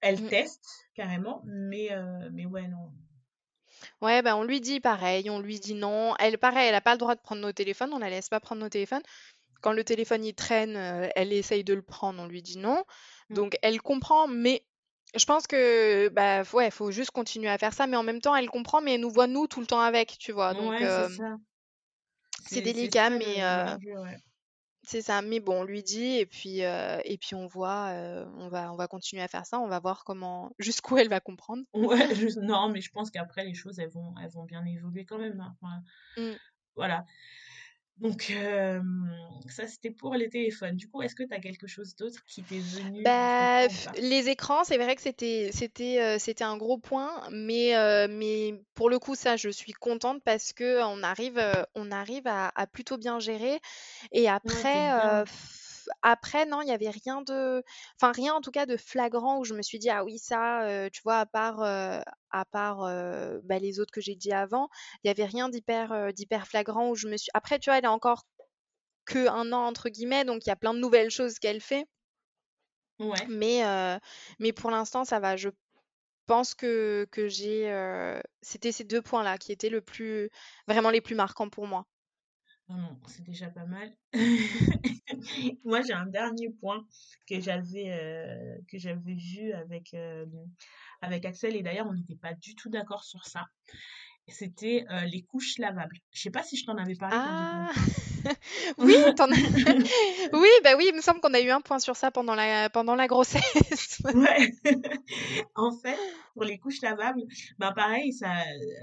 Elle 0.00 0.20
mmh. 0.20 0.28
teste 0.28 0.88
carrément, 0.94 1.42
mais, 1.44 1.90
mais 2.32 2.46
ouais, 2.46 2.66
non. 2.68 2.92
Ouais, 4.00 4.22
bah 4.22 4.36
on 4.36 4.44
lui 4.44 4.60
dit 4.60 4.80
pareil, 4.80 5.30
on 5.30 5.40
lui 5.40 5.60
dit 5.60 5.74
non. 5.74 6.14
Elle, 6.18 6.38
pareil, 6.38 6.66
elle 6.66 6.74
n'a 6.74 6.80
pas 6.80 6.92
le 6.92 6.98
droit 6.98 7.14
de 7.14 7.20
prendre 7.20 7.42
nos 7.42 7.52
téléphones, 7.52 7.92
on 7.92 7.98
la 7.98 8.10
laisse 8.10 8.28
pas 8.28 8.40
prendre 8.40 8.60
nos 8.62 8.68
téléphones. 8.68 9.02
Quand 9.60 9.72
le 9.72 9.84
téléphone 9.84 10.24
il 10.24 10.34
traîne, 10.34 10.76
elle 11.14 11.32
essaye 11.32 11.64
de 11.64 11.74
le 11.74 11.82
prendre, 11.82 12.22
on 12.22 12.26
lui 12.26 12.42
dit 12.42 12.58
non. 12.58 12.82
Mmh. 13.28 13.34
Donc 13.34 13.58
elle 13.62 13.80
comprend, 13.80 14.26
mais 14.26 14.64
je 15.14 15.24
pense 15.24 15.46
que 15.46 16.08
bah 16.10 16.42
ouais, 16.52 16.70
faut 16.70 16.90
juste 16.90 17.10
continuer 17.10 17.48
à 17.48 17.58
faire 17.58 17.72
ça, 17.72 17.86
mais 17.86 17.96
en 17.96 18.02
même 18.02 18.20
temps, 18.20 18.36
elle 18.36 18.48
comprend, 18.48 18.80
mais 18.80 18.94
elle 18.94 19.00
nous 19.00 19.10
voit 19.10 19.26
nous 19.26 19.46
tout 19.46 19.60
le 19.60 19.66
temps 19.66 19.80
avec, 19.80 20.18
tu 20.18 20.32
vois. 20.32 20.54
Donc 20.54 20.74
c'est 22.46 22.62
délicat, 22.62 23.10
mais 23.10 23.42
c'est 24.82 25.02
ça. 25.02 25.20
Mais 25.20 25.40
bon, 25.40 25.60
on 25.60 25.64
lui 25.64 25.82
dit 25.82 26.16
et 26.16 26.26
puis 26.26 26.60
et 26.60 27.18
puis 27.20 27.34
on 27.34 27.46
voit, 27.46 27.92
on 28.38 28.48
va 28.48 28.72
on 28.72 28.76
va 28.76 28.88
continuer 28.88 29.22
à 29.22 29.28
faire 29.28 29.46
ça. 29.46 29.60
On 29.60 29.68
va 29.68 29.80
voir 29.80 30.04
comment 30.04 30.52
jusqu'où 30.58 30.96
elle 30.96 31.08
va 31.08 31.20
comprendre. 31.20 31.64
Ouais, 31.74 32.08
non, 32.36 32.68
mais 32.68 32.80
je 32.80 32.90
pense 32.90 33.10
qu'après 33.10 33.44
les 33.44 33.54
choses 33.54 33.78
elles 33.78 33.90
vont 33.90 34.14
elles 34.22 34.30
vont 34.30 34.44
bien 34.44 34.64
évoluer 34.64 35.04
quand 35.04 35.18
même. 35.18 35.44
Hein. 35.62 35.82
Mmh. 36.16 36.36
Voilà. 36.76 37.04
Donc, 38.00 38.32
ça, 39.48 39.66
c'était 39.66 39.90
pour 39.90 40.14
les 40.14 40.28
téléphones. 40.28 40.76
Du 40.76 40.88
coup, 40.88 41.02
est-ce 41.02 41.14
que 41.14 41.22
tu 41.22 41.34
as 41.34 41.40
quelque 41.40 41.66
chose 41.66 41.94
d'autre 41.96 42.24
qui 42.26 42.42
t'est 42.42 42.58
venu 42.58 43.02
bah, 43.02 43.66
Les 44.00 44.28
écrans, 44.28 44.64
c'est 44.64 44.78
vrai 44.78 44.96
que 44.96 45.02
c'était, 45.02 45.50
c'était, 45.52 46.18
c'était 46.18 46.44
un 46.44 46.56
gros 46.56 46.78
point, 46.78 47.10
mais, 47.30 47.74
mais 48.08 48.62
pour 48.74 48.90
le 48.90 48.98
coup, 48.98 49.14
ça, 49.14 49.36
je 49.36 49.50
suis 49.50 49.72
contente 49.72 50.22
parce 50.24 50.52
que 50.52 50.82
on 50.84 51.02
arrive, 51.02 51.40
on 51.74 51.90
arrive 51.90 52.26
à, 52.26 52.66
plutôt 52.72 52.96
bien 52.96 53.18
gérer. 53.20 53.60
Et 54.12 54.28
après, 54.28 55.24
après, 56.02 56.46
non, 56.46 56.62
il 56.62 56.66
n'y 56.66 56.72
avait 56.72 56.90
rien 56.90 57.22
de. 57.22 57.62
Enfin, 58.00 58.12
rien 58.12 58.34
en 58.34 58.40
tout 58.40 58.50
cas 58.50 58.66
de 58.66 58.76
flagrant 58.76 59.38
où 59.38 59.44
je 59.44 59.54
me 59.54 59.62
suis 59.62 59.78
dit, 59.78 59.90
ah 59.90 60.04
oui, 60.04 60.18
ça, 60.18 60.88
tu 60.92 61.02
vois, 61.02 61.18
à 61.18 61.26
part, 61.26 61.62
à 61.62 62.44
part 62.50 62.80
bah, 63.44 63.58
les 63.58 63.80
autres 63.80 63.92
que 63.92 64.00
j'ai 64.00 64.14
dit 64.14 64.32
avant, 64.32 64.68
il 65.02 65.06
n'y 65.06 65.10
avait 65.10 65.24
rien 65.24 65.48
d'hyper 65.48 66.12
d'hyper 66.12 66.46
flagrant 66.46 66.90
où 66.90 66.94
je 66.94 67.08
me 67.08 67.16
suis. 67.16 67.30
Après, 67.34 67.58
tu 67.58 67.70
vois, 67.70 67.78
elle 67.78 67.84
est 67.84 67.88
encore 67.88 68.24
que 69.06 69.28
un 69.28 69.52
an, 69.52 69.66
entre 69.66 69.88
guillemets, 69.88 70.24
donc 70.24 70.46
il 70.46 70.48
y 70.48 70.52
a 70.52 70.56
plein 70.56 70.74
de 70.74 70.78
nouvelles 70.78 71.10
choses 71.10 71.38
qu'elle 71.38 71.60
fait. 71.60 71.86
Ouais. 72.98 73.26
Mais, 73.28 73.62
mais 74.38 74.52
pour 74.52 74.70
l'instant, 74.70 75.04
ça 75.04 75.20
va. 75.20 75.36
Je 75.36 75.48
pense 76.26 76.54
que, 76.54 77.08
que 77.10 77.28
j'ai. 77.28 78.22
C'était 78.42 78.72
ces 78.72 78.84
deux 78.84 79.02
points-là 79.02 79.38
qui 79.38 79.52
étaient 79.52 79.70
le 79.70 79.80
plus, 79.80 80.30
vraiment 80.68 80.90
les 80.90 81.00
plus 81.00 81.14
marquants 81.14 81.48
pour 81.48 81.66
moi. 81.66 81.86
Non, 82.70 82.96
c'est 83.08 83.24
déjà 83.24 83.48
pas 83.48 83.64
mal. 83.64 83.92
Moi, 85.70 85.82
j'ai 85.82 85.92
un 85.92 86.06
dernier 86.06 86.50
point 86.60 86.84
que 87.28 87.40
j'avais 87.40 87.90
euh, 87.90 88.58
que 88.68 88.76
j'avais 88.76 89.14
vu 89.14 89.52
avec, 89.52 89.94
euh, 89.94 90.26
avec 91.00 91.24
Axel 91.24 91.54
et 91.54 91.62
d'ailleurs, 91.62 91.86
on 91.86 91.94
n'était 91.94 92.16
pas 92.16 92.34
du 92.34 92.56
tout 92.56 92.70
d'accord 92.70 93.04
sur 93.04 93.24
ça. 93.24 93.46
C'était 94.26 94.84
euh, 94.90 95.02
les 95.06 95.22
couches 95.22 95.58
lavables. 95.58 95.96
Je 96.12 96.22
sais 96.22 96.30
pas 96.30 96.42
si 96.42 96.56
je 96.56 96.64
t'en 96.64 96.76
avais 96.76 96.94
parlé. 96.94 97.16
Ah 97.18 97.70
oui, 98.78 98.94
oui, 100.32 100.48
bah 100.64 100.70
oui, 100.76 100.86
il 100.88 100.94
me 100.94 101.00
semble 101.00 101.20
qu'on 101.20 101.34
a 101.34 101.40
eu 101.40 101.50
un 101.50 101.60
point 101.60 101.78
sur 101.78 101.96
ça 101.96 102.10
pendant 102.10 102.34
la, 102.34 102.68
pendant 102.70 102.94
la 102.94 103.06
grossesse. 103.06 104.02
ouais. 104.14 104.52
en 105.54 105.72
fait, 105.72 105.98
pour 106.34 106.44
les 106.44 106.58
couches 106.58 106.82
lavables, 106.82 107.22
bah 107.58 107.72
pareil, 107.74 108.12
ça, 108.12 108.32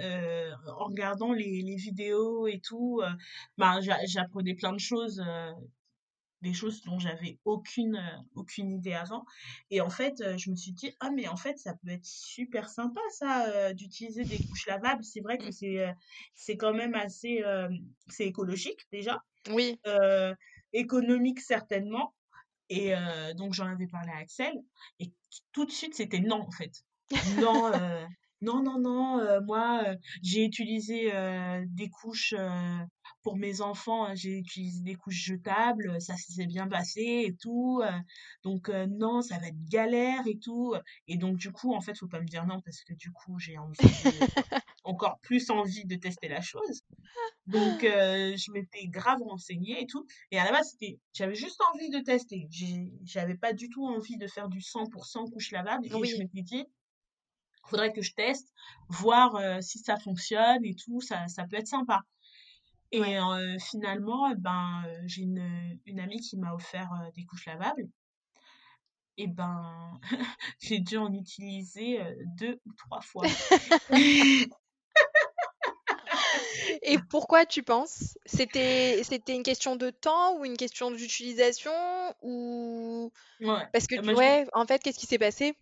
euh, 0.01 0.51
en 0.79 0.85
regardant 0.85 1.33
les, 1.33 1.61
les, 1.61 1.75
vidéos 1.75 2.47
et 2.47 2.59
tout, 2.59 3.01
euh, 3.03 3.09
bah, 3.57 3.79
j'apprenais 4.05 4.55
plein 4.55 4.73
de 4.73 4.79
choses 4.79 5.23
des 6.41 6.53
choses 6.53 6.81
dont 6.83 6.99
j'avais 6.99 7.39
aucune 7.45 7.95
euh, 7.95 8.21
aucune 8.35 8.71
idée 8.71 8.93
avant. 8.93 9.25
Et 9.71 9.81
en 9.81 9.89
fait 9.89 10.21
euh, 10.21 10.37
je 10.37 10.49
me 10.51 10.55
suis 10.55 10.71
dit 10.71 10.95
ah 10.99 11.09
mais 11.09 11.27
en 11.27 11.35
fait 11.35 11.57
ça 11.57 11.73
peut 11.73 11.89
être 11.89 12.05
super 12.05 12.69
sympa 12.69 13.01
ça 13.11 13.47
euh, 13.47 13.73
d'utiliser 13.73 14.23
des 14.23 14.37
couches 14.37 14.67
lavables. 14.67 15.03
C'est 15.03 15.21
vrai 15.21 15.37
que 15.37 15.51
c'est 15.51 15.85
c'est 16.35 16.57
quand 16.57 16.73
même 16.73 16.93
assez 16.95 17.43
c'est 18.07 18.25
écologique 18.25 18.87
déjà. 18.91 19.23
Oui. 19.49 19.79
Économique 20.73 21.39
certainement. 21.39 22.13
Et 22.69 22.93
donc 23.35 23.53
j'en 23.53 23.67
avais 23.67 23.87
parlé 23.87 24.11
à 24.11 24.17
Axel. 24.17 24.53
Et 24.99 25.11
tout 25.53 25.65
de 25.65 25.71
suite 25.71 25.95
c'était 25.95 26.19
non 26.19 26.41
en 26.41 26.51
fait. 26.51 26.83
Non 27.39 27.71
non 28.41 28.61
non 28.61 28.79
non 28.79 29.41
moi 29.43 29.83
j'ai 30.21 30.43
utilisé 30.43 31.11
des 31.67 31.89
couches 31.89 32.35
pour 33.23 33.37
mes 33.37 33.61
enfants, 33.61 34.05
hein, 34.05 34.15
j'ai 34.15 34.37
utilisé 34.37 34.81
des 34.81 34.95
couches 34.95 35.23
jetables, 35.23 35.99
ça 36.01 36.15
s'est 36.15 36.45
bien 36.45 36.67
passé 36.67 37.25
et 37.25 37.35
tout. 37.35 37.81
Euh, 37.83 37.91
donc 38.43 38.69
euh, 38.69 38.87
non, 38.87 39.21
ça 39.21 39.37
va 39.37 39.47
être 39.47 39.65
galère 39.65 40.25
et 40.27 40.37
tout. 40.37 40.75
Et 41.07 41.17
donc 41.17 41.37
du 41.37 41.51
coup, 41.51 41.73
en 41.73 41.81
fait, 41.81 41.97
faut 41.97 42.07
pas 42.07 42.21
me 42.21 42.27
dire 42.27 42.45
non 42.45 42.61
parce 42.61 42.83
que 42.83 42.93
du 42.93 43.11
coup, 43.11 43.37
j'ai 43.39 43.57
envie 43.57 43.77
encore 44.83 45.19
plus 45.19 45.49
envie 45.49 45.85
de 45.85 45.95
tester 45.95 46.27
la 46.27 46.41
chose. 46.41 46.81
Donc 47.47 47.83
euh, 47.83 48.35
je 48.37 48.51
m'étais 48.51 48.87
grave 48.87 49.21
renseignée 49.21 49.81
et 49.81 49.87
tout. 49.87 50.05
Et 50.31 50.39
à 50.39 50.45
la 50.45 50.51
base, 50.51 50.71
c'était, 50.71 50.99
j'avais 51.13 51.35
juste 51.35 51.59
envie 51.73 51.89
de 51.89 51.99
tester. 51.99 52.47
J'avais 53.03 53.35
pas 53.35 53.53
du 53.53 53.69
tout 53.69 53.85
envie 53.85 54.17
de 54.17 54.27
faire 54.27 54.47
du 54.47 54.59
100% 54.59 55.31
couche 55.31 55.51
lavable. 55.51 55.85
Et 55.85 55.89
je 55.89 56.17
m'étais 56.17 56.41
dit, 56.41 56.65
faudrait 57.65 57.91
que 57.91 58.01
je 58.01 58.13
teste, 58.13 58.53
voir 58.87 59.61
si 59.61 59.79
ça 59.79 59.97
fonctionne 59.97 60.63
et 60.63 60.75
tout. 60.75 61.01
Ça, 61.01 61.27
ça 61.27 61.45
peut 61.45 61.57
être 61.57 61.67
sympa. 61.67 62.03
Et 62.91 63.17
finalement, 63.59 64.33
ben, 64.37 64.83
j'ai 65.05 65.23
une, 65.23 65.79
une, 65.85 65.99
amie 65.99 66.21
qui 66.21 66.37
m'a 66.37 66.53
offert 66.53 66.89
des 67.15 67.25
couches 67.25 67.45
lavables. 67.45 67.89
Et 69.17 69.27
ben, 69.27 69.99
j'ai 70.61 70.79
dû 70.79 70.97
en 70.97 71.11
utiliser 71.11 71.99
deux 72.37 72.61
ou 72.65 72.73
trois 72.73 73.01
fois. 73.01 73.25
Et 76.81 76.97
pourquoi 77.09 77.45
tu 77.45 77.63
penses? 77.63 78.17
C'était 78.25 79.03
c'était 79.03 79.35
une 79.35 79.43
question 79.43 79.75
de 79.75 79.89
temps 79.89 80.37
ou 80.37 80.45
une 80.45 80.57
question 80.57 80.91
d'utilisation 80.91 81.71
ou 82.21 83.11
ouais. 83.41 83.63
parce 83.73 83.87
que 83.87 84.15
ouais, 84.15 84.47
en 84.53 84.65
fait, 84.65 84.81
qu'est-ce 84.81 84.99
qui 84.99 85.05
s'est 85.05 85.17
passé? 85.17 85.55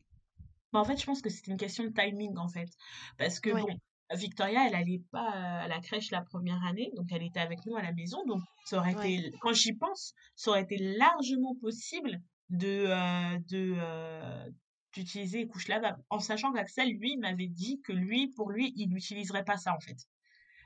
Bah, 0.72 0.80
en 0.80 0.86
fait, 0.86 0.98
je 0.98 1.06
pense 1.06 1.22
que 1.22 1.30
c'était 1.30 1.52
une 1.52 1.58
question 1.58 1.84
de 1.84 1.90
timing 1.90 2.38
en 2.38 2.48
fait 2.48 2.70
parce 3.18 3.40
que 3.40 3.52
bon, 3.52 3.68
Victoria, 4.14 4.68
elle 4.68 4.76
allait 4.76 5.02
pas 5.12 5.30
à 5.30 5.68
la 5.68 5.80
crèche 5.80 6.12
la 6.12 6.22
première 6.22 6.64
année, 6.64 6.92
donc 6.96 7.08
elle 7.12 7.24
était 7.24 7.40
avec 7.40 7.66
nous 7.66 7.76
à 7.76 7.82
la 7.82 7.92
maison. 7.92 8.24
Donc, 8.26 8.42
ça 8.66 8.78
aurait 8.78 8.92
été, 8.92 9.34
quand 9.42 9.54
j'y 9.54 9.74
pense, 9.74 10.14
ça 10.36 10.52
aurait 10.52 10.62
été 10.62 10.78
largement 10.78 11.56
possible 11.56 12.22
de, 12.50 12.86
euh, 12.88 13.40
de, 13.50 13.76
euh, 13.78 14.50
d'utiliser 14.94 15.40
les 15.40 15.48
couches 15.48 15.68
lavables. 15.68 16.02
En 16.10 16.20
sachant 16.20 16.54
qu'Axel, 16.54 16.90
lui, 16.90 17.18
m'avait 17.18 17.48
dit 17.48 17.82
que 17.82 17.94
lui, 17.94 18.28
pour 18.36 18.52
lui, 18.52 18.74
il 18.76 18.90
n'utiliserait 18.90 19.44
pas 19.44 19.58
ça, 19.58 19.74
en 19.74 19.80
fait. 19.80 19.98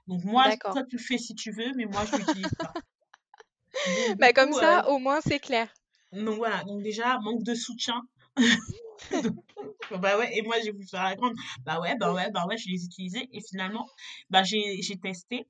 Donc, 0.08 0.24
moi, 0.26 0.56
toi, 0.58 0.84
tu 0.84 0.98
le 0.98 1.02
fais 1.02 1.18
si 1.18 1.34
tu 1.36 1.52
veux, 1.52 1.72
mais 1.76 1.86
moi, 1.86 2.04
je 2.06 2.18
l'utilise 2.18 2.54
pas. 2.58 2.74
bah, 4.20 4.34
comme 4.34 4.52
ça, 4.52 4.82
euh, 4.82 4.92
au 4.92 5.00
moins, 5.00 5.22
c'est 5.22 5.40
clair. 5.40 5.74
Donc, 6.12 6.36
voilà. 6.36 6.64
Donc, 6.66 6.84
déjà, 6.84 7.20
manque 7.20 7.44
de 7.44 7.54
soutien. 7.54 8.02
bah 10.02 10.18
ouais, 10.18 10.38
et 10.38 10.42
moi 10.42 10.56
j'ai 10.64 10.72
voulu 10.72 10.86
faire 10.88 11.04
la 11.04 11.16
grande. 11.16 11.34
Bah 11.66 11.80
ouais, 11.80 11.96
bah 11.98 12.14
ouais, 12.14 12.30
bah 12.32 12.46
ouais, 12.48 12.58
je 12.58 12.70
les 12.70 12.86
utilisais 12.86 13.28
et 13.32 13.42
finalement, 13.42 13.88
bah 14.30 14.44
j'ai 14.44 14.80
testé. 15.02 15.48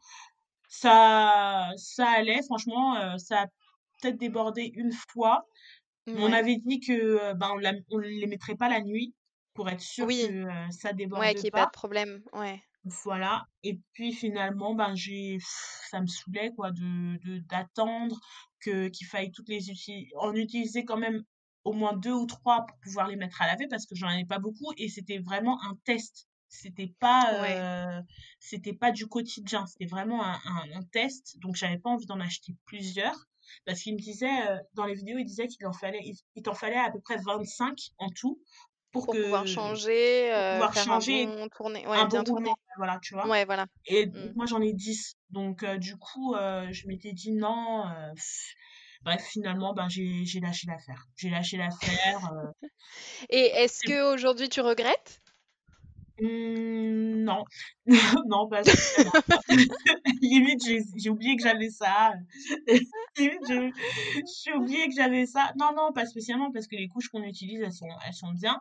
Ça, 0.68 1.72
ça 1.78 2.08
allait, 2.08 2.44
franchement, 2.44 2.96
euh, 2.98 3.18
ça 3.18 3.42
a 3.42 3.46
peut-être 4.02 4.18
débordé 4.18 4.72
une 4.76 4.92
fois. 4.92 5.48
On 6.08 6.32
avait 6.34 6.58
dit 6.58 6.80
que 6.80 6.94
euh, 6.94 7.34
bah, 7.36 7.52
on, 7.54 7.62
on 7.92 7.98
les 8.00 8.26
mettrait 8.28 8.56
pas 8.56 8.70
la 8.70 8.82
nuit 8.82 9.14
pour 9.54 9.70
être 9.70 9.82
sûr 9.82 10.08
que 10.08 10.14
euh, 10.14 10.70
ça 10.72 10.94
déborde 10.94 11.22
ouais, 11.22 11.34
qu'il 11.34 11.44
n'y 11.44 11.48
ait 11.50 11.52
pas 11.52 11.66
de 11.66 11.72
problème. 11.72 12.22
Ouais. 12.34 12.64
Voilà. 13.04 13.46
Et 13.64 13.80
puis 13.94 14.14
finalement, 14.14 14.74
ben 14.74 14.96
j'ai, 14.96 15.38
ça 15.42 16.02
me 16.02 16.08
saoulait 16.08 16.52
quoi 16.56 16.72
de 16.72 17.38
d'attendre 17.50 18.20
que 18.60 18.88
qu'il 18.88 19.06
faille 19.06 19.32
toutes 19.32 19.50
les 19.50 19.70
utiliser. 19.70 20.10
On 20.20 20.34
utilisait 20.34 20.86
quand 20.86 20.98
même 20.98 21.24
au 21.64 21.74
moins 21.74 21.96
deux 21.96 22.14
ou 22.14 22.26
trois 22.26 22.66
pour 22.66 22.78
pouvoir 22.80 23.08
les 23.08 23.16
mettre 23.16 23.42
à 23.42 23.48
laver 23.48 23.68
parce 23.68 23.86
que 23.86 23.96
j'en 23.96 24.08
avais 24.08 24.26
pas 24.26 24.40
beaucoup 24.40 24.72
et 24.78 24.90
c'était 24.90 25.20
vraiment 25.20 25.62
un 25.64 25.76
test. 25.86 26.28
C'était 26.52 26.92
pas, 27.00 27.44
euh, 27.44 28.02
c'était 28.40 28.74
pas 28.74 28.92
du 28.92 29.06
quotidien, 29.06 29.68
c'était 29.68 29.86
vraiment 29.86 30.26
un, 30.26 30.40
un, 30.74 30.84
test. 30.92 31.38
Donc 31.40 31.56
j'avais 31.56 31.78
pas 31.78 31.92
envie 31.92 32.08
d'en 32.08 32.20
acheter 32.20 32.56
plusieurs 32.66 33.28
parce 33.66 33.82
qu'il 33.82 33.94
me 33.94 34.00
disait 34.00 34.50
euh, 34.50 34.58
dans 34.74 34.86
les 34.86 34.96
vidéos, 34.96 35.20
il 35.20 35.26
disait 35.26 35.48
qu'il 35.48 35.68
en 35.68 35.74
fallait, 35.74 36.02
il, 36.36 36.42
t'en 36.42 36.56
fallait 36.56 36.80
à 36.80 36.90
peu 36.92 37.00
près 37.02 37.18
25 37.18 37.78
en 38.00 38.10
tout 38.10 38.42
pour, 38.92 39.06
que 39.06 39.22
pouvoir 39.22 39.46
changer, 39.46 40.32
pour 40.32 40.54
pouvoir 40.54 40.78
euh, 40.78 40.82
changer, 40.82 41.26
un 41.26 41.36
bon 41.36 41.50
tourner, 41.50 41.88
ouais, 41.88 42.08
bien 42.08 42.24
tourner. 42.24 42.52
voilà, 42.78 43.00
tu 43.04 43.14
vois. 43.14 43.28
Ouais, 43.28 43.46
voilà. 43.46 43.68
Et 43.86 44.08
mmh. 44.08 44.34
moi 44.36 44.48
j'en 44.48 44.62
ai 44.62 44.74
10, 44.74 45.18
donc 45.30 45.64
du 45.64 45.98
coup 45.98 46.34
je 46.36 46.88
m'étais 46.88 47.14
dit 47.14 47.32
non. 47.32 47.84
Bref, 49.02 49.24
finalement, 49.32 49.74
ben, 49.74 49.88
j'ai 49.90 50.40
lâché 50.42 50.68
l'affaire. 50.68 51.06
J'ai 51.16 51.30
lâché 51.30 51.58
l'affaire. 51.58 52.32
Euh. 52.34 52.68
Et 53.30 53.46
est-ce 53.56 53.82
qu'aujourd'hui, 53.84 54.50
tu 54.50 54.62
regrettes? 54.62 55.22
Mmh, 56.22 57.24
non. 57.24 57.44
Non, 58.28 58.50
pas 58.50 58.62
Limite, 60.22 60.62
j'ai 60.98 61.10
oublié 61.10 61.38
que 61.38 61.44
j'avais 61.44 61.70
ça. 61.70 62.14
Limite, 63.18 63.72
j'ai 64.46 64.54
oublié 64.54 64.88
que 64.90 64.96
j'avais 64.96 65.26
ça. 65.26 65.52
Non, 65.58 65.72
non, 65.76 65.94
pas 65.94 66.06
spécialement, 66.06 66.52
parce 66.52 66.68
que 66.68 66.76
les 66.76 66.88
couches 66.90 67.08
qu'on 67.08 67.24
utilise, 67.24 67.62
elles 67.62 67.74
sont, 67.74 67.88
elles 68.06 68.14
sont 68.14 68.32
bien. 68.34 68.58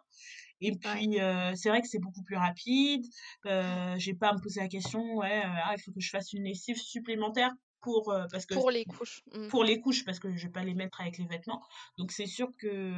Et 0.61 0.73
puis, 0.73 1.21
euh, 1.21 1.55
c'est 1.55 1.69
vrai 1.69 1.81
que 1.83 1.89
c'est 1.89 2.01
beaucoup 2.01 2.23
plus 2.23 2.37
rapide. 2.37 3.05
Euh, 3.47 3.95
j'ai 3.99 4.15
pas 4.15 4.31
à 4.31 4.35
me 4.35 4.41
poser 4.41 4.61
la 4.61 4.69
question, 4.69 5.01
ouais, 5.17 5.39
euh, 5.39 5.61
ah, 5.65 5.75
il 5.77 5.81
faut 5.81 5.93
que 5.93 6.01
je 6.01 6.11
fasse 6.11 6.33
une 6.33 6.45
lessive 6.45 6.77
supplémentaire 6.77 7.53
pour 7.81 8.11
euh, 8.11 8.27
parce 8.31 8.47
que 8.47 8.55
pour 8.55 8.71
les 8.71 8.85
couches. 8.85 9.23
Mmh. 9.33 9.49
Pour 9.49 9.65
les 9.65 9.81
couches, 9.81 10.05
parce 10.05 10.19
que 10.19 10.37
je 10.37 10.47
vais 10.47 10.53
pas 10.53 10.65
les 10.65 10.75
mettre 10.75 11.01
avec 11.01 11.19
les 11.19 11.27
vêtements. 11.27 11.63
Donc 11.97 12.13
c'est 12.13 12.27
sûr 12.27 12.49
que 12.59 12.93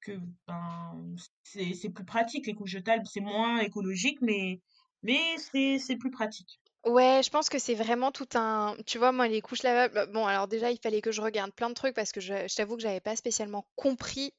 que 0.00 0.18
ben 0.46 1.16
c'est 1.42 1.90
plus 1.90 2.04
pratique 2.04 2.46
les 2.46 2.54
couches 2.54 2.70
jetables, 2.70 3.04
c'est 3.06 3.20
moins 3.20 3.58
écologique, 3.60 4.18
mais 4.20 4.60
mais 5.02 5.36
c'est 5.38 5.96
plus 5.96 6.10
pratique. 6.10 6.60
Ouais, 6.84 7.20
je 7.24 7.30
pense 7.30 7.48
que 7.48 7.60
c'est 7.60 7.74
vraiment 7.74 8.10
tout 8.10 8.28
un. 8.34 8.74
Tu 8.86 8.98
vois, 8.98 9.12
moi, 9.12 9.28
les 9.28 9.40
couches 9.40 9.62
lavables. 9.62 9.94
Bah, 9.94 10.06
bon, 10.06 10.26
alors 10.26 10.48
déjà, 10.48 10.72
il 10.72 10.80
fallait 10.80 11.00
que 11.00 11.12
je 11.12 11.22
regarde 11.22 11.52
plein 11.52 11.68
de 11.68 11.74
trucs 11.74 11.94
parce 11.94 12.10
que 12.10 12.20
je, 12.20 12.48
je 12.48 12.54
t'avoue 12.56 12.74
que 12.74 12.82
j'avais 12.82 13.00
pas 13.00 13.14
spécialement 13.14 13.64
compris 13.76 14.34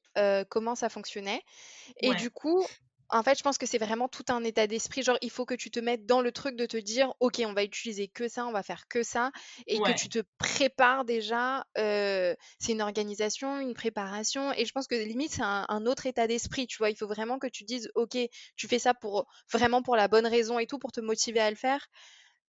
comment 0.50 0.74
ça 0.74 0.90
fonctionnait. 0.90 1.42
Et 2.00 2.14
du 2.14 2.30
coup, 2.30 2.64
en 3.10 3.22
fait, 3.22 3.38
je 3.38 3.42
pense 3.42 3.58
que 3.58 3.66
c'est 3.66 3.78
vraiment 3.78 4.08
tout 4.08 4.24
un 4.28 4.42
état 4.44 4.66
d'esprit. 4.66 5.02
Genre, 5.02 5.18
il 5.22 5.30
faut 5.30 5.44
que 5.44 5.54
tu 5.54 5.70
te 5.70 5.80
mettes 5.80 6.06
dans 6.06 6.20
le 6.20 6.32
truc 6.32 6.56
de 6.56 6.66
te 6.66 6.76
dire, 6.76 7.12
OK, 7.20 7.42
on 7.46 7.52
va 7.52 7.64
utiliser 7.64 8.08
que 8.08 8.28
ça, 8.28 8.46
on 8.46 8.52
va 8.52 8.62
faire 8.62 8.88
que 8.88 9.02
ça, 9.02 9.30
et 9.66 9.78
que 9.78 9.92
tu 9.92 10.08
te 10.08 10.20
prépares 10.38 11.04
déjà. 11.04 11.66
c'est 11.76 12.36
une 12.72 12.82
organisation, 12.82 13.60
une 13.60 13.74
préparation, 13.74 14.52
et 14.52 14.64
je 14.64 14.72
pense 14.72 14.86
que 14.86 14.94
limite, 14.94 15.32
c'est 15.32 15.42
un, 15.42 15.86
autre 15.86 16.06
état 16.06 16.26
d'esprit. 16.26 16.66
Tu 16.66 16.78
vois, 16.78 16.90
il 16.90 16.96
faut 16.96 17.06
vraiment 17.06 17.38
que 17.38 17.46
tu 17.46 17.64
dises, 17.64 17.90
OK, 17.94 18.16
tu 18.56 18.68
fais 18.68 18.78
ça 18.78 18.94
pour 18.94 19.26
vraiment 19.52 19.82
pour 19.82 19.96
la 19.96 20.08
bonne 20.08 20.26
raison 20.26 20.58
et 20.58 20.66
tout, 20.66 20.78
pour 20.78 20.92
te 20.92 21.00
motiver 21.00 21.40
à 21.40 21.50
le 21.50 21.56
faire. 21.56 21.88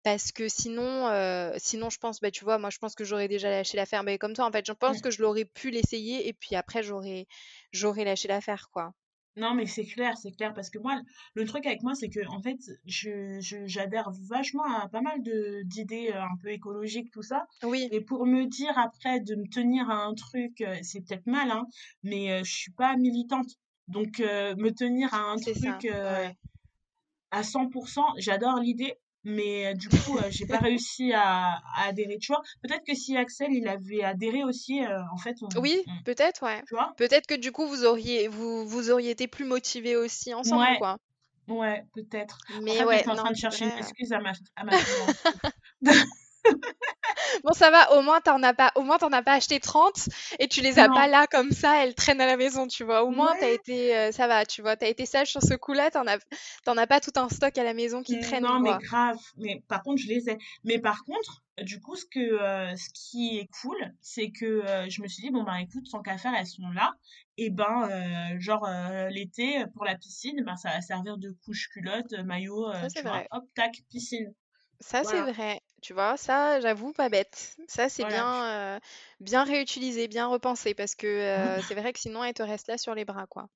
Parce 0.04 0.32
que 0.32 0.48
sinon, 0.48 1.10
sinon, 1.58 1.90
je 1.90 1.98
pense, 1.98 2.20
bah, 2.22 2.32
tu 2.32 2.44
vois, 2.44 2.60
moi, 2.60 2.70
je 2.70 2.78
pense 2.78 2.96
que 2.96 3.04
j'aurais 3.04 3.28
déjà 3.28 3.50
lâché 3.50 3.76
l'affaire. 3.76 4.04
Mais 4.04 4.18
comme 4.18 4.34
toi, 4.34 4.46
en 4.46 4.52
fait, 4.52 4.66
je 4.66 4.74
pense 4.74 5.02
que 5.02 5.10
je 5.10 5.22
l'aurais 5.22 5.46
pu 5.46 5.72
l'essayer, 5.72 6.28
et 6.28 6.34
puis 6.34 6.56
après, 6.56 6.84
j'aurais, 6.84 7.26
j'aurais 7.72 8.06
lâché 8.06 8.28
l'affaire, 8.28 8.70
quoi. 8.72 8.94
Non, 9.38 9.54
mais 9.54 9.66
c'est 9.66 9.86
clair, 9.86 10.18
c'est 10.18 10.32
clair. 10.32 10.54
Parce 10.54 10.70
que 10.70 10.80
moi, 10.80 11.02
le 11.34 11.46
truc 11.46 11.66
avec 11.66 11.84
moi, 11.84 11.94
c'est 11.94 12.10
que, 12.10 12.26
en 12.28 12.42
fait, 12.42 12.58
je, 12.86 13.40
j'adhère 13.66 14.10
vachement 14.30 14.64
à 14.64 14.88
pas 14.88 15.02
mal 15.02 15.22
de, 15.24 15.62
d'idées 15.64 16.12
euh, 16.14 16.22
un 16.22 16.38
peu 16.42 16.50
écologiques, 16.50 17.12
tout 17.12 17.22
ça. 17.22 17.46
Oui. 17.64 17.88
Et 17.92 18.02
pour 18.02 18.26
me 18.26 18.46
dire 18.46 18.78
après 18.78 19.20
de 19.20 19.36
me 19.36 19.48
tenir 19.48 19.90
à 19.90 20.06
un 20.06 20.14
truc, 20.14 20.62
euh, 20.62 20.76
c'est 20.82 21.02
peut-être 21.02 21.28
mal, 21.28 21.52
hein, 21.52 21.66
mais 22.04 22.32
euh, 22.32 22.44
je 22.44 22.54
suis 22.54 22.72
pas 22.72 22.96
militante. 22.96 23.48
Donc, 23.88 24.18
me 24.18 24.72
tenir 24.72 25.14
à 25.14 25.20
un 25.20 25.36
truc 25.36 25.86
à 27.30 27.42
100%, 27.42 28.02
j'adore 28.18 28.60
l'idée, 28.60 28.96
mais 29.26 29.74
du 29.74 29.90
coup 29.90 30.18
j'ai 30.30 30.46
pas 30.46 30.60
réussi 30.60 31.12
à, 31.14 31.60
adhérer. 31.86 32.18
Tu 32.20 32.32
vois 32.32 32.42
peut-être 32.64 32.86
que 32.86 32.96
si 32.96 33.18
Axel 33.18 33.52
il 33.52 33.68
avait 33.68 34.04
adhéré 34.04 34.44
aussi 34.44 34.82
en 35.12 35.18
fait 35.18 35.36
oui 35.58 35.84
peut-être 36.06 36.44
ouais. 36.44 36.62
Tu 36.68 36.76
vois? 36.76 36.94
Peut-être 36.98 37.28
que 37.28 37.36
du 37.36 37.52
coup 37.52 37.68
vous 37.68 37.84
auriez 37.86 38.28
vous 38.28 38.66
vous 38.66 38.92
auriez 38.92 39.12
été 39.12 39.28
plus 39.28 39.46
motivés 39.46 39.96
aussi 39.96 40.34
ensemble 40.34 40.62
ouais. 40.62 40.78
quoi. 40.78 40.98
Ouais 41.48 41.84
peut-être. 41.94 42.38
Mais 42.62 42.84
ouais 42.86 42.98
je 42.98 43.02
suis 43.02 43.12
en 43.12 43.16
train 43.16 43.32
de 43.32 43.38
chercher 43.38 43.66
une 43.66 43.78
excuse 43.78 44.14
à 44.14 44.20
ma 44.20 44.32
à 44.56 44.64
ma 44.64 44.72
bon, 47.44 47.54
ça 47.54 47.72
va, 47.72 47.98
au 47.98 48.02
moins, 48.02 48.22
t'en 48.22 48.42
as 48.44 48.54
pas, 48.54 48.72
au 48.76 48.82
moins, 48.82 48.98
t'en 48.98 49.12
as 49.12 49.22
pas 49.22 49.34
acheté 49.34 49.60
30 49.60 50.10
et 50.40 50.48
tu 50.48 50.62
les 50.62 50.80
as 50.80 50.90
pas 50.90 51.08
là 51.08 51.28
comme 51.28 51.52
ça, 51.52 51.84
elles 51.84 51.96
traînent 51.96 52.22
à 52.22 52.26
la 52.26 52.38
maison, 52.38 52.68
tu 52.68 52.84
vois. 52.84 53.04
Au 53.04 53.10
moins, 53.10 53.34
t'as 53.40 53.50
été, 53.50 53.96
euh, 53.96 54.12
ça 54.12 54.28
va, 54.28 54.46
tu 54.46 54.62
vois, 54.62 54.76
t'as 54.76 54.88
été 54.88 55.06
sage 55.06 55.32
sur 55.32 55.42
ce 55.42 55.54
coup-là, 55.54 55.92
t'en 55.92 56.08
as, 56.08 56.18
t'en 56.64 56.78
as 56.78 56.88
pas 56.88 57.00
tout 57.00 57.12
un 57.16 57.30
stock 57.30 57.58
à 57.58 57.64
la 57.64 57.74
maison 57.74 58.02
qui 58.04 58.20
traîne. 58.20 58.44
Non, 58.44 58.60
mais 58.60 58.78
grave. 58.80 59.20
Mais 59.38 59.64
par 59.68 59.84
contre, 59.84 60.02
je 60.02 60.08
les 60.08 60.30
ai. 60.30 60.38
Mais 60.64 60.80
par 60.80 61.04
contre, 61.04 61.44
du 61.62 61.80
coup, 61.80 61.96
ce 61.96 62.06
que, 62.06 62.20
euh, 62.20 62.76
ce 62.76 62.90
qui 62.94 63.38
est 63.38 63.50
cool, 63.62 63.78
c'est 64.02 64.32
que 64.32 64.46
euh, 64.46 64.90
je 64.90 65.02
me 65.02 65.08
suis 65.08 65.24
dit, 65.24 65.32
bon, 65.32 65.44
ben, 65.44 65.56
écoute, 65.56 65.88
sans 65.88 66.02
qu'à 66.02 66.18
faire, 66.18 66.34
elles 66.38 66.48
sont 66.48 66.70
là. 66.74 66.94
Et 67.38 67.50
ben, 67.50 67.90
genre, 68.40 68.68
l'été, 69.10 69.66
pour 69.74 69.84
la 69.84 69.96
piscine, 69.96 70.42
ben, 70.46 70.56
ça 70.56 70.70
va 70.70 70.82
servir 70.82 71.18
de 71.18 71.36
couche 71.44 71.68
culotte, 71.70 72.14
maillot, 72.24 72.72
tu 72.96 73.02
vois, 73.02 73.24
hop, 73.32 73.44
tac, 73.56 73.74
piscine. 73.90 74.34
Ça, 74.80 75.04
c'est 75.04 75.22
vrai. 75.22 75.62
Tu 75.86 75.94
vois, 75.94 76.18
ça, 76.18 76.60
j'avoue, 76.62 76.94
pas 76.94 77.10
bête. 77.10 77.56
Ça, 77.68 77.90
c'est 77.90 78.06
bien, 78.06 78.48
euh, 78.48 78.80
bien 79.20 79.44
réutilisé, 79.44 80.08
bien 80.08 80.26
repensé, 80.26 80.74
parce 80.74 80.96
que 80.96 81.06
euh, 81.06 81.62
c'est 81.70 81.76
vrai 81.76 81.94
que 81.94 82.00
sinon, 82.00 82.24
elle 82.24 82.34
te 82.34 82.42
reste 82.42 82.68
là 82.70 82.80
sur 82.80 82.96
les 82.96 83.06
bras, 83.06 83.28
quoi. 83.28 83.50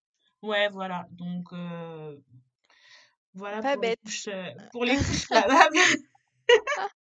Ouais, 0.44 0.70
voilà. 0.70 1.08
Donc, 1.10 1.52
euh, 1.54 2.16
voilà 3.34 3.64
Pas 3.64 3.74
pour 3.74 3.82
bête. 3.82 4.00
les 4.04 4.12
couches, 4.12 4.30
pour 4.72 4.86
les 4.86 4.96
couches 4.96 5.28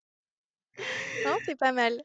Non, 1.23 1.37
c'est 1.45 1.59
pas 1.59 1.73
mal. 1.73 2.01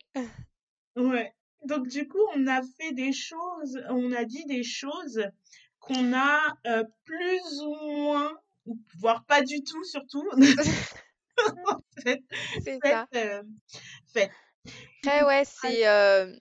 Ouais. 0.95 1.33
Donc, 1.65 1.89
du 1.89 2.07
coup, 2.07 2.21
on 2.35 2.47
a 2.47 2.61
fait 2.79 2.93
des 2.93 3.15
choses, 3.15 3.81
on 3.89 4.13
a 4.13 4.27
dit 4.27 4.45
des 4.45 4.65
choses 4.65 5.27
qu'on 5.81 6.13
a 6.13 6.59
plus 7.07 7.63
ou 7.63 7.75
moins, 7.87 8.39
voire 8.99 9.25
pas 9.25 9.41
du 9.41 9.65
tout, 9.65 9.83
surtout, 9.85 10.29
c'est 12.65 12.79
ça. 12.83 13.07
Euh, 13.15 13.43
après, 15.03 15.25
ouais, 15.25 15.43
c'est. 15.63 15.87
Euh, 15.87 16.35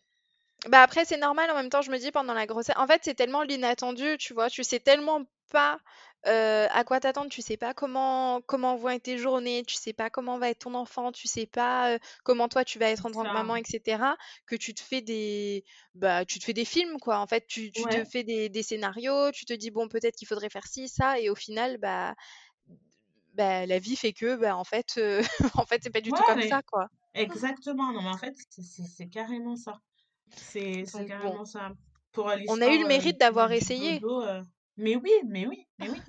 bah 0.70 0.82
après, 0.82 1.04
c'est 1.04 1.18
normal 1.18 1.52
en 1.52 1.56
même 1.56 1.70
temps, 1.70 1.82
je 1.82 1.91
me 1.91 1.98
dis 1.98 2.12
pendant 2.12 2.34
la 2.34 2.46
grossesse. 2.46 2.76
En 2.78 2.88
fait, 2.88 3.02
c'est 3.04 3.16
tellement 3.16 3.44
l'inattendu, 3.44 4.18
tu 4.18 4.34
vois. 4.34 4.50
Tu 4.50 4.64
sais 4.64 4.80
tellement 4.80 5.22
pas 5.52 5.80
euh, 6.26 6.68
à 6.72 6.86
quoi 6.86 7.02
t'attendre, 7.02 7.30
tu 7.30 7.41
sais 7.41 7.58
pas 7.58 7.74
comment 7.74 8.39
comment 8.48 8.78
vont 8.78 8.89
être 8.89 9.04
tes 9.04 9.18
journées, 9.18 9.66
tu 9.68 9.76
sais 9.76 9.91
pas 9.91 10.10
comment 10.10 10.38
va 10.38 10.50
être 10.50 10.60
ton 10.60 10.74
enfant, 10.74 11.12
tu 11.12 11.28
sais 11.28 11.46
pas 11.46 11.98
comment 12.24 12.48
toi 12.48 12.64
tu 12.64 12.80
vas 12.80 12.89
être 12.89 13.06
en 13.06 13.12
tant 13.12 13.24
que 13.24 13.34
maman, 13.34 13.58
etc. 13.58 14.02
Que 14.48 14.56
tu 14.56 14.74
te 14.74 14.82
fais 14.82 15.02
des 15.02 15.66
bah 15.96 16.24
tu 16.24 16.39
te 16.39 16.46
fais 16.46 16.54
des 16.54 16.64
films 16.64 16.98
quoi. 17.02 17.20
En 17.20 17.28
fait, 17.28 17.46
tu, 17.46 17.72
tu 17.72 17.84
te 17.84 18.06
fais 18.06 18.24
des, 18.24 18.48
des, 18.48 18.64
scénarios, 18.64 19.32
tu 19.32 19.44
te 19.44 19.54
dis 19.54 19.70
bon 19.70 19.89
peut-être 19.89 20.16
qu'il 20.16 20.28
faudrait 20.28 20.50
faire 20.50 20.66
ci, 20.66 20.88
ça, 20.88 21.20
et 21.20 21.30
au 21.30 21.36
final 21.36 21.78
bah 21.78 22.16
bah, 23.34 23.66
la 23.66 23.80
vie 23.80 23.96
fait 23.96 24.14
que, 24.14 24.36
bah, 24.36 24.56
en 24.56 24.64
fait, 24.64 24.96
euh, 24.98 25.22
en 25.56 25.66
fait, 25.66 25.82
c'est 25.84 25.90
pas 25.90 26.02
du 26.02 26.12
tout 26.12 26.24
comme 26.24 26.42
ça, 26.42 26.62
quoi. 26.64 26.88
Exactement. 27.14 27.92
Non, 27.92 28.02
mais 28.02 28.10
en 28.10 28.18
fait, 28.18 28.36
c'est 28.50 29.08
carrément 29.08 29.56
ça. 29.56 29.80
C'est 30.36 30.86
carrément 31.08 31.46
ça. 31.46 31.72
Pour 32.12 32.32
On 32.48 32.62
a 32.62 32.68
eu 32.74 32.80
le 32.80 32.88
mérite 32.88 33.20
d'avoir 33.20 33.52
essayé. 33.52 34.00
mais 34.78 34.96
oui, 34.96 35.12
mais 35.26 35.48
oui, 35.48 35.68
mais 35.80 35.90
oui. 35.90 36.02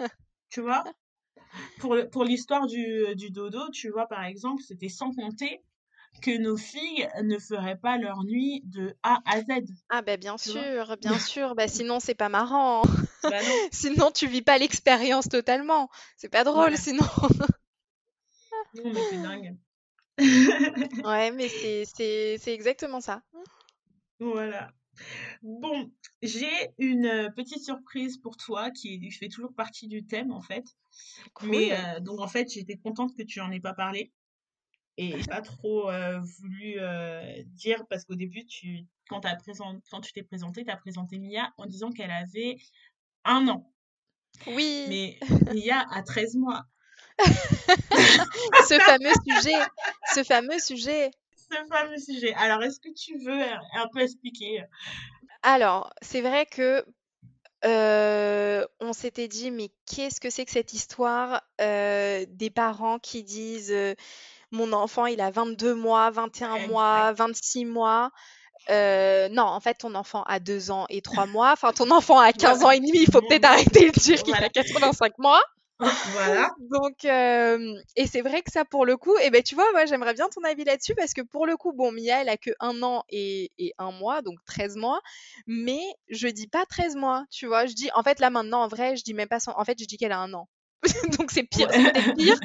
tu 0.51 0.61
vois? 0.61 0.85
Pour, 1.79 1.97
pour 2.11 2.25
l'histoire 2.25 2.67
du, 2.67 3.15
du 3.15 3.31
dodo, 3.31 3.71
tu 3.71 3.89
vois, 3.91 4.09
par 4.09 4.25
exemple, 4.25 4.61
c'était 4.63 4.89
sans 4.89 5.13
compter 5.13 5.63
que 6.21 6.37
nos 6.39 6.57
filles 6.57 7.09
ne 7.23 7.39
feraient 7.39 7.77
pas 7.77 7.99
leur 7.99 8.25
nuit 8.25 8.63
de 8.65 8.95
A 9.03 9.21
à 9.27 9.41
Z. 9.41 9.65
Ah 9.89 10.03
ben 10.03 10.19
bien 10.19 10.39
sûr, 10.39 10.97
bien 11.01 11.19
sûr. 11.19 11.55
Bah 11.55 11.69
sinon 11.69 12.01
c'est 12.01 12.15
pas 12.15 12.29
marrant. 12.29 12.83
Bah 13.23 13.31
sinon 13.73 14.11
tu 14.11 14.27
vis 14.27 14.43
pas 14.43 14.59
l'expérience 14.59 15.29
totalement. 15.29 15.89
C'est 16.17 16.29
pas 16.29 16.45
drôle 16.45 16.77
sinon. 16.77 17.05
non 18.75 18.93
mais 18.93 19.01
c'est 19.11 19.23
dingue. 19.23 19.57
ouais 21.05 21.31
mais 21.33 21.49
c'est 21.49 22.39
exactement 22.47 23.01
ça. 23.01 23.23
Voilà. 24.21 24.71
Bon, 25.43 25.91
j'ai 26.23 26.71
une 26.79 27.33
petite 27.35 27.65
surprise 27.65 28.19
pour 28.19 28.37
toi 28.37 28.71
qui 28.71 29.11
fait 29.11 29.29
toujours 29.29 29.53
partie 29.53 29.89
du 29.89 30.07
thème 30.07 30.33
en 30.33 30.41
fait. 30.41 30.65
Mais 31.43 31.73
euh, 31.73 32.01
donc 32.01 32.21
en 32.21 32.29
fait 32.29 32.51
j'étais 32.51 32.77
contente 32.77 33.17
que 33.17 33.23
tu 33.23 33.41
en 33.41 33.51
aies 33.51 33.61
pas 33.61 33.75
parlé. 33.75 34.13
Et 34.97 35.19
j'ai 35.19 35.25
pas 35.25 35.43
trop 35.43 35.91
voulu 36.41 36.77
dire 37.47 37.85
parce 37.89 38.05
qu'au 38.05 38.15
début, 38.15 38.47
tu, 38.47 38.87
quand, 39.09 39.25
as 39.25 39.35
présent, 39.37 39.81
quand 39.91 40.01
tu 40.01 40.13
t'es 40.13 40.23
présenté, 40.23 40.65
tu 40.65 40.71
as 40.71 40.77
présenté 40.77 41.19
Mia 41.19 41.53
en 41.59 41.67
disant 41.67 41.91
qu'elle 41.91 42.13
avait 42.13 42.57
un 43.25 43.49
an. 43.49 43.71
Oui. 44.47 44.87
Mais 44.89 45.19
Mia 45.53 45.85
a 45.91 46.03
13 46.03 46.37
mois. 46.37 46.65
ce 47.19 48.79
fameux 48.81 49.13
sujet. 49.27 49.67
Ce 50.15 50.23
fameux 50.23 50.59
sujet. 50.59 51.11
Ce 51.37 51.57
fameux 51.69 51.99
sujet. 51.99 52.35
Alors, 52.35 52.63
est-ce 52.63 52.81
que 52.81 52.93
tu 52.93 53.19
veux 53.19 53.43
un 53.75 53.89
peu 53.93 54.01
expliquer 54.01 54.65
Alors, 55.43 55.93
c'est 56.03 56.21
vrai 56.21 56.47
que 56.47 56.85
on 58.81 58.93
s'était 58.93 59.29
dit, 59.29 59.51
mais 59.51 59.71
qu'est-ce 59.87 60.21
que 60.21 60.31
c'est 60.31 60.45
que 60.45 60.51
cette 60.51 60.73
histoire 60.73 61.43
des 61.59 62.53
parents 62.55 62.99
qui 62.99 63.25
disent 63.25 63.75
mon 64.55 64.73
enfant, 64.73 65.07
il 65.07 65.21
a 65.21 65.31
22 65.31 65.75
mois, 65.75 66.11
21 66.11 66.67
mois, 66.69 67.13
26 67.13 67.65
mois. 67.67 68.11
Euh, 68.71 69.29
non, 69.29 69.43
en 69.43 69.61
fait, 69.61 69.75
ton 69.75 69.95
enfant 69.95 70.23
a 70.23 70.41
2 70.41 70.71
ans 70.71 70.87
et 70.89 71.03
3 71.03 71.27
mois. 71.27 71.53
Enfin, 71.53 71.73
ton 71.73 71.91
enfant 71.91 72.19
a 72.19 72.33
15 72.33 72.65
ans 72.65 72.71
et 72.71 72.81
demi. 72.81 73.03
Il 73.03 73.13
faut 73.13 73.21
peut-être 73.29 73.45
arrêter 73.45 73.91
de 73.91 74.01
dire 74.01 74.23
qu'il 74.23 74.35
a 74.35 74.49
85 74.49 75.19
mois. 75.19 75.43
Voilà. 75.79 76.51
Donc, 76.71 77.05
euh, 77.05 77.75
et 77.97 78.07
c'est 78.07 78.23
vrai 78.23 78.43
que 78.43 78.53
ça, 78.53 78.65
pour 78.65 78.87
le 78.87 78.97
coup, 78.97 79.17
et 79.19 79.25
eh 79.25 79.31
ben, 79.31 79.43
tu 79.43 79.55
vois, 79.55 79.71
moi, 79.73 79.85
j'aimerais 79.87 80.15
bien 80.15 80.29
ton 80.29 80.43
avis 80.45 80.65
là-dessus 80.65 80.95
parce 80.95 81.13
que 81.13 81.21
pour 81.21 81.47
le 81.47 81.57
coup, 81.57 81.73
bon, 81.73 81.93
Mia, 81.93 82.23
elle 82.23 82.29
a 82.29 82.37
que 82.37 82.51
1 82.61 82.83
an 82.83 83.03
et, 83.11 83.51
et 83.59 83.75
1 83.79 83.91
mois, 83.91 84.23
donc 84.23 84.39
13 84.47 84.77
mois. 84.77 85.01
Mais 85.47 85.83
je 86.09 86.29
dis 86.29 86.47
pas 86.47 86.65
13 86.65 86.97
mois, 86.97 87.25
tu 87.31 87.47
vois. 87.47 87.67
Je 87.67 87.75
dis, 87.75 87.91
en 87.95 88.03
fait, 88.03 88.21
là, 88.21 88.31
maintenant, 88.31 88.63
en 88.63 88.69
vrai, 88.69 88.97
je 88.97 89.03
dis 89.03 89.15
même 89.15 89.29
pas 89.29 89.41
son... 89.41 89.51
En 89.57 89.65
fait, 89.65 89.79
je 89.79 89.85
dis 89.85 89.99
qu'elle 89.99 90.13
a 90.13 90.19
un 90.19 90.33
an 90.33 90.49
Donc 91.19 91.31
c'est 91.31 91.45
pire, 91.45 91.69
c'est 91.73 92.15
pire. 92.15 92.39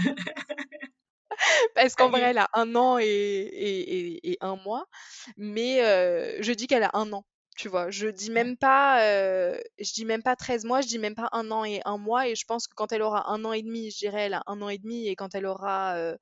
Parce 1.76 1.96
qu'en 1.96 2.10
vrai, 2.10 2.22
elle 2.22 2.38
a 2.38 2.50
un 2.54 2.76
an 2.76 2.98
et, 3.00 3.06
et, 3.06 4.32
et, 4.32 4.38
un 4.42 4.56
mois. 4.56 4.86
Mais 5.38 5.82
euh, 5.84 6.42
je 6.42 6.52
dis 6.52 6.68
qu'elle 6.68 6.84
a 6.84 6.92
un 6.94 7.12
an. 7.14 7.26
Tu 7.58 7.68
vois, 7.68 7.92
je 7.92 8.08
dis 8.08 8.32
même 8.32 8.56
pas, 8.56 9.04
euh, 9.04 9.60
je 9.80 9.92
dis 9.92 10.06
même 10.06 10.24
pas 10.24 10.38
13 10.38 10.64
mois, 10.64 10.80
je 10.80 10.88
dis 10.88 10.98
même 10.98 11.16
pas 11.16 11.28
un 11.34 11.52
an 11.52 11.66
et 11.66 11.82
un 11.84 11.98
mois. 11.98 12.28
Et 12.28 12.36
je 12.36 12.46
pense 12.46 12.68
que 12.68 12.74
quand 12.74 12.94
elle 12.94 13.02
aura 13.02 13.30
un 13.32 13.44
an 13.44 13.52
et 13.52 13.62
demi, 13.62 13.92
je 13.92 13.98
dirais 13.98 14.28
elle 14.28 14.34
a 14.34 14.44
un 14.48 14.62
an 14.62 14.70
et 14.70 14.78
demi. 14.78 15.08
Et 15.08 15.16
quand 15.16 15.36
elle 15.36 15.46
aura 15.46 15.96
euh, 15.96 16.16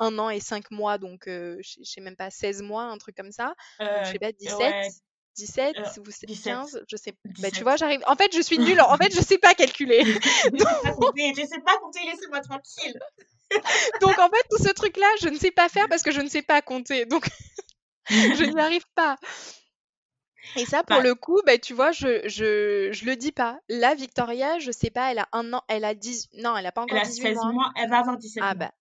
un 0.00 0.18
an 0.18 0.28
et 0.28 0.40
cinq 0.40 0.70
mois, 0.70 0.98
donc 0.98 1.22
je 1.26 1.82
sais 1.82 2.02
même 2.02 2.16
pas 2.16 2.30
16 2.30 2.62
mois, 2.62 2.84
un 2.84 2.98
truc 2.98 3.16
comme 3.16 3.32
ça. 3.32 3.54
je 3.80 4.10
sais 4.10 4.18
pas, 4.18 4.32
17. 4.32 4.92
17 5.34 5.76
ou 5.98 6.02
15, 6.42 6.84
je 6.88 6.96
sais. 6.96 7.14
Bah, 7.40 7.50
tu 7.50 7.62
vois, 7.62 7.76
j'arrive. 7.76 8.02
En 8.06 8.16
fait, 8.16 8.34
je 8.34 8.42
suis 8.42 8.58
nulle. 8.58 8.80
En 8.80 8.96
fait, 8.96 9.10
je 9.14 9.20
sais 9.20 9.38
pas 9.38 9.54
calculer. 9.54 10.04
je, 10.04 10.12
sais 10.12 10.50
pas 10.82 10.92
compter, 11.00 11.32
je 11.36 11.46
sais 11.46 11.60
pas 11.60 11.78
compter, 11.78 12.00
laissez-moi 12.04 12.40
tranquille. 12.40 12.98
Donc, 14.00 14.18
en 14.18 14.28
fait, 14.28 14.46
tout 14.50 14.62
ce 14.62 14.72
truc-là, 14.72 15.06
je 15.20 15.28
ne 15.28 15.36
sais 15.36 15.50
pas 15.50 15.68
faire 15.68 15.88
parce 15.88 16.02
que 16.02 16.10
je 16.10 16.20
ne 16.20 16.28
sais 16.28 16.42
pas 16.42 16.62
compter. 16.62 17.06
Donc, 17.06 17.28
je 18.08 18.44
n'y 18.44 18.60
arrive 18.60 18.86
pas. 18.94 19.16
Et 20.56 20.66
ça, 20.66 20.82
pour 20.82 20.96
bah 20.96 21.02
le 21.02 21.14
coup, 21.14 21.40
bah, 21.46 21.56
tu 21.58 21.72
vois, 21.72 21.92
je, 21.92 22.28
je, 22.28 22.90
je 22.92 23.04
le 23.04 23.16
dis 23.16 23.32
pas. 23.32 23.58
Là, 23.68 23.94
Victoria, 23.94 24.58
je 24.58 24.70
sais 24.70 24.90
pas, 24.90 25.10
elle 25.12 25.18
a 25.18 25.28
un 25.32 25.52
an, 25.52 25.62
elle 25.68 25.84
a 25.84 25.94
10, 25.94 26.30
non, 26.38 26.56
elle 26.56 26.66
a 26.66 26.72
pas 26.72 26.82
encore 26.82 26.98
elle 26.98 27.04
a 27.04 27.08
18 27.08 27.34
mois. 27.52 27.72
Elle 27.76 27.88
va 27.88 27.98
avoir 27.98 28.18
17 28.18 28.42
ah, 28.42 28.46
mois. 28.46 28.66
Bah, 28.66 28.72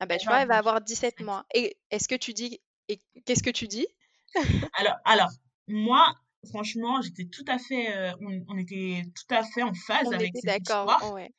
ah 0.00 0.06
bah, 0.06 0.18
tu 0.18 0.26
vois, 0.26 0.42
elle 0.42 0.48
va 0.48 0.58
avoir 0.58 0.80
17 0.80 1.20
mois. 1.20 1.46
Et 1.54 1.78
est-ce 1.90 2.08
que 2.08 2.14
tu 2.14 2.32
dis, 2.32 2.60
et 2.88 3.00
qu'est-ce 3.24 3.42
que 3.42 3.50
tu 3.50 3.68
dis? 3.68 3.86
Alors, 4.78 4.96
alors, 5.04 5.30
moi, 5.68 6.12
franchement, 6.48 7.00
j'étais 7.00 7.26
tout 7.26 7.44
à 7.46 7.58
fait, 7.58 7.96
euh, 7.96 8.12
on, 8.48 8.58
était 8.58 9.04
tout 9.14 9.34
à 9.34 9.44
fait 9.44 9.62
en 9.62 9.72
phase 9.72 10.12
avec 10.12 10.32
cette 10.34 10.60
histoire. 10.60 11.12
Ouais. 11.12 11.30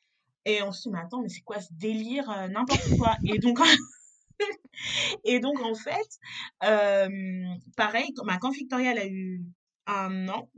Et 0.46 0.62
on 0.62 0.70
se 0.70 0.82
dit, 0.82 0.90
mais 0.90 1.00
attends, 1.00 1.20
mais 1.20 1.28
c'est 1.28 1.42
quoi 1.42 1.60
ce 1.60 1.72
délire, 1.72 2.30
euh, 2.30 2.46
n'importe 2.46 2.88
quoi? 2.96 3.16
et 3.24 3.38
donc, 3.38 3.58
et 5.24 5.40
donc 5.40 5.60
en 5.60 5.74
fait, 5.74 6.08
euh, 6.64 7.44
pareil, 7.76 8.14
quand, 8.14 8.24
bah, 8.24 8.38
quand 8.40 8.50
Victoria 8.50 8.92
elle 8.92 8.98
a 8.98 9.08
eu 9.08 9.44
un 9.88 10.28
an 10.28 10.48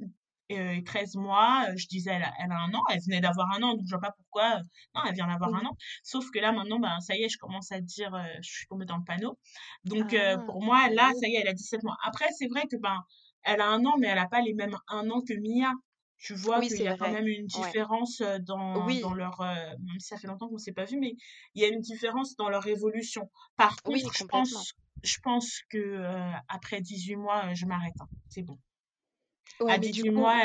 et 0.51 0.83
13 0.85 1.17
mois, 1.17 1.67
je 1.77 1.87
disais 1.87 2.11
elle 2.11 2.23
a, 2.23 2.33
elle 2.39 2.53
a 2.53 2.59
un 2.59 2.73
an, 2.75 2.83
elle 2.91 3.01
venait 3.01 3.21
d'avoir 3.21 3.51
un 3.57 3.63
an, 3.63 3.75
donc 3.75 3.87
je 3.87 3.91
vois 3.91 4.01
pas 4.01 4.15
pourquoi, 4.17 4.61
non, 4.95 5.03
elle 5.07 5.15
vient 5.15 5.27
d'avoir 5.27 5.55
un 5.55 5.65
an. 5.65 5.77
Sauf 6.03 6.31
que 6.31 6.39
là 6.39 6.53
maintenant, 6.53 6.79
bah, 6.79 7.01
ça 7.01 7.17
y 7.17 7.23
est, 7.23 7.31
je 7.31 7.39
commence 7.39 7.73
à 7.73 7.81
dire, 7.81 8.13
je 8.43 8.51
suis 8.51 8.67
tombée 8.67 8.85
dans 8.85 8.99
le 8.99 9.05
panneau. 9.05 9.39
Donc 9.85 10.15
ah, 10.15 10.37
pour 10.39 10.63
moi, 10.63 10.89
là, 10.91 11.13
ça 11.19 11.29
y 11.29 11.35
est, 11.35 11.41
elle 11.41 11.49
a 11.49 11.55
17 11.55 11.83
mois. 11.83 11.97
Après, 12.05 12.27
c'est 12.39 12.49
vrai 12.49 12.63
que 12.71 12.77
ben, 12.77 13.03
elle 13.43 13.61
a 13.63 13.69
un 13.69 13.85
an, 13.87 13.97
mais 13.99 14.09
elle 14.09 14.17
n'a 14.17 14.29
pas 14.29 14.43
les 14.43 14.53
mêmes 14.53 14.77
un 14.89 15.09
an 15.11 15.23
que 15.23 15.35
Mia. 15.35 15.73
Tu 16.19 16.35
vois 16.35 16.61
qu'il 16.61 16.83
y 16.83 16.89
a 16.89 16.97
quand 16.97 17.13
même 17.13 17.29
une 17.29 17.47
différence 17.47 18.23
dans, 18.41 18.87
dans 18.87 19.15
leur. 19.15 19.41
même 19.41 20.01
si 20.01 20.09
ça 20.09 20.17
fait 20.17 20.27
longtemps 20.27 20.49
qu'on 20.49 20.55
ne 20.55 20.61
s'est 20.61 20.73
pas 20.73 20.85
vu, 20.85 20.99
mais 20.99 21.15
il 21.55 21.63
y 21.63 21.65
a 21.65 21.69
une 21.69 21.81
différence 21.81 22.35
dans 22.37 22.49
leur 22.49 22.67
évolution. 22.67 23.31
Par 23.57 23.81
contre, 23.83 24.13
je, 24.13 24.25
pense, 24.25 24.75
je 25.05 25.17
pense 25.23 25.61
que 25.71 26.05
après 26.49 26.81
18 26.81 27.17
mois, 27.17 27.55
je 27.55 27.67
m'arrête. 27.67 27.95
Hein. 28.01 28.09
C'est 28.29 28.43
bon. 28.43 28.59
à, 29.69 29.79
18 29.79 30.11
mois, 30.11 30.37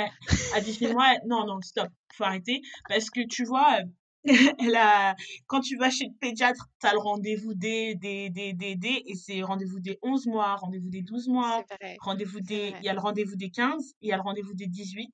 à 0.53 0.61
18 0.61 0.93
mois, 0.93 1.11
non, 1.27 1.45
non, 1.47 1.59
stop, 1.61 1.89
faut 2.13 2.23
arrêter. 2.23 2.61
Parce 2.87 3.09
que 3.09 3.25
tu 3.25 3.43
vois, 3.43 3.79
elle 4.59 4.75
a, 4.75 5.15
quand 5.47 5.59
tu 5.59 5.75
vas 5.77 5.89
chez 5.89 6.05
le 6.05 6.13
pédiatre, 6.19 6.69
tu 6.79 6.87
as 6.87 6.93
le 6.93 6.99
rendez-vous 6.99 7.53
des, 7.53 7.95
des, 7.95 8.29
des, 8.29 8.53
des, 8.53 8.75
des 8.75 9.03
et 9.05 9.15
c'est 9.15 9.41
rendez-vous 9.41 9.81
des 9.81 9.99
11 10.01 10.27
mois, 10.27 10.55
rendez-vous 10.55 10.89
des 10.89 11.01
12 11.01 11.27
mois, 11.27 11.65
rendez-vous 11.99 12.39
des, 12.39 12.73
il 12.79 12.85
y 12.85 12.89
a 12.89 12.93
le 12.93 12.99
rendez-vous 12.99 13.35
des 13.35 13.49
15, 13.49 13.95
il 14.01 14.09
y 14.09 14.13
a 14.13 14.15
le 14.15 14.21
rendez-vous 14.21 14.53
des 14.53 14.67
18. 14.67 15.11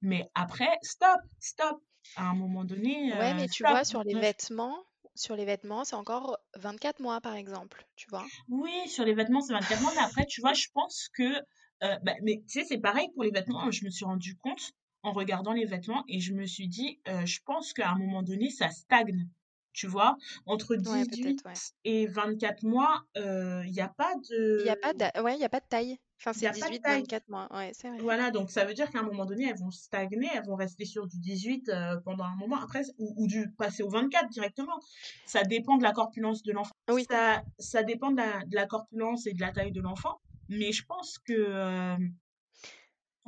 Mais 0.00 0.30
après, 0.34 0.70
stop, 0.82 1.20
stop. 1.40 1.80
À 2.16 2.30
un 2.30 2.34
moment 2.34 2.64
donné. 2.64 3.12
Ouais, 3.12 3.34
mais 3.34 3.48
tu 3.48 3.64
vois, 3.64 3.84
sur 3.84 4.02
les 4.02 4.14
vêtements, 4.14 4.76
sur 5.14 5.36
les 5.36 5.44
vêtements, 5.44 5.84
c'est 5.84 5.96
encore 5.96 6.38
24 6.56 7.00
mois, 7.00 7.20
par 7.20 7.34
exemple, 7.34 7.86
tu 7.96 8.08
vois? 8.08 8.24
Oui, 8.48 8.72
sur 8.88 9.04
les 9.04 9.14
vêtements, 9.14 9.40
c'est 9.40 9.52
24 9.52 9.82
mois, 9.82 9.92
mais 9.94 10.02
après, 10.02 10.24
tu 10.26 10.40
vois, 10.40 10.54
je 10.54 10.68
pense 10.72 11.08
que. 11.12 11.40
bah, 11.80 12.14
mais 12.22 12.42
tu 12.48 12.60
sais, 12.60 12.64
c'est 12.64 12.78
pareil 12.78 13.08
pour 13.14 13.24
les 13.24 13.30
vêtements, 13.30 13.70
je 13.70 13.84
me 13.84 13.90
suis 13.90 14.04
rendu 14.04 14.36
compte 14.36 14.72
en 15.02 15.12
regardant 15.12 15.52
les 15.52 15.66
vêtements 15.66 16.04
et 16.08 16.18
je 16.20 16.32
me 16.32 16.46
suis 16.46 16.68
dit, 16.68 17.00
je 17.06 17.38
pense 17.44 17.72
qu'à 17.72 17.90
un 17.90 17.98
moment 17.98 18.22
donné, 18.22 18.50
ça 18.50 18.70
stagne. 18.70 19.28
Tu 19.74 19.86
vois, 19.86 20.16
entre 20.46 20.74
18 20.76 21.44
et 21.84 22.06
24 22.06 22.62
mois, 22.64 23.04
il 23.16 23.70
n'y 23.70 23.80
a 23.80 23.88
pas 23.88 24.14
de. 24.30 24.56
Il 24.60 24.64
n'y 24.64 24.70
a, 24.70 24.76
pas 24.76 24.92
de... 24.92 25.22
ouais, 25.22 25.38
y 25.38 25.44
a 25.44 25.48
pas 25.48 25.60
de 25.60 25.66
taille. 25.68 25.98
Enfin, 26.20 26.32
c'est 26.32 26.50
18, 26.50 26.82
24 26.84 27.28
mois. 27.28 27.48
Ouais, 27.54 27.70
c'est 27.74 27.88
vrai. 27.88 27.98
Voilà, 27.98 28.30
donc 28.30 28.50
ça 28.50 28.64
veut 28.64 28.74
dire 28.74 28.90
qu'à 28.90 28.98
un 28.98 29.04
moment 29.04 29.24
donné, 29.24 29.48
elles 29.48 29.58
vont 29.58 29.70
stagner, 29.70 30.28
elles 30.34 30.44
vont 30.44 30.56
rester 30.56 30.84
sur 30.84 31.06
du 31.06 31.18
18 31.18 31.70
pendant 32.04 32.24
un 32.24 32.34
moment, 32.34 32.60
après, 32.60 32.82
ou, 32.98 33.26
du 33.28 33.50
passer 33.52 33.82
au 33.82 33.88
24 33.88 34.28
directement. 34.28 34.80
Ça 35.26 35.44
dépend 35.44 35.76
de 35.76 35.84
la 35.84 35.92
corpulence 35.92 36.42
de 36.42 36.52
l'enfant. 36.52 36.74
Oui. 36.90 37.06
Ça, 37.08 37.42
ça 37.58 37.84
dépend 37.84 38.10
de 38.10 38.16
la, 38.16 38.44
de 38.44 38.54
la, 38.56 38.66
corpulence 38.66 39.26
et 39.26 39.32
de 39.32 39.40
la 39.40 39.52
taille 39.52 39.72
de 39.72 39.80
l'enfant. 39.80 40.20
Mais 40.48 40.72
je 40.72 40.84
pense 40.84 41.18
que 41.18 41.96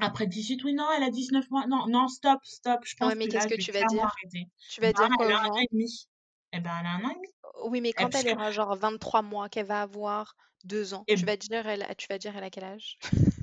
après 0.00 0.26
18, 0.26 0.64
oui, 0.64 0.72
non, 0.72 0.86
elle 0.96 1.02
a 1.02 1.10
19 1.10 1.50
mois. 1.50 1.66
Non, 1.66 1.86
non, 1.86 2.08
stop, 2.08 2.40
stop. 2.42 2.80
Je 2.84 2.96
pense 2.96 3.10
ouais, 3.10 3.14
mais 3.14 3.28
qu'est-ce 3.28 3.46
que, 3.46 3.60
tu 3.60 3.70
vas 3.70 3.84
dire? 3.84 4.10
Tu 4.70 4.80
vas 4.80 4.92
dire 4.92 5.08
quoi 5.16 5.26
Elle 5.26 5.32
a 5.32 5.42
un 5.42 5.48
an 5.48 5.58
et 5.58 5.68
demi. 5.70 6.08
Eh 6.52 6.60
ben, 6.60 6.70
elle 6.80 6.86
a 6.86 6.90
un 6.90 7.04
an 7.04 7.10
et 7.10 7.14
demi. 7.14 7.28
Oui, 7.64 7.80
mais 7.80 7.92
quand 7.92 8.14
elle 8.14 8.34
aura 8.34 8.50
genre 8.50 8.74
23 8.76 9.22
mois, 9.22 9.48
qu'elle 9.48 9.66
va 9.66 9.82
avoir 9.82 10.34
2 10.64 10.94
ans, 10.94 11.04
tu, 11.08 11.24
vas 11.24 11.36
dire, 11.36 11.66
elle, 11.66 11.86
tu 11.96 12.06
vas 12.08 12.18
dire 12.18 12.36
elle 12.36 12.44
a 12.44 12.50
quel 12.50 12.64
âge? 12.64 12.98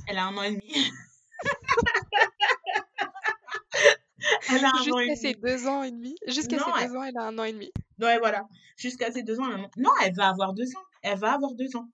Elle 0.07 0.17
a 0.17 0.25
un 0.25 0.37
an 0.37 0.43
et 0.43 0.51
demi. 0.51 0.91
elle 4.49 4.65
a 4.65 4.71
un 4.73 4.83
Jusqu'à 4.83 5.15
ses 5.15 5.33
2 5.33 5.67
ans 5.67 5.83
et 5.83 5.91
demi. 5.91 6.15
Jusqu'à 6.27 6.59
ses 6.59 6.87
2 6.87 6.95
ans, 6.95 7.03
elle 7.03 7.17
a 7.17 7.23
un 7.23 7.37
an 7.37 7.43
et 7.43 7.53
demi. 7.53 7.71
Ouais, 7.99 8.19
voilà. 8.19 8.47
Jusqu'à 8.77 9.11
ses 9.11 9.23
2 9.23 9.39
ans, 9.39 9.51
elle 9.53 9.65
a... 9.65 9.69
Non, 9.77 9.91
elle 10.03 10.13
va 10.13 10.29
avoir 10.29 10.53
2 10.53 10.63
ans. 10.63 10.83
Elle 11.01 11.17
va 11.17 11.33
avoir 11.33 11.53
2 11.53 11.75
ans. 11.75 11.89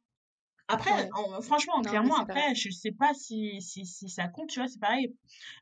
Après, 0.68 1.10
franchement, 1.42 1.82
clairement, 1.82 2.16
après, 2.16 2.56
je 2.56 2.70
sais 2.70 2.92
pas 2.92 3.14
si, 3.14 3.62
si, 3.62 3.86
si, 3.86 4.10
ça 4.10 4.28
compte, 4.28 4.50
tu 4.50 4.60
vois, 4.60 4.68
c'est 4.68 4.80
pareil. 4.80 5.14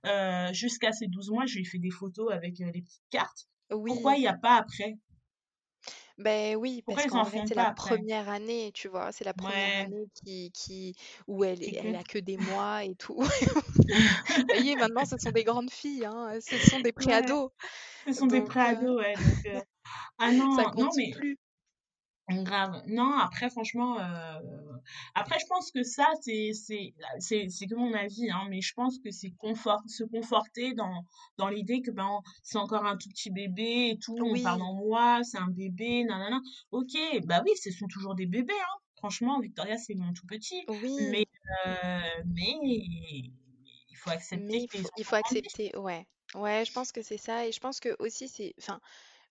Euh, 0.06 0.54
Jusqu'à 0.54 0.92
ces 0.92 1.08
12 1.08 1.32
mois, 1.32 1.46
je 1.46 1.56
lui 1.56 1.62
ai 1.62 1.66
fait 1.66 1.80
des 1.80 1.90
photos 1.90 2.32
avec 2.32 2.60
les 2.60 2.82
petites 2.82 3.04
cartes. 3.10 3.48
Pourquoi 3.70 4.16
il 4.16 4.22
n'y 4.22 4.28
a 4.28 4.38
pas 4.38 4.58
après? 4.58 4.98
Ben 6.18 6.56
oui, 6.56 6.84
parce 6.86 7.06
qu'en 7.08 7.26
fait, 7.26 7.42
c'est 7.48 7.56
la 7.56 7.72
première 7.72 8.30
année, 8.30 8.72
tu 8.74 8.88
vois? 8.88 9.12
C'est 9.12 9.24
la 9.24 9.34
première 9.34 9.86
année 9.86 10.08
qui, 10.14 10.52
qui, 10.52 10.96
où 11.28 11.44
elle, 11.44 11.60
elle 11.76 11.96
a 11.96 12.04
que 12.04 12.20
des 12.20 12.38
mois 12.38 12.84
et 12.84 12.96
tout. 12.96 13.22
Vous 14.38 14.46
voyez, 14.48 14.76
maintenant, 14.76 15.06
ce 15.06 15.18
sont 15.18 15.32
des 15.32 15.44
grandes 15.44 15.72
filles, 15.72 16.06
hein. 16.06 16.40
Ce 16.40 16.58
sont 16.58 16.80
des 16.80 16.92
préados. 16.92 17.52
Ce 18.06 18.14
sont 18.14 18.28
des 18.28 18.42
préados, 18.42 18.98
ouais. 18.98 19.14
Donc, 19.16 19.64
Ah 20.20 20.32
non, 20.32 20.56
ça 20.56 20.66
compte 20.66 20.86
non, 20.86 20.90
mais... 20.96 21.12
plus. 21.12 21.38
Grave. 22.44 22.82
Non, 22.88 23.18
après, 23.18 23.50
franchement, 23.50 24.00
euh, 24.00 24.40
après, 25.16 25.38
je 25.40 25.46
pense 25.48 25.72
que 25.72 25.84
ça, 25.84 26.08
c'est, 26.22 26.52
c'est, 26.54 26.94
c'est, 27.20 27.48
c'est 27.50 27.68
que 27.68 27.76
mon 27.76 27.94
avis, 27.94 28.30
hein, 28.32 28.48
mais 28.50 28.62
je 28.62 28.74
pense 28.74 28.98
que 29.00 29.12
c'est 29.12 29.32
confort, 29.32 29.82
se 29.88 30.04
conforter 30.04 30.74
dans, 30.74 31.06
dans 31.38 31.50
l'idée 31.50 31.82
que, 31.82 31.92
ben, 31.92 32.20
c'est 32.44 32.58
encore 32.58 32.86
un 32.86 32.98
tout 32.98 33.10
petit 33.10 33.32
bébé 33.32 33.92
et 33.92 33.98
tout, 34.00 34.18
on 34.20 34.42
parle 34.42 34.62
en 34.62 34.74
moi, 34.74 35.22
c'est 35.24 35.38
un 35.38 35.50
bébé, 35.50 36.04
nanana. 36.04 36.40
Ok, 36.72 36.98
bah 37.26 37.42
oui, 37.46 37.52
ce 37.62 37.72
sont 37.72 37.88
toujours 37.88 38.16
des 38.16 38.26
bébés, 38.26 38.54
hein. 38.54 38.78
Franchement, 38.98 39.40
Victoria, 39.40 39.78
c'est 39.78 39.96
mon 39.96 40.14
tout 40.14 40.28
petit. 40.28 40.64
Oui. 40.68 40.96
Mais, 41.10 41.26
euh, 41.66 42.00
mais 42.28 42.56
il 42.62 43.98
faut 43.98 44.12
accepter. 44.12 44.68
il 44.98 45.04
faut, 45.04 45.16
accepter, 45.16 45.76
ouais. 45.76 46.06
Ouais, 46.36 46.64
je 46.66 46.72
pense 46.72 46.92
que 46.92 47.02
c'est 47.02 47.18
ça. 47.18 47.48
Et 47.48 47.52
je 47.52 47.60
pense 47.60 47.80
que 47.80 47.96
aussi, 48.00 48.28
c'est, 48.28 48.54
enfin, 48.60 48.80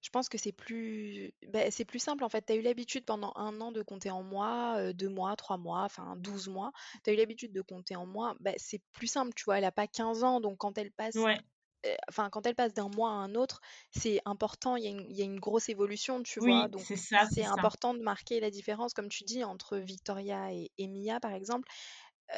je 0.03 0.09
pense 0.11 0.29
que 0.29 0.39
c'est 0.39 0.53
plus, 0.53 1.33
bah, 1.49 1.71
c'est 1.71 1.85
plus 1.85 1.99
simple 1.99 2.25
en 2.25 2.29
fait. 2.29 2.45
Tu 2.47 2.53
as 2.53 2.57
eu 2.57 2.63
l'habitude 2.63 3.05
pendant 3.05 3.33
un 3.37 3.61
an 3.61 3.71
de 3.71 3.83
compter 3.83 4.11
en 4.11 4.23
mois, 4.23 4.93
deux 4.93 5.09
mois, 5.09 5.37
trois 5.37 5.59
mois, 5.59 5.83
enfin 5.83 6.17
12 6.17 6.49
mois. 6.49 6.73
Tu 7.05 7.11
as 7.11 7.13
eu 7.13 7.17
l'habitude 7.17 7.53
de 7.53 7.61
compter 7.61 7.97
en 7.97 8.07
mois, 8.07 8.35
bah, 8.41 8.53
c'est 8.57 8.81
plus 8.93 9.09
simple, 9.09 9.33
tu 9.35 9.45
vois. 9.45 9.59
Elle 9.59 9.65
a 9.65 9.73
pas 9.73 9.87
15 9.87 10.25
ans, 10.25 10.41
donc 10.41 10.59
quand 10.59 10.79
elle 10.79 10.91
passe, 10.91 11.17
enfin 12.09 12.31
quand 12.31 12.47
elle 12.47 12.55
passe 12.55 12.75
d'un 12.75 12.89
mois 12.89 13.11
à 13.11 13.15
un 13.15 13.35
autre, 13.35 13.61
c'est 13.91 14.21
important. 14.25 14.77
Il 14.77 14.85
y, 14.85 15.23
a 15.23 15.25
une, 15.25 15.41
grosse 15.41 15.69
évolution, 15.69 16.23
tu 16.23 16.41
vois. 16.41 16.69
Donc 16.69 16.83
c'est 16.83 16.97
ça, 16.97 17.27
c'est 17.33 17.45
important 17.45 17.93
de 17.93 18.01
marquer 18.01 18.41
la 18.41 18.51
différence, 18.51 18.95
comme 18.95 19.09
tu 19.09 19.25
dis, 19.25 19.45
entre 19.45 19.77
Victoria 19.77 20.51
et, 20.53 20.89
Mia 20.89 21.21
par 21.21 21.35
exemple. 21.35 21.69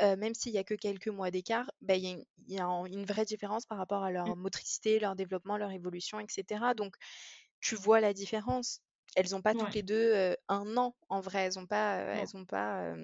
même 0.01 0.35
s'il 0.35 0.53
y 0.53 0.59
a 0.59 0.65
que 0.65 0.75
quelques 0.75 1.09
mois 1.09 1.31
d'écart, 1.31 1.71
bah, 1.81 1.95
il 1.95 2.25
y 2.49 2.59
a, 2.59 2.65
une, 2.65 2.87
une 2.87 3.05
vraie 3.05 3.25
différence 3.25 3.67
par 3.67 3.79
rapport 3.79 4.03
à 4.03 4.11
leur 4.11 4.27
mmh. 4.27 4.41
motricité, 4.41 4.99
leur 4.99 5.15
développement, 5.15 5.57
leur 5.57 5.71
évolution, 5.71 6.19
etc. 6.19 6.61
Donc 6.77 6.97
tu 7.63 7.77
vois 7.77 8.01
la 8.01 8.13
différence. 8.13 8.83
Elles 9.17 9.31
n'ont 9.31 9.41
pas 9.41 9.55
toutes 9.55 9.75
les 9.75 9.83
deux 9.83 10.37
un 10.49 10.77
an 10.77 10.95
en 11.09 11.21
vrai. 11.21 11.45
Elles 11.47 11.55
n'ont 11.57 11.67
pas, 11.67 11.97
elles 11.97 12.37
ont 12.37 12.45
pas, 12.45 12.95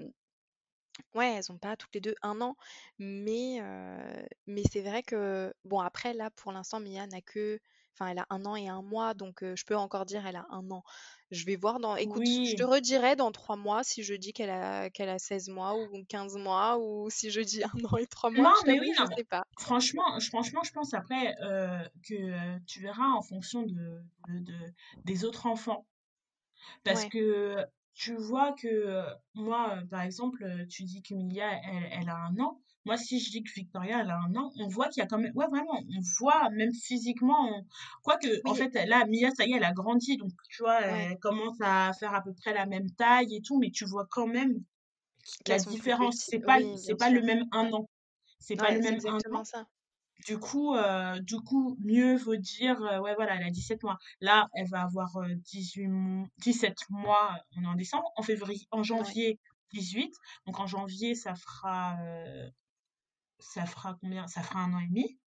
ouais, 1.14 1.34
elles 1.34 1.50
ont 1.50 1.58
pas 1.58 1.76
toutes 1.76 1.94
les 1.94 2.00
deux 2.00 2.14
un 2.22 2.40
an. 2.40 2.56
Mais, 2.98 3.60
mais 4.46 4.62
c'est 4.70 4.82
vrai 4.82 5.02
que 5.02 5.54
bon 5.64 5.80
après 5.80 6.12
là 6.12 6.30
pour 6.30 6.52
l'instant 6.52 6.80
Mia 6.80 7.06
n'a 7.06 7.22
que, 7.22 7.58
enfin, 7.98 8.10
elle 8.10 8.18
a 8.18 8.26
un 8.30 8.44
an 8.46 8.56
et 8.56 8.68
un 8.68 8.82
mois, 8.82 9.14
donc 9.14 9.42
je 9.42 9.64
peux 9.64 9.76
encore 9.76 10.04
dire 10.06 10.26
elle 10.26 10.36
a 10.36 10.46
un 10.50 10.70
an. 10.70 10.82
Je 11.30 11.44
vais 11.44 11.56
voir 11.56 11.78
dans. 11.80 11.96
Écoute, 11.96 12.24
je 12.26 12.54
te 12.56 12.62
redirai 12.62 13.16
dans 13.16 13.32
trois 13.32 13.56
mois 13.56 13.84
si 13.84 14.02
je 14.02 14.14
dis 14.14 14.32
qu'elle 14.32 14.50
a 14.50 14.88
qu'elle 14.90 15.10
a 15.10 15.18
16 15.18 15.48
mois 15.48 15.74
ou 15.74 16.04
15 16.08 16.36
mois 16.36 16.78
ou 16.78 17.10
si 17.10 17.30
je 17.30 17.40
dis 17.40 17.62
un 17.64 17.84
an 17.92 17.96
et 17.98 18.06
trois 18.06 18.30
mois. 18.30 18.44
Non, 18.44 18.50
Je 18.64 18.70
mais 18.72 18.80
oui, 18.80 18.92
je 18.96 19.02
non, 19.02 19.10
sais 19.16 19.24
pas. 19.24 19.44
franchement, 19.58 20.18
je- 20.18 20.28
franchement, 20.28 20.62
je 20.62 20.72
pense 20.72 20.94
après 20.94 21.34
euh, 21.42 21.82
que 22.08 22.58
tu 22.66 22.80
verras 22.80 23.08
en 23.08 23.22
fonction 23.22 23.62
de, 23.62 24.02
de- 24.28 24.38
de- 24.38 24.72
des 25.04 25.24
autres 25.24 25.46
enfants. 25.46 25.86
Parce 26.84 27.04
Ouais, 27.04 27.10
que 27.10 27.66
tu 27.94 28.14
vois 28.14 28.52
que 28.52 29.04
moi, 29.34 29.78
par 29.90 30.02
exemple, 30.02 30.44
tu 30.68 30.84
dis 30.84 31.02
que 31.02 31.14
Milia, 31.14 31.50
elle, 31.64 31.88
elle 31.92 32.08
a 32.08 32.16
un 32.16 32.38
an. 32.38 32.60
Moi, 32.88 32.96
si 32.96 33.20
je 33.20 33.30
dis 33.30 33.42
que 33.42 33.52
Victoria, 33.52 34.00
elle 34.00 34.10
a 34.10 34.18
un 34.18 34.34
an, 34.34 34.50
on 34.58 34.66
voit 34.68 34.88
qu'il 34.88 35.00
y 35.02 35.04
a 35.04 35.06
quand 35.06 35.18
même, 35.18 35.32
ouais, 35.36 35.46
vraiment, 35.48 35.78
on 35.96 36.00
voit 36.18 36.48
même 36.50 36.72
physiquement, 36.72 37.36
on- 37.54 37.66
quoique, 38.02 38.26
en 38.46 38.54
fait, 38.54 38.72
là, 38.86 39.04
Mia, 39.06 39.30
ça 39.36 39.44
y 39.46 39.52
est, 39.52 39.56
elle 39.56 39.64
a 39.64 39.72
grandi, 39.72 40.16
donc 40.16 40.30
tu 40.48 40.62
vois, 40.62 40.80
ouais, 40.80 41.08
elle 41.12 41.18
commence 41.18 41.58
à 41.60 41.92
faire 41.92 42.14
à 42.14 42.22
peu 42.22 42.32
près 42.32 42.54
la 42.54 42.66
même 42.66 42.90
taille 42.92 43.36
et 43.36 43.42
tout, 43.42 43.58
mais 43.58 43.70
tu 43.70 43.84
vois 43.84 44.06
quand 44.10 44.26
même 44.26 44.54
la 45.46 45.58
différence. 45.58 46.16
C'est 46.16 46.40
pas, 46.40 46.58
Oui, 46.58 46.78
c'est 46.78 46.94
pas 46.94 47.10
le 47.10 47.20
même 47.22 47.44
un 47.52 47.72
an. 47.72 47.88
C'est 48.40 48.56
pas 48.56 48.70
le 48.72 48.80
même 48.80 49.00
un 49.06 49.18
an. 49.34 49.44
ça. 49.44 49.66
Du 50.26 50.38
coup, 50.38 50.74
euh, 50.74 51.20
du 51.20 51.36
coup, 51.40 51.76
mieux 51.80 52.16
vaut 52.16 52.36
dire, 52.36 52.82
euh, 52.82 52.98
ouais, 53.00 53.14
voilà, 53.14 53.36
elle 53.36 53.46
a 53.46 53.50
17 53.50 53.82
mois. 53.84 53.98
Là, 54.20 54.48
elle 54.54 54.68
va 54.68 54.82
avoir 54.82 55.16
euh, 55.18 55.34
18, 55.36 55.86
mo- 55.86 56.26
17 56.38 56.78
mois, 56.90 57.36
on 57.56 57.62
est 57.62 57.66
en 57.66 57.74
décembre. 57.74 58.10
En 58.16 58.22
février, 58.22 58.66
en 58.72 58.78
Ouais, 58.78 58.84
janvier, 58.84 59.38
18. 59.72 60.14
Donc 60.46 60.58
en 60.58 60.66
janvier, 60.66 61.14
ça 61.14 61.34
fera, 61.36 61.96
euh, 62.02 62.48
ça 63.38 63.66
fera 63.66 63.96
combien? 64.00 64.26
Ça 64.26 64.42
fera 64.42 64.60
un 64.60 64.72
an 64.74 64.80
et 64.80 64.86
demi. 64.86 65.18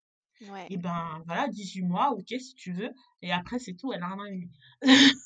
ouais. 0.50 0.68
Et 0.70 0.78
ben 0.78 1.22
voilà, 1.26 1.48
18 1.48 1.82
mois, 1.84 2.12
ok, 2.12 2.28
si 2.28 2.56
tu 2.56 2.74
veux. 2.74 2.92
Et 3.22 3.32
après, 3.32 3.60
c'est 3.60 3.74
tout, 3.74 3.94
elle 3.94 4.04
a 4.04 4.08
un 4.08 4.20
an 4.20 4.26
et 4.26 4.32
demi. 4.32 4.50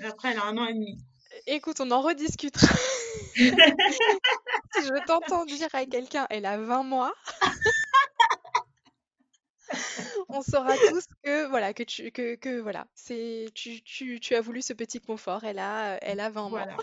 Après, 0.00 0.30
elle 0.30 0.38
a 0.38 0.44
un 0.44 0.56
an 0.58 0.66
et 0.66 0.74
demi. 0.74 0.98
Écoute, 1.46 1.80
on 1.80 1.90
en 1.90 2.00
rediscutera. 2.00 2.74
Si 4.74 4.82
je 4.82 5.06
t'entends 5.06 5.46
dire 5.46 5.68
à 5.72 5.86
quelqu'un, 5.86 6.26
elle 6.28 6.44
a 6.44 6.58
20 6.58 6.82
mois, 6.82 7.14
on 10.28 10.42
saura 10.42 10.76
tous 10.76 11.06
que 11.22 11.46
voilà, 11.48 11.72
que 11.72 11.82
tu 11.82 12.10
que, 12.10 12.34
que 12.34 12.60
voilà, 12.60 12.86
c'est 12.94 13.46
tu, 13.54 13.82
tu, 13.82 14.20
tu 14.20 14.34
as 14.34 14.40
voulu 14.40 14.60
ce 14.60 14.72
petit 14.74 15.00
confort. 15.00 15.44
Elle 15.44 15.58
a 15.58 15.98
elle 16.02 16.20
a 16.20 16.28
20 16.30 16.48
mois. 16.50 16.64
Voilà. 16.64 16.76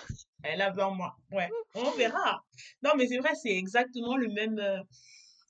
Elle 0.43 0.61
a 0.61 0.71
20 0.71 0.89
mois. 0.91 1.17
Ouais. 1.31 1.49
On 1.75 1.91
verra. 1.91 2.43
Non, 2.81 2.91
mais 2.97 3.07
c'est 3.07 3.19
vrai, 3.19 3.35
c'est 3.35 3.55
exactement 3.55 4.17
le 4.17 4.27
même, 4.29 4.57
euh, 4.59 4.79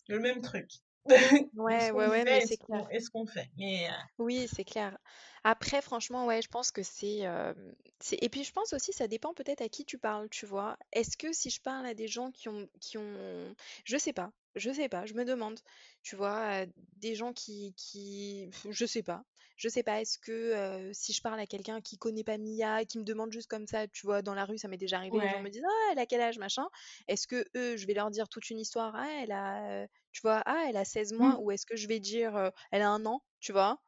le 0.08 0.20
même 0.20 0.41
truc. 0.41 0.70
Ouais, 1.56 1.91
ouais, 1.91 2.08
ouais, 2.08 2.24
mais 2.24 2.41
c'est 2.41 2.56
ce 2.56 2.58
clair. 2.58 2.86
qu'on 2.86 2.89
et 2.89 2.99
ce 2.99 3.10
qu'on 3.10 3.26
fait. 3.26 3.49
Mais 3.58 3.89
euh, 3.89 3.93
Oui, 4.18 4.47
c'est 4.51 4.64
clair. 4.64 4.97
Après, 5.43 5.82
franchement, 5.82 6.26
ouais, 6.26 6.41
je 6.41 6.47
pense 6.47 6.72
que 6.72 6.84
c'est, 6.84 7.26
euh, 7.28 7.54
c'est... 7.99 8.18
Et 8.24 8.30
puis, 8.30 8.43
je 8.43 8.51
pense 8.54 8.74
aussi, 8.74 8.93
ça 8.93 9.08
dépend 9.08 9.34
peut-être 9.34 9.62
à 9.62 9.70
qui 9.70 9.86
tu 9.86 9.97
parles, 9.97 10.30
tu 10.30 10.45
vois. 10.45 10.78
Est-ce 10.93 11.18
que 11.18 11.34
si 11.34 11.49
je 11.49 11.62
parle 11.62 11.86
à 11.86 11.93
des 11.93 12.08
gens 12.08 12.32
qui 12.32 12.47
ont, 12.49 12.70
qui 12.80 12.97
ont... 12.97 13.56
Je 13.86 13.97
sais 13.97 14.14
pas, 14.14 14.32
je 14.56 14.72
sais 14.72 14.89
pas, 14.89 15.06
je 15.06 15.14
me 15.14 15.26
demande, 15.26 15.60
tu 16.01 16.16
vois, 16.16 16.64
euh, 16.64 16.68
des 16.97 17.16
gens 17.16 17.34
qui, 17.34 17.74
qui... 17.76 18.49
Je 18.70 18.86
sais 18.86 19.04
pas. 19.04 19.24
Je 19.58 19.70
sais 19.70 19.84
pas, 19.84 20.01
est-ce 20.01 20.18
que 20.20 20.32
euh, 20.32 20.91
si 20.93 21.14
je 21.14 21.22
parle 21.22 21.39
à 21.39 21.45
quelqu'un 21.47 21.80
qui 21.82 21.97
connaît 21.97 22.24
pas 22.24 22.38
Mia, 22.38 22.86
qui 22.86 22.97
me 22.99 23.04
demande 23.04 23.32
juste 23.32 23.47
comme 23.49 23.68
ça, 23.68 23.88
tu 23.88 24.06
vois, 24.06 24.22
dans 24.22 24.34
la 24.34 24.45
rue, 24.45 24.58
ça 24.58 24.68
m'est 24.68 24.78
déjà 24.78 24.97
arrivé, 24.97 25.20
les 25.20 25.30
gens 25.30 25.39
me 25.39 25.49
disent, 25.49 25.64
ah, 25.68 25.89
elle 25.91 25.99
a 25.99 26.06
quel 26.06 26.22
âge, 26.22 26.38
machin? 26.39 26.68
Est-ce 27.08 27.28
que 27.28 27.45
eux, 27.56 27.78
je 27.78 27.86
vais 27.88 27.93
leur 27.93 28.10
dire 28.12 28.28
toute 28.30 28.49
une 28.49 28.60
histoire, 28.60 28.93
ah, 28.95 29.08
elle 29.22 29.32
a, 29.32 29.84
euh, 29.84 29.88
tu 30.12 30.22
vois, 30.22 30.41
ah, 30.45 30.66
elle 30.70 30.78
a 30.78 30.86
16 30.86 31.14
mois, 31.14 31.38
Mm. 31.38 31.39
ou 31.39 31.51
est-ce 31.51 31.66
que 31.66 31.76
je 31.76 31.88
vais 31.88 31.99
dire, 31.99 32.36
euh, 32.36 32.49
elle 32.72 32.82
a 32.82 32.89
un 32.89 33.06
an, 33.06 33.24
tu 33.39 33.51
vois? 33.51 33.80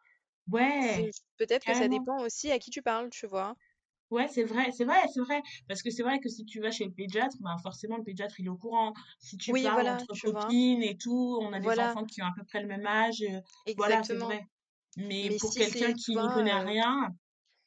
C'est 0.79 1.11
Ouais, 1.11 1.11
peut-être 1.37 1.65
que 1.65 1.73
ça 1.73 1.87
carrément. 1.87 1.89
dépend 1.89 2.21
aussi 2.23 2.51
à 2.51 2.59
qui 2.59 2.69
tu 2.71 2.81
parles, 2.81 3.09
tu 3.09 3.27
vois? 3.27 3.55
Ouais, 4.11 4.27
c'est 4.27 4.43
vrai, 4.43 4.71
c'est 4.71 4.85
vrai, 4.85 5.01
c'est 5.13 5.19
vrai. 5.21 5.41
Parce 5.67 5.81
que 5.81 5.89
c'est 5.89 6.03
vrai 6.03 6.19
que 6.19 6.29
si 6.29 6.45
tu 6.45 6.59
vas 6.61 6.71
chez 6.71 6.85
le 6.85 6.91
pédiatre, 6.93 7.37
ben 7.41 7.57
forcément, 7.57 7.97
le 7.97 8.03
pédiatre, 8.03 8.39
il 8.39 8.45
est 8.45 8.49
au 8.49 8.57
courant. 8.57 8.93
Si 9.19 9.37
tu 9.37 9.53
Oui, 9.53 9.69
parles 9.69 9.71
voilà, 9.71 10.05
entre 10.05 10.13
tu 10.13 10.27
vois? 10.27 10.55
copines 10.55 10.83
et 10.83 10.95
tout, 10.97 11.39
on 11.41 11.51
a 11.53 11.59
des 11.59 11.79
enfants 11.79 12.05
qui 12.05 12.21
ont 12.21 12.25
à 12.25 12.33
peu 12.35 12.43
près 12.45 12.61
le 12.61 12.67
même 12.67 12.85
âge. 12.85 13.21
euh, 13.21 13.41
voilà, 13.75 14.03
c'est 14.03 14.17
exactement. 14.17 14.19
vrai. 14.19 14.43
Mais 14.97 15.29
Mais 15.29 15.39
pour 15.39 15.55
si 15.55 15.55
quelqu'un 15.55 15.93
tu 15.95 15.95
qui 15.95 16.13
vois, 16.13 16.29
connaît 16.29 16.59
euh, 16.59 16.63
rien, 16.63 17.09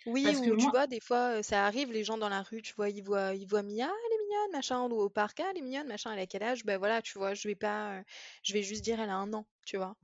oui, 0.06 0.22
parce 0.22 0.40
que 0.40 0.50
ou 0.50 0.54
tu 0.56 0.70
moi, 0.70 0.72
vois, 0.72 0.86
des 0.86 1.00
fois, 1.00 1.38
euh, 1.38 1.42
ça 1.42 1.66
arrive, 1.66 1.92
les 1.92 2.02
gens 2.04 2.16
dans 2.18 2.28
la 2.30 2.42
rue, 2.42 2.62
tu 2.62 2.72
vois, 2.74 2.88
ils 2.90 3.02
voient, 3.02 3.34
ils 3.34 3.46
voient 3.46 3.62
Mia, 3.62 3.84
elle 3.86 4.12
est 4.14 4.18
mignonne, 4.24 4.52
machin, 4.52 4.82
ou 4.90 5.00
au 5.00 5.10
parc, 5.10 5.38
elle 5.40 5.58
est 5.58 5.60
mignonne, 5.62 5.86
machin, 5.86 6.12
elle 6.12 6.18
a 6.20 6.26
quel 6.26 6.42
âge? 6.42 6.64
Ben 6.64 6.78
voilà, 6.78 7.02
tu 7.02 7.18
vois, 7.18 7.34
je 7.34 7.46
vais 7.48 7.54
pas, 7.56 8.02
je 8.42 8.52
vais 8.54 8.62
juste 8.62 8.82
dire 8.84 8.98
elle 9.00 9.10
a 9.10 9.16
un 9.16 9.32
an, 9.34 9.46
tu 9.66 9.76
vois? 9.76 9.96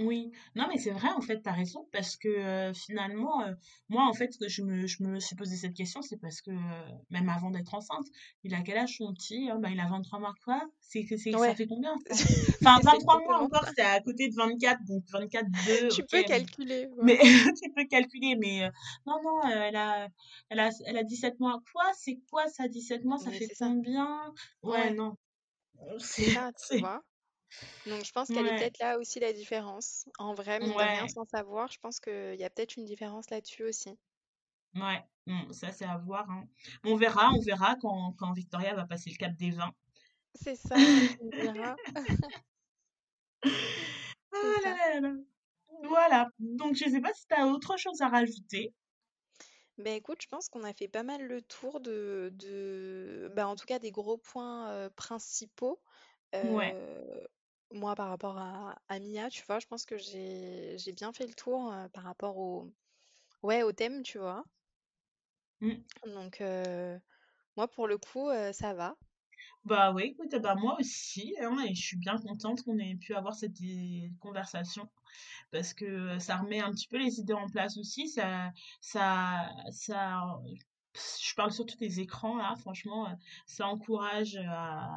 Oui, 0.00 0.30
non 0.54 0.66
mais 0.68 0.78
c'est 0.78 0.90
vrai 0.90 1.08
en 1.16 1.20
fait, 1.20 1.40
t'as 1.42 1.52
raison 1.52 1.86
parce 1.92 2.16
que 2.16 2.28
euh, 2.28 2.72
finalement, 2.74 3.42
euh, 3.42 3.52
moi 3.88 4.06
en 4.06 4.12
fait, 4.14 4.36
que 4.38 4.48
je 4.48 4.62
me, 4.62 4.86
je 4.86 5.02
me 5.02 5.20
suis 5.20 5.36
posé 5.36 5.56
cette 5.56 5.74
question, 5.74 6.00
c'est 6.02 6.16
parce 6.16 6.40
que 6.40 6.50
euh, 6.50 6.92
même 7.10 7.28
avant 7.28 7.50
d'être 7.50 7.74
enceinte, 7.74 8.06
il 8.44 8.54
a 8.54 8.62
quel 8.62 8.78
âge 8.78 8.96
son 8.96 9.12
petit? 9.12 9.48
Ah, 9.50 9.56
bah, 9.58 9.68
il 9.70 9.80
a 9.80 9.88
23 9.88 10.18
mois 10.20 10.34
quoi? 10.44 10.62
C'est, 10.80 11.04
c'est, 11.06 11.32
ça 11.32 11.54
fait 11.54 11.66
combien? 11.66 11.94
Enfin, 12.62 12.76
c'est 12.80 12.84
23 12.84 13.20
mois 13.20 13.42
encore, 13.42 13.64
c'est 13.76 13.82
à 13.82 14.00
côté 14.00 14.28
de 14.28 14.34
24, 14.34 14.84
donc 14.84 15.04
24, 15.12 15.46
2, 15.50 15.88
Tu 15.94 16.02
peux 16.04 16.22
calculer, 16.22 16.88
mais 17.02 17.18
tu 17.62 17.70
peux 17.74 17.84
calculer, 17.86 18.36
mais 18.36 18.70
non, 19.06 19.16
non, 19.22 19.42
elle 19.50 19.76
a, 19.76 20.08
elle 20.48 20.60
a, 20.60 20.70
elle 20.86 20.96
a 20.96 21.04
17 21.04 21.38
mois. 21.40 21.60
Quoi? 21.72 21.84
C'est 21.96 22.18
quoi 22.30 22.46
ça, 22.48 22.68
17 22.68 23.04
mois? 23.04 23.18
Ça 23.18 23.30
Mais 23.30 23.38
fait 23.38 23.46
c'est 23.48 23.54
ça. 23.54 23.66
combien? 23.66 24.32
Ouais, 24.62 24.70
Ouais, 24.72 24.94
non, 24.94 25.16
c'est 25.98 26.30
ça, 26.32 26.50
tu 26.68 26.78
vois? 26.78 27.02
Donc 27.86 28.04
je 28.04 28.12
pense 28.12 28.30
qu'elle 28.30 28.46
est 28.46 28.52
ouais, 28.52 28.56
peut-être 28.56 28.78
là 28.78 28.98
aussi 28.98 29.20
la 29.20 29.32
différence. 29.32 30.04
En 30.18 30.34
vrai, 30.34 30.60
mine 30.60 30.76
de 30.76 30.82
rien, 30.82 31.02
ouais. 31.02 31.08
sans 31.08 31.24
savoir, 31.24 31.70
je 31.70 31.78
pense 31.78 32.00
qu'il 32.00 32.36
y 32.36 32.44
a 32.44 32.50
peut-être 32.50 32.76
une 32.76 32.84
différence 32.84 33.30
là-dessus 33.30 33.64
aussi. 33.64 33.98
Ouais, 34.74 35.02
bon, 35.26 35.52
ça 35.52 35.72
c'est 35.72 35.84
à 35.84 35.96
voir, 35.98 36.28
hein. 36.30 36.48
On 36.84 36.96
verra, 36.96 37.30
on 37.32 37.40
verra 37.40 37.76
quand, 37.80 38.14
quand 38.18 38.32
Victoria 38.32 38.74
va 38.74 38.86
passer 38.86 39.10
le 39.10 39.16
cap 39.16 39.34
des 39.36 39.50
20. 39.50 39.72
C'est 40.34 40.56
ça, 40.56 40.86
tu 41.08 41.24
me 41.24 41.30
diras. 41.52 41.76
C'est 43.44 43.52
Ah 44.32 44.38
là 44.62 44.62
ça. 44.62 44.70
là 44.76 45.00
là 45.00 45.00
là. 45.00 45.14
Voilà. 45.84 46.28
Donc 46.38 46.74
je 46.76 46.88
sais 46.88 47.00
pas 47.00 47.12
si 47.14 47.26
tu 47.26 47.34
as 47.34 47.46
autre 47.46 47.76
chose 47.78 48.00
à 48.02 48.08
rajouter. 48.08 48.74
Ben 49.78 49.94
écoute, 49.94 50.22
je 50.22 50.28
pense 50.28 50.48
qu'on 50.48 50.62
a 50.64 50.72
fait 50.74 50.88
pas 50.88 51.02
mal 51.02 51.26
le 51.26 51.40
tour 51.42 51.80
de, 51.80 52.30
de... 52.34 53.30
ben, 53.34 53.46
en 53.46 53.56
tout 53.56 53.64
cas 53.66 53.78
des 53.78 53.90
gros 53.90 54.18
points 54.18 54.68
euh, 54.70 54.90
principaux. 54.90 55.80
Ouais. 56.42 56.74
Euh, 56.74 57.26
moi, 57.72 57.94
par 57.94 58.08
rapport 58.08 58.38
à, 58.38 58.76
à 58.88 58.98
Mia, 58.98 59.30
tu 59.30 59.42
vois, 59.46 59.58
je 59.60 59.66
pense 59.66 59.84
que 59.84 59.96
j'ai 59.96 60.76
j'ai 60.78 60.92
bien 60.92 61.12
fait 61.12 61.26
le 61.26 61.34
tour 61.34 61.72
euh, 61.72 61.88
par 61.88 62.04
rapport 62.04 62.36
au, 62.38 62.72
ouais, 63.42 63.62
au 63.62 63.72
thème, 63.72 64.02
tu 64.02 64.18
vois. 64.18 64.44
Mm. 65.60 65.74
Donc, 66.06 66.40
euh, 66.40 66.98
moi, 67.56 67.68
pour 67.68 67.86
le 67.86 67.98
coup, 67.98 68.28
euh, 68.28 68.52
ça 68.52 68.74
va. 68.74 68.96
Bah 69.64 69.92
oui, 69.92 70.04
écoute, 70.04 70.34
bah 70.40 70.54
moi 70.54 70.76
aussi, 70.80 71.34
hein, 71.40 71.58
et 71.68 71.74
je 71.74 71.82
suis 71.82 71.98
bien 71.98 72.16
contente 72.18 72.62
qu'on 72.62 72.78
ait 72.78 72.96
pu 72.96 73.14
avoir 73.14 73.34
cette 73.34 73.58
conversation 74.18 74.88
parce 75.50 75.74
que 75.74 76.18
ça 76.18 76.38
remet 76.38 76.60
un 76.60 76.70
petit 76.70 76.88
peu 76.88 76.96
les 76.96 77.20
idées 77.20 77.34
en 77.34 77.48
place 77.48 77.76
aussi. 77.76 78.08
Ça, 78.08 78.50
ça, 78.80 79.50
ça, 79.70 80.22
je 80.94 81.34
parle 81.34 81.52
surtout 81.52 81.76
des 81.76 82.00
écrans 82.00 82.36
là, 82.36 82.54
franchement, 82.56 83.14
ça 83.46 83.66
encourage 83.66 84.36
à 84.36 84.88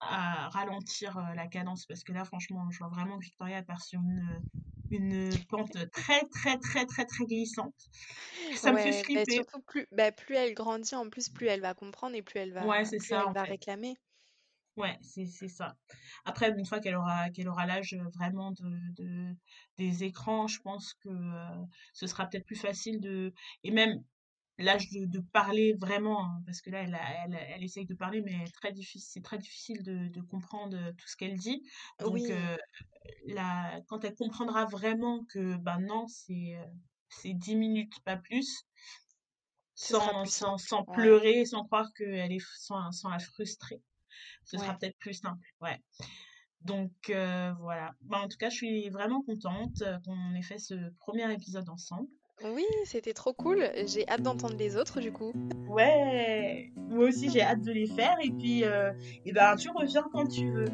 à 0.00 0.48
ralentir 0.50 1.16
euh, 1.18 1.34
la 1.34 1.46
cadence 1.48 1.86
parce 1.86 2.02
que 2.04 2.12
là, 2.12 2.24
franchement, 2.24 2.70
je 2.70 2.78
vois 2.78 2.88
vraiment 2.88 3.18
que 3.18 3.24
Victoria 3.24 3.62
partie 3.62 3.88
sur 3.90 4.00
une, 4.00 4.44
une 4.90 5.44
pente 5.48 5.76
très, 5.92 6.22
très, 6.28 6.58
très, 6.58 6.86
très, 6.86 7.04
très 7.06 7.24
glissante. 7.26 7.74
Ça 8.54 8.72
me 8.72 8.78
fait 8.78 8.92
Ouais, 8.92 9.02
flipper. 9.04 9.26
surtout 9.28 9.60
plus, 9.62 9.86
ben 9.90 10.12
plus 10.12 10.36
elle 10.36 10.54
grandit, 10.54 10.94
en 10.94 11.10
plus, 11.10 11.28
plus 11.28 11.46
elle 11.48 11.60
va 11.60 11.74
comprendre 11.74 12.14
et 12.14 12.22
plus 12.22 12.38
elle 12.38 12.52
Ouais, 12.60 12.84
va, 12.84 12.84
c'est 12.84 13.00
plus 13.00 13.12
ça, 13.12 13.24
elle 13.26 13.32
va 13.32 13.42
fait. 13.44 13.56
réclamer. 13.56 13.96
Ouais, 14.76 14.96
c'est 15.02 15.26
c'est 15.26 15.48
ça. 15.48 15.76
Après, 16.24 16.50
une 16.56 16.64
fois 16.64 16.78
qu'elle 16.78 16.94
aura 16.94 17.30
qu'elle 17.30 17.48
aura 17.48 17.66
l'âge 17.66 17.94
euh, 17.94 18.08
vraiment 18.16 18.52
de, 18.52 18.92
de 18.94 19.34
des 19.76 20.04
écrans, 20.04 20.46
je 20.46 20.60
pense 20.60 20.94
que 20.94 21.08
euh, 21.08 21.64
ce 21.92 22.06
sera 22.06 22.26
peut-être 22.28 22.46
plus 22.46 22.54
facile 22.56 23.00
de 23.00 23.32
et 23.64 23.72
même 23.72 24.04
l'âge 24.58 24.90
de, 24.90 25.06
de 25.06 25.20
parler 25.20 25.74
vraiment, 25.80 26.24
hein, 26.26 26.42
parce 26.46 26.60
que 26.60 26.70
là, 26.70 26.82
elle, 26.82 26.94
a- 26.94 27.24
elle, 27.26 27.34
elle 27.34 27.64
essaye 27.64 27.86
de 27.86 27.94
parler, 27.94 28.22
mais 28.22 28.44
très 28.52 28.72
difficile, 28.72 29.02
c'est 29.12 29.22
très 29.22 29.38
difficile 29.38 29.82
de, 29.82 30.08
de 30.08 30.20
comprendre 30.22 30.76
euh, 30.76 30.92
tout 30.92 31.08
ce 31.08 31.16
qu'elle 31.16 31.36
dit. 31.36 31.62
Donc, 32.00 32.30
Oui, 32.30 32.30
euh, 32.30 32.56
la, 33.26 33.80
quand 33.88 34.04
elle 34.04 34.14
comprendra 34.16 34.66
vraiment 34.66 35.24
que, 35.26 35.56
ben 35.58 35.80
non, 35.80 36.06
c'est 36.08 36.56
euh, 36.56 36.66
c'est 37.10 37.34
10 37.34 37.56
minutes, 37.56 37.94
pas 38.04 38.16
plus, 38.18 38.64
sans, 39.74 40.26
sans, 40.26 40.58
simple. 40.58 40.58
sans 40.58 40.84
Ouais, 40.86 41.12
pleurer, 41.24 41.44
sans 41.46 41.64
croire 41.64 41.92
qu'elle 41.94 42.32
est, 42.32 42.44
sans, 42.58 42.90
sans 42.92 43.08
la 43.10 43.18
frustrer, 43.18 43.82
ce 44.44 44.58
sera 44.58 44.76
peut-être 44.78 44.98
plus 44.98 45.14
simple. 45.14 45.46
Ouais. 45.60 45.80
Donc, 46.62 46.92
euh, 47.10 47.52
voilà. 47.60 47.94
Ben, 48.02 48.20
en 48.20 48.28
tout 48.28 48.38
cas, 48.38 48.50
je 48.50 48.56
suis 48.56 48.90
vraiment 48.90 49.22
contente 49.22 49.82
euh, 49.82 49.98
qu'on 50.04 50.34
ait 50.34 50.42
fait 50.42 50.58
ce 50.58 50.90
premier 50.98 51.32
épisode 51.32 51.68
ensemble. 51.70 52.08
Oui, 52.44 52.66
c'était 52.84 53.12
trop 53.12 53.32
cool. 53.32 53.68
J'ai 53.86 54.08
hâte 54.08 54.22
d'entendre 54.22 54.54
les 54.58 54.76
autres, 54.76 55.00
du 55.00 55.12
coup. 55.12 55.32
Ouais, 55.68 56.70
moi 56.90 57.08
aussi 57.08 57.30
j'ai 57.30 57.42
hâte 57.42 57.62
de 57.62 57.72
les 57.72 57.86
faire 57.86 58.16
et 58.22 58.30
puis 58.30 58.64
euh, 58.64 58.90
et 59.26 59.32
ben 59.32 59.54
tu 59.56 59.68
reviens 59.70 60.04
quand 60.12 60.26
tu 60.26 60.50
veux 60.50 60.64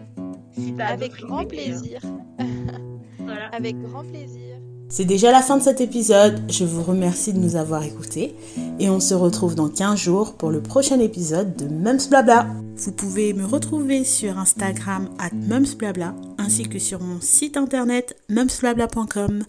si 0.52 0.74
Avec 0.78 1.12
grand 1.20 1.42
euh, 1.42 1.48
plaisir. 1.48 2.00
voilà. 3.18 3.48
Avec 3.48 3.80
grand 3.82 4.04
plaisir. 4.04 4.56
C'est 4.88 5.04
déjà 5.04 5.32
la 5.32 5.42
fin 5.42 5.56
de 5.56 5.62
cet 5.62 5.80
épisode, 5.80 6.40
je 6.48 6.64
vous 6.64 6.82
remercie 6.82 7.32
de 7.32 7.38
nous 7.38 7.56
avoir 7.56 7.82
écoutés 7.82 8.36
et 8.78 8.88
on 8.90 9.00
se 9.00 9.14
retrouve 9.14 9.56
dans 9.56 9.68
15 9.68 9.98
jours 9.98 10.36
pour 10.36 10.50
le 10.50 10.62
prochain 10.62 11.00
épisode 11.00 11.56
de 11.56 11.66
Mums 11.66 12.08
Blabla. 12.08 12.46
Vous 12.76 12.92
pouvez 12.92 13.32
me 13.32 13.44
retrouver 13.44 14.04
sur 14.04 14.38
Instagram 14.38 15.08
at 15.18 15.34
mumsblabla 15.34 16.14
ainsi 16.38 16.64
que 16.68 16.78
sur 16.78 17.00
mon 17.00 17.20
site 17.20 17.56
internet 17.56 18.16
mumsblabla.com. 18.28 19.44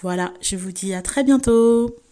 Voilà, 0.00 0.32
je 0.40 0.56
vous 0.56 0.72
dis 0.72 0.94
à 0.94 1.02
très 1.02 1.22
bientôt 1.22 1.94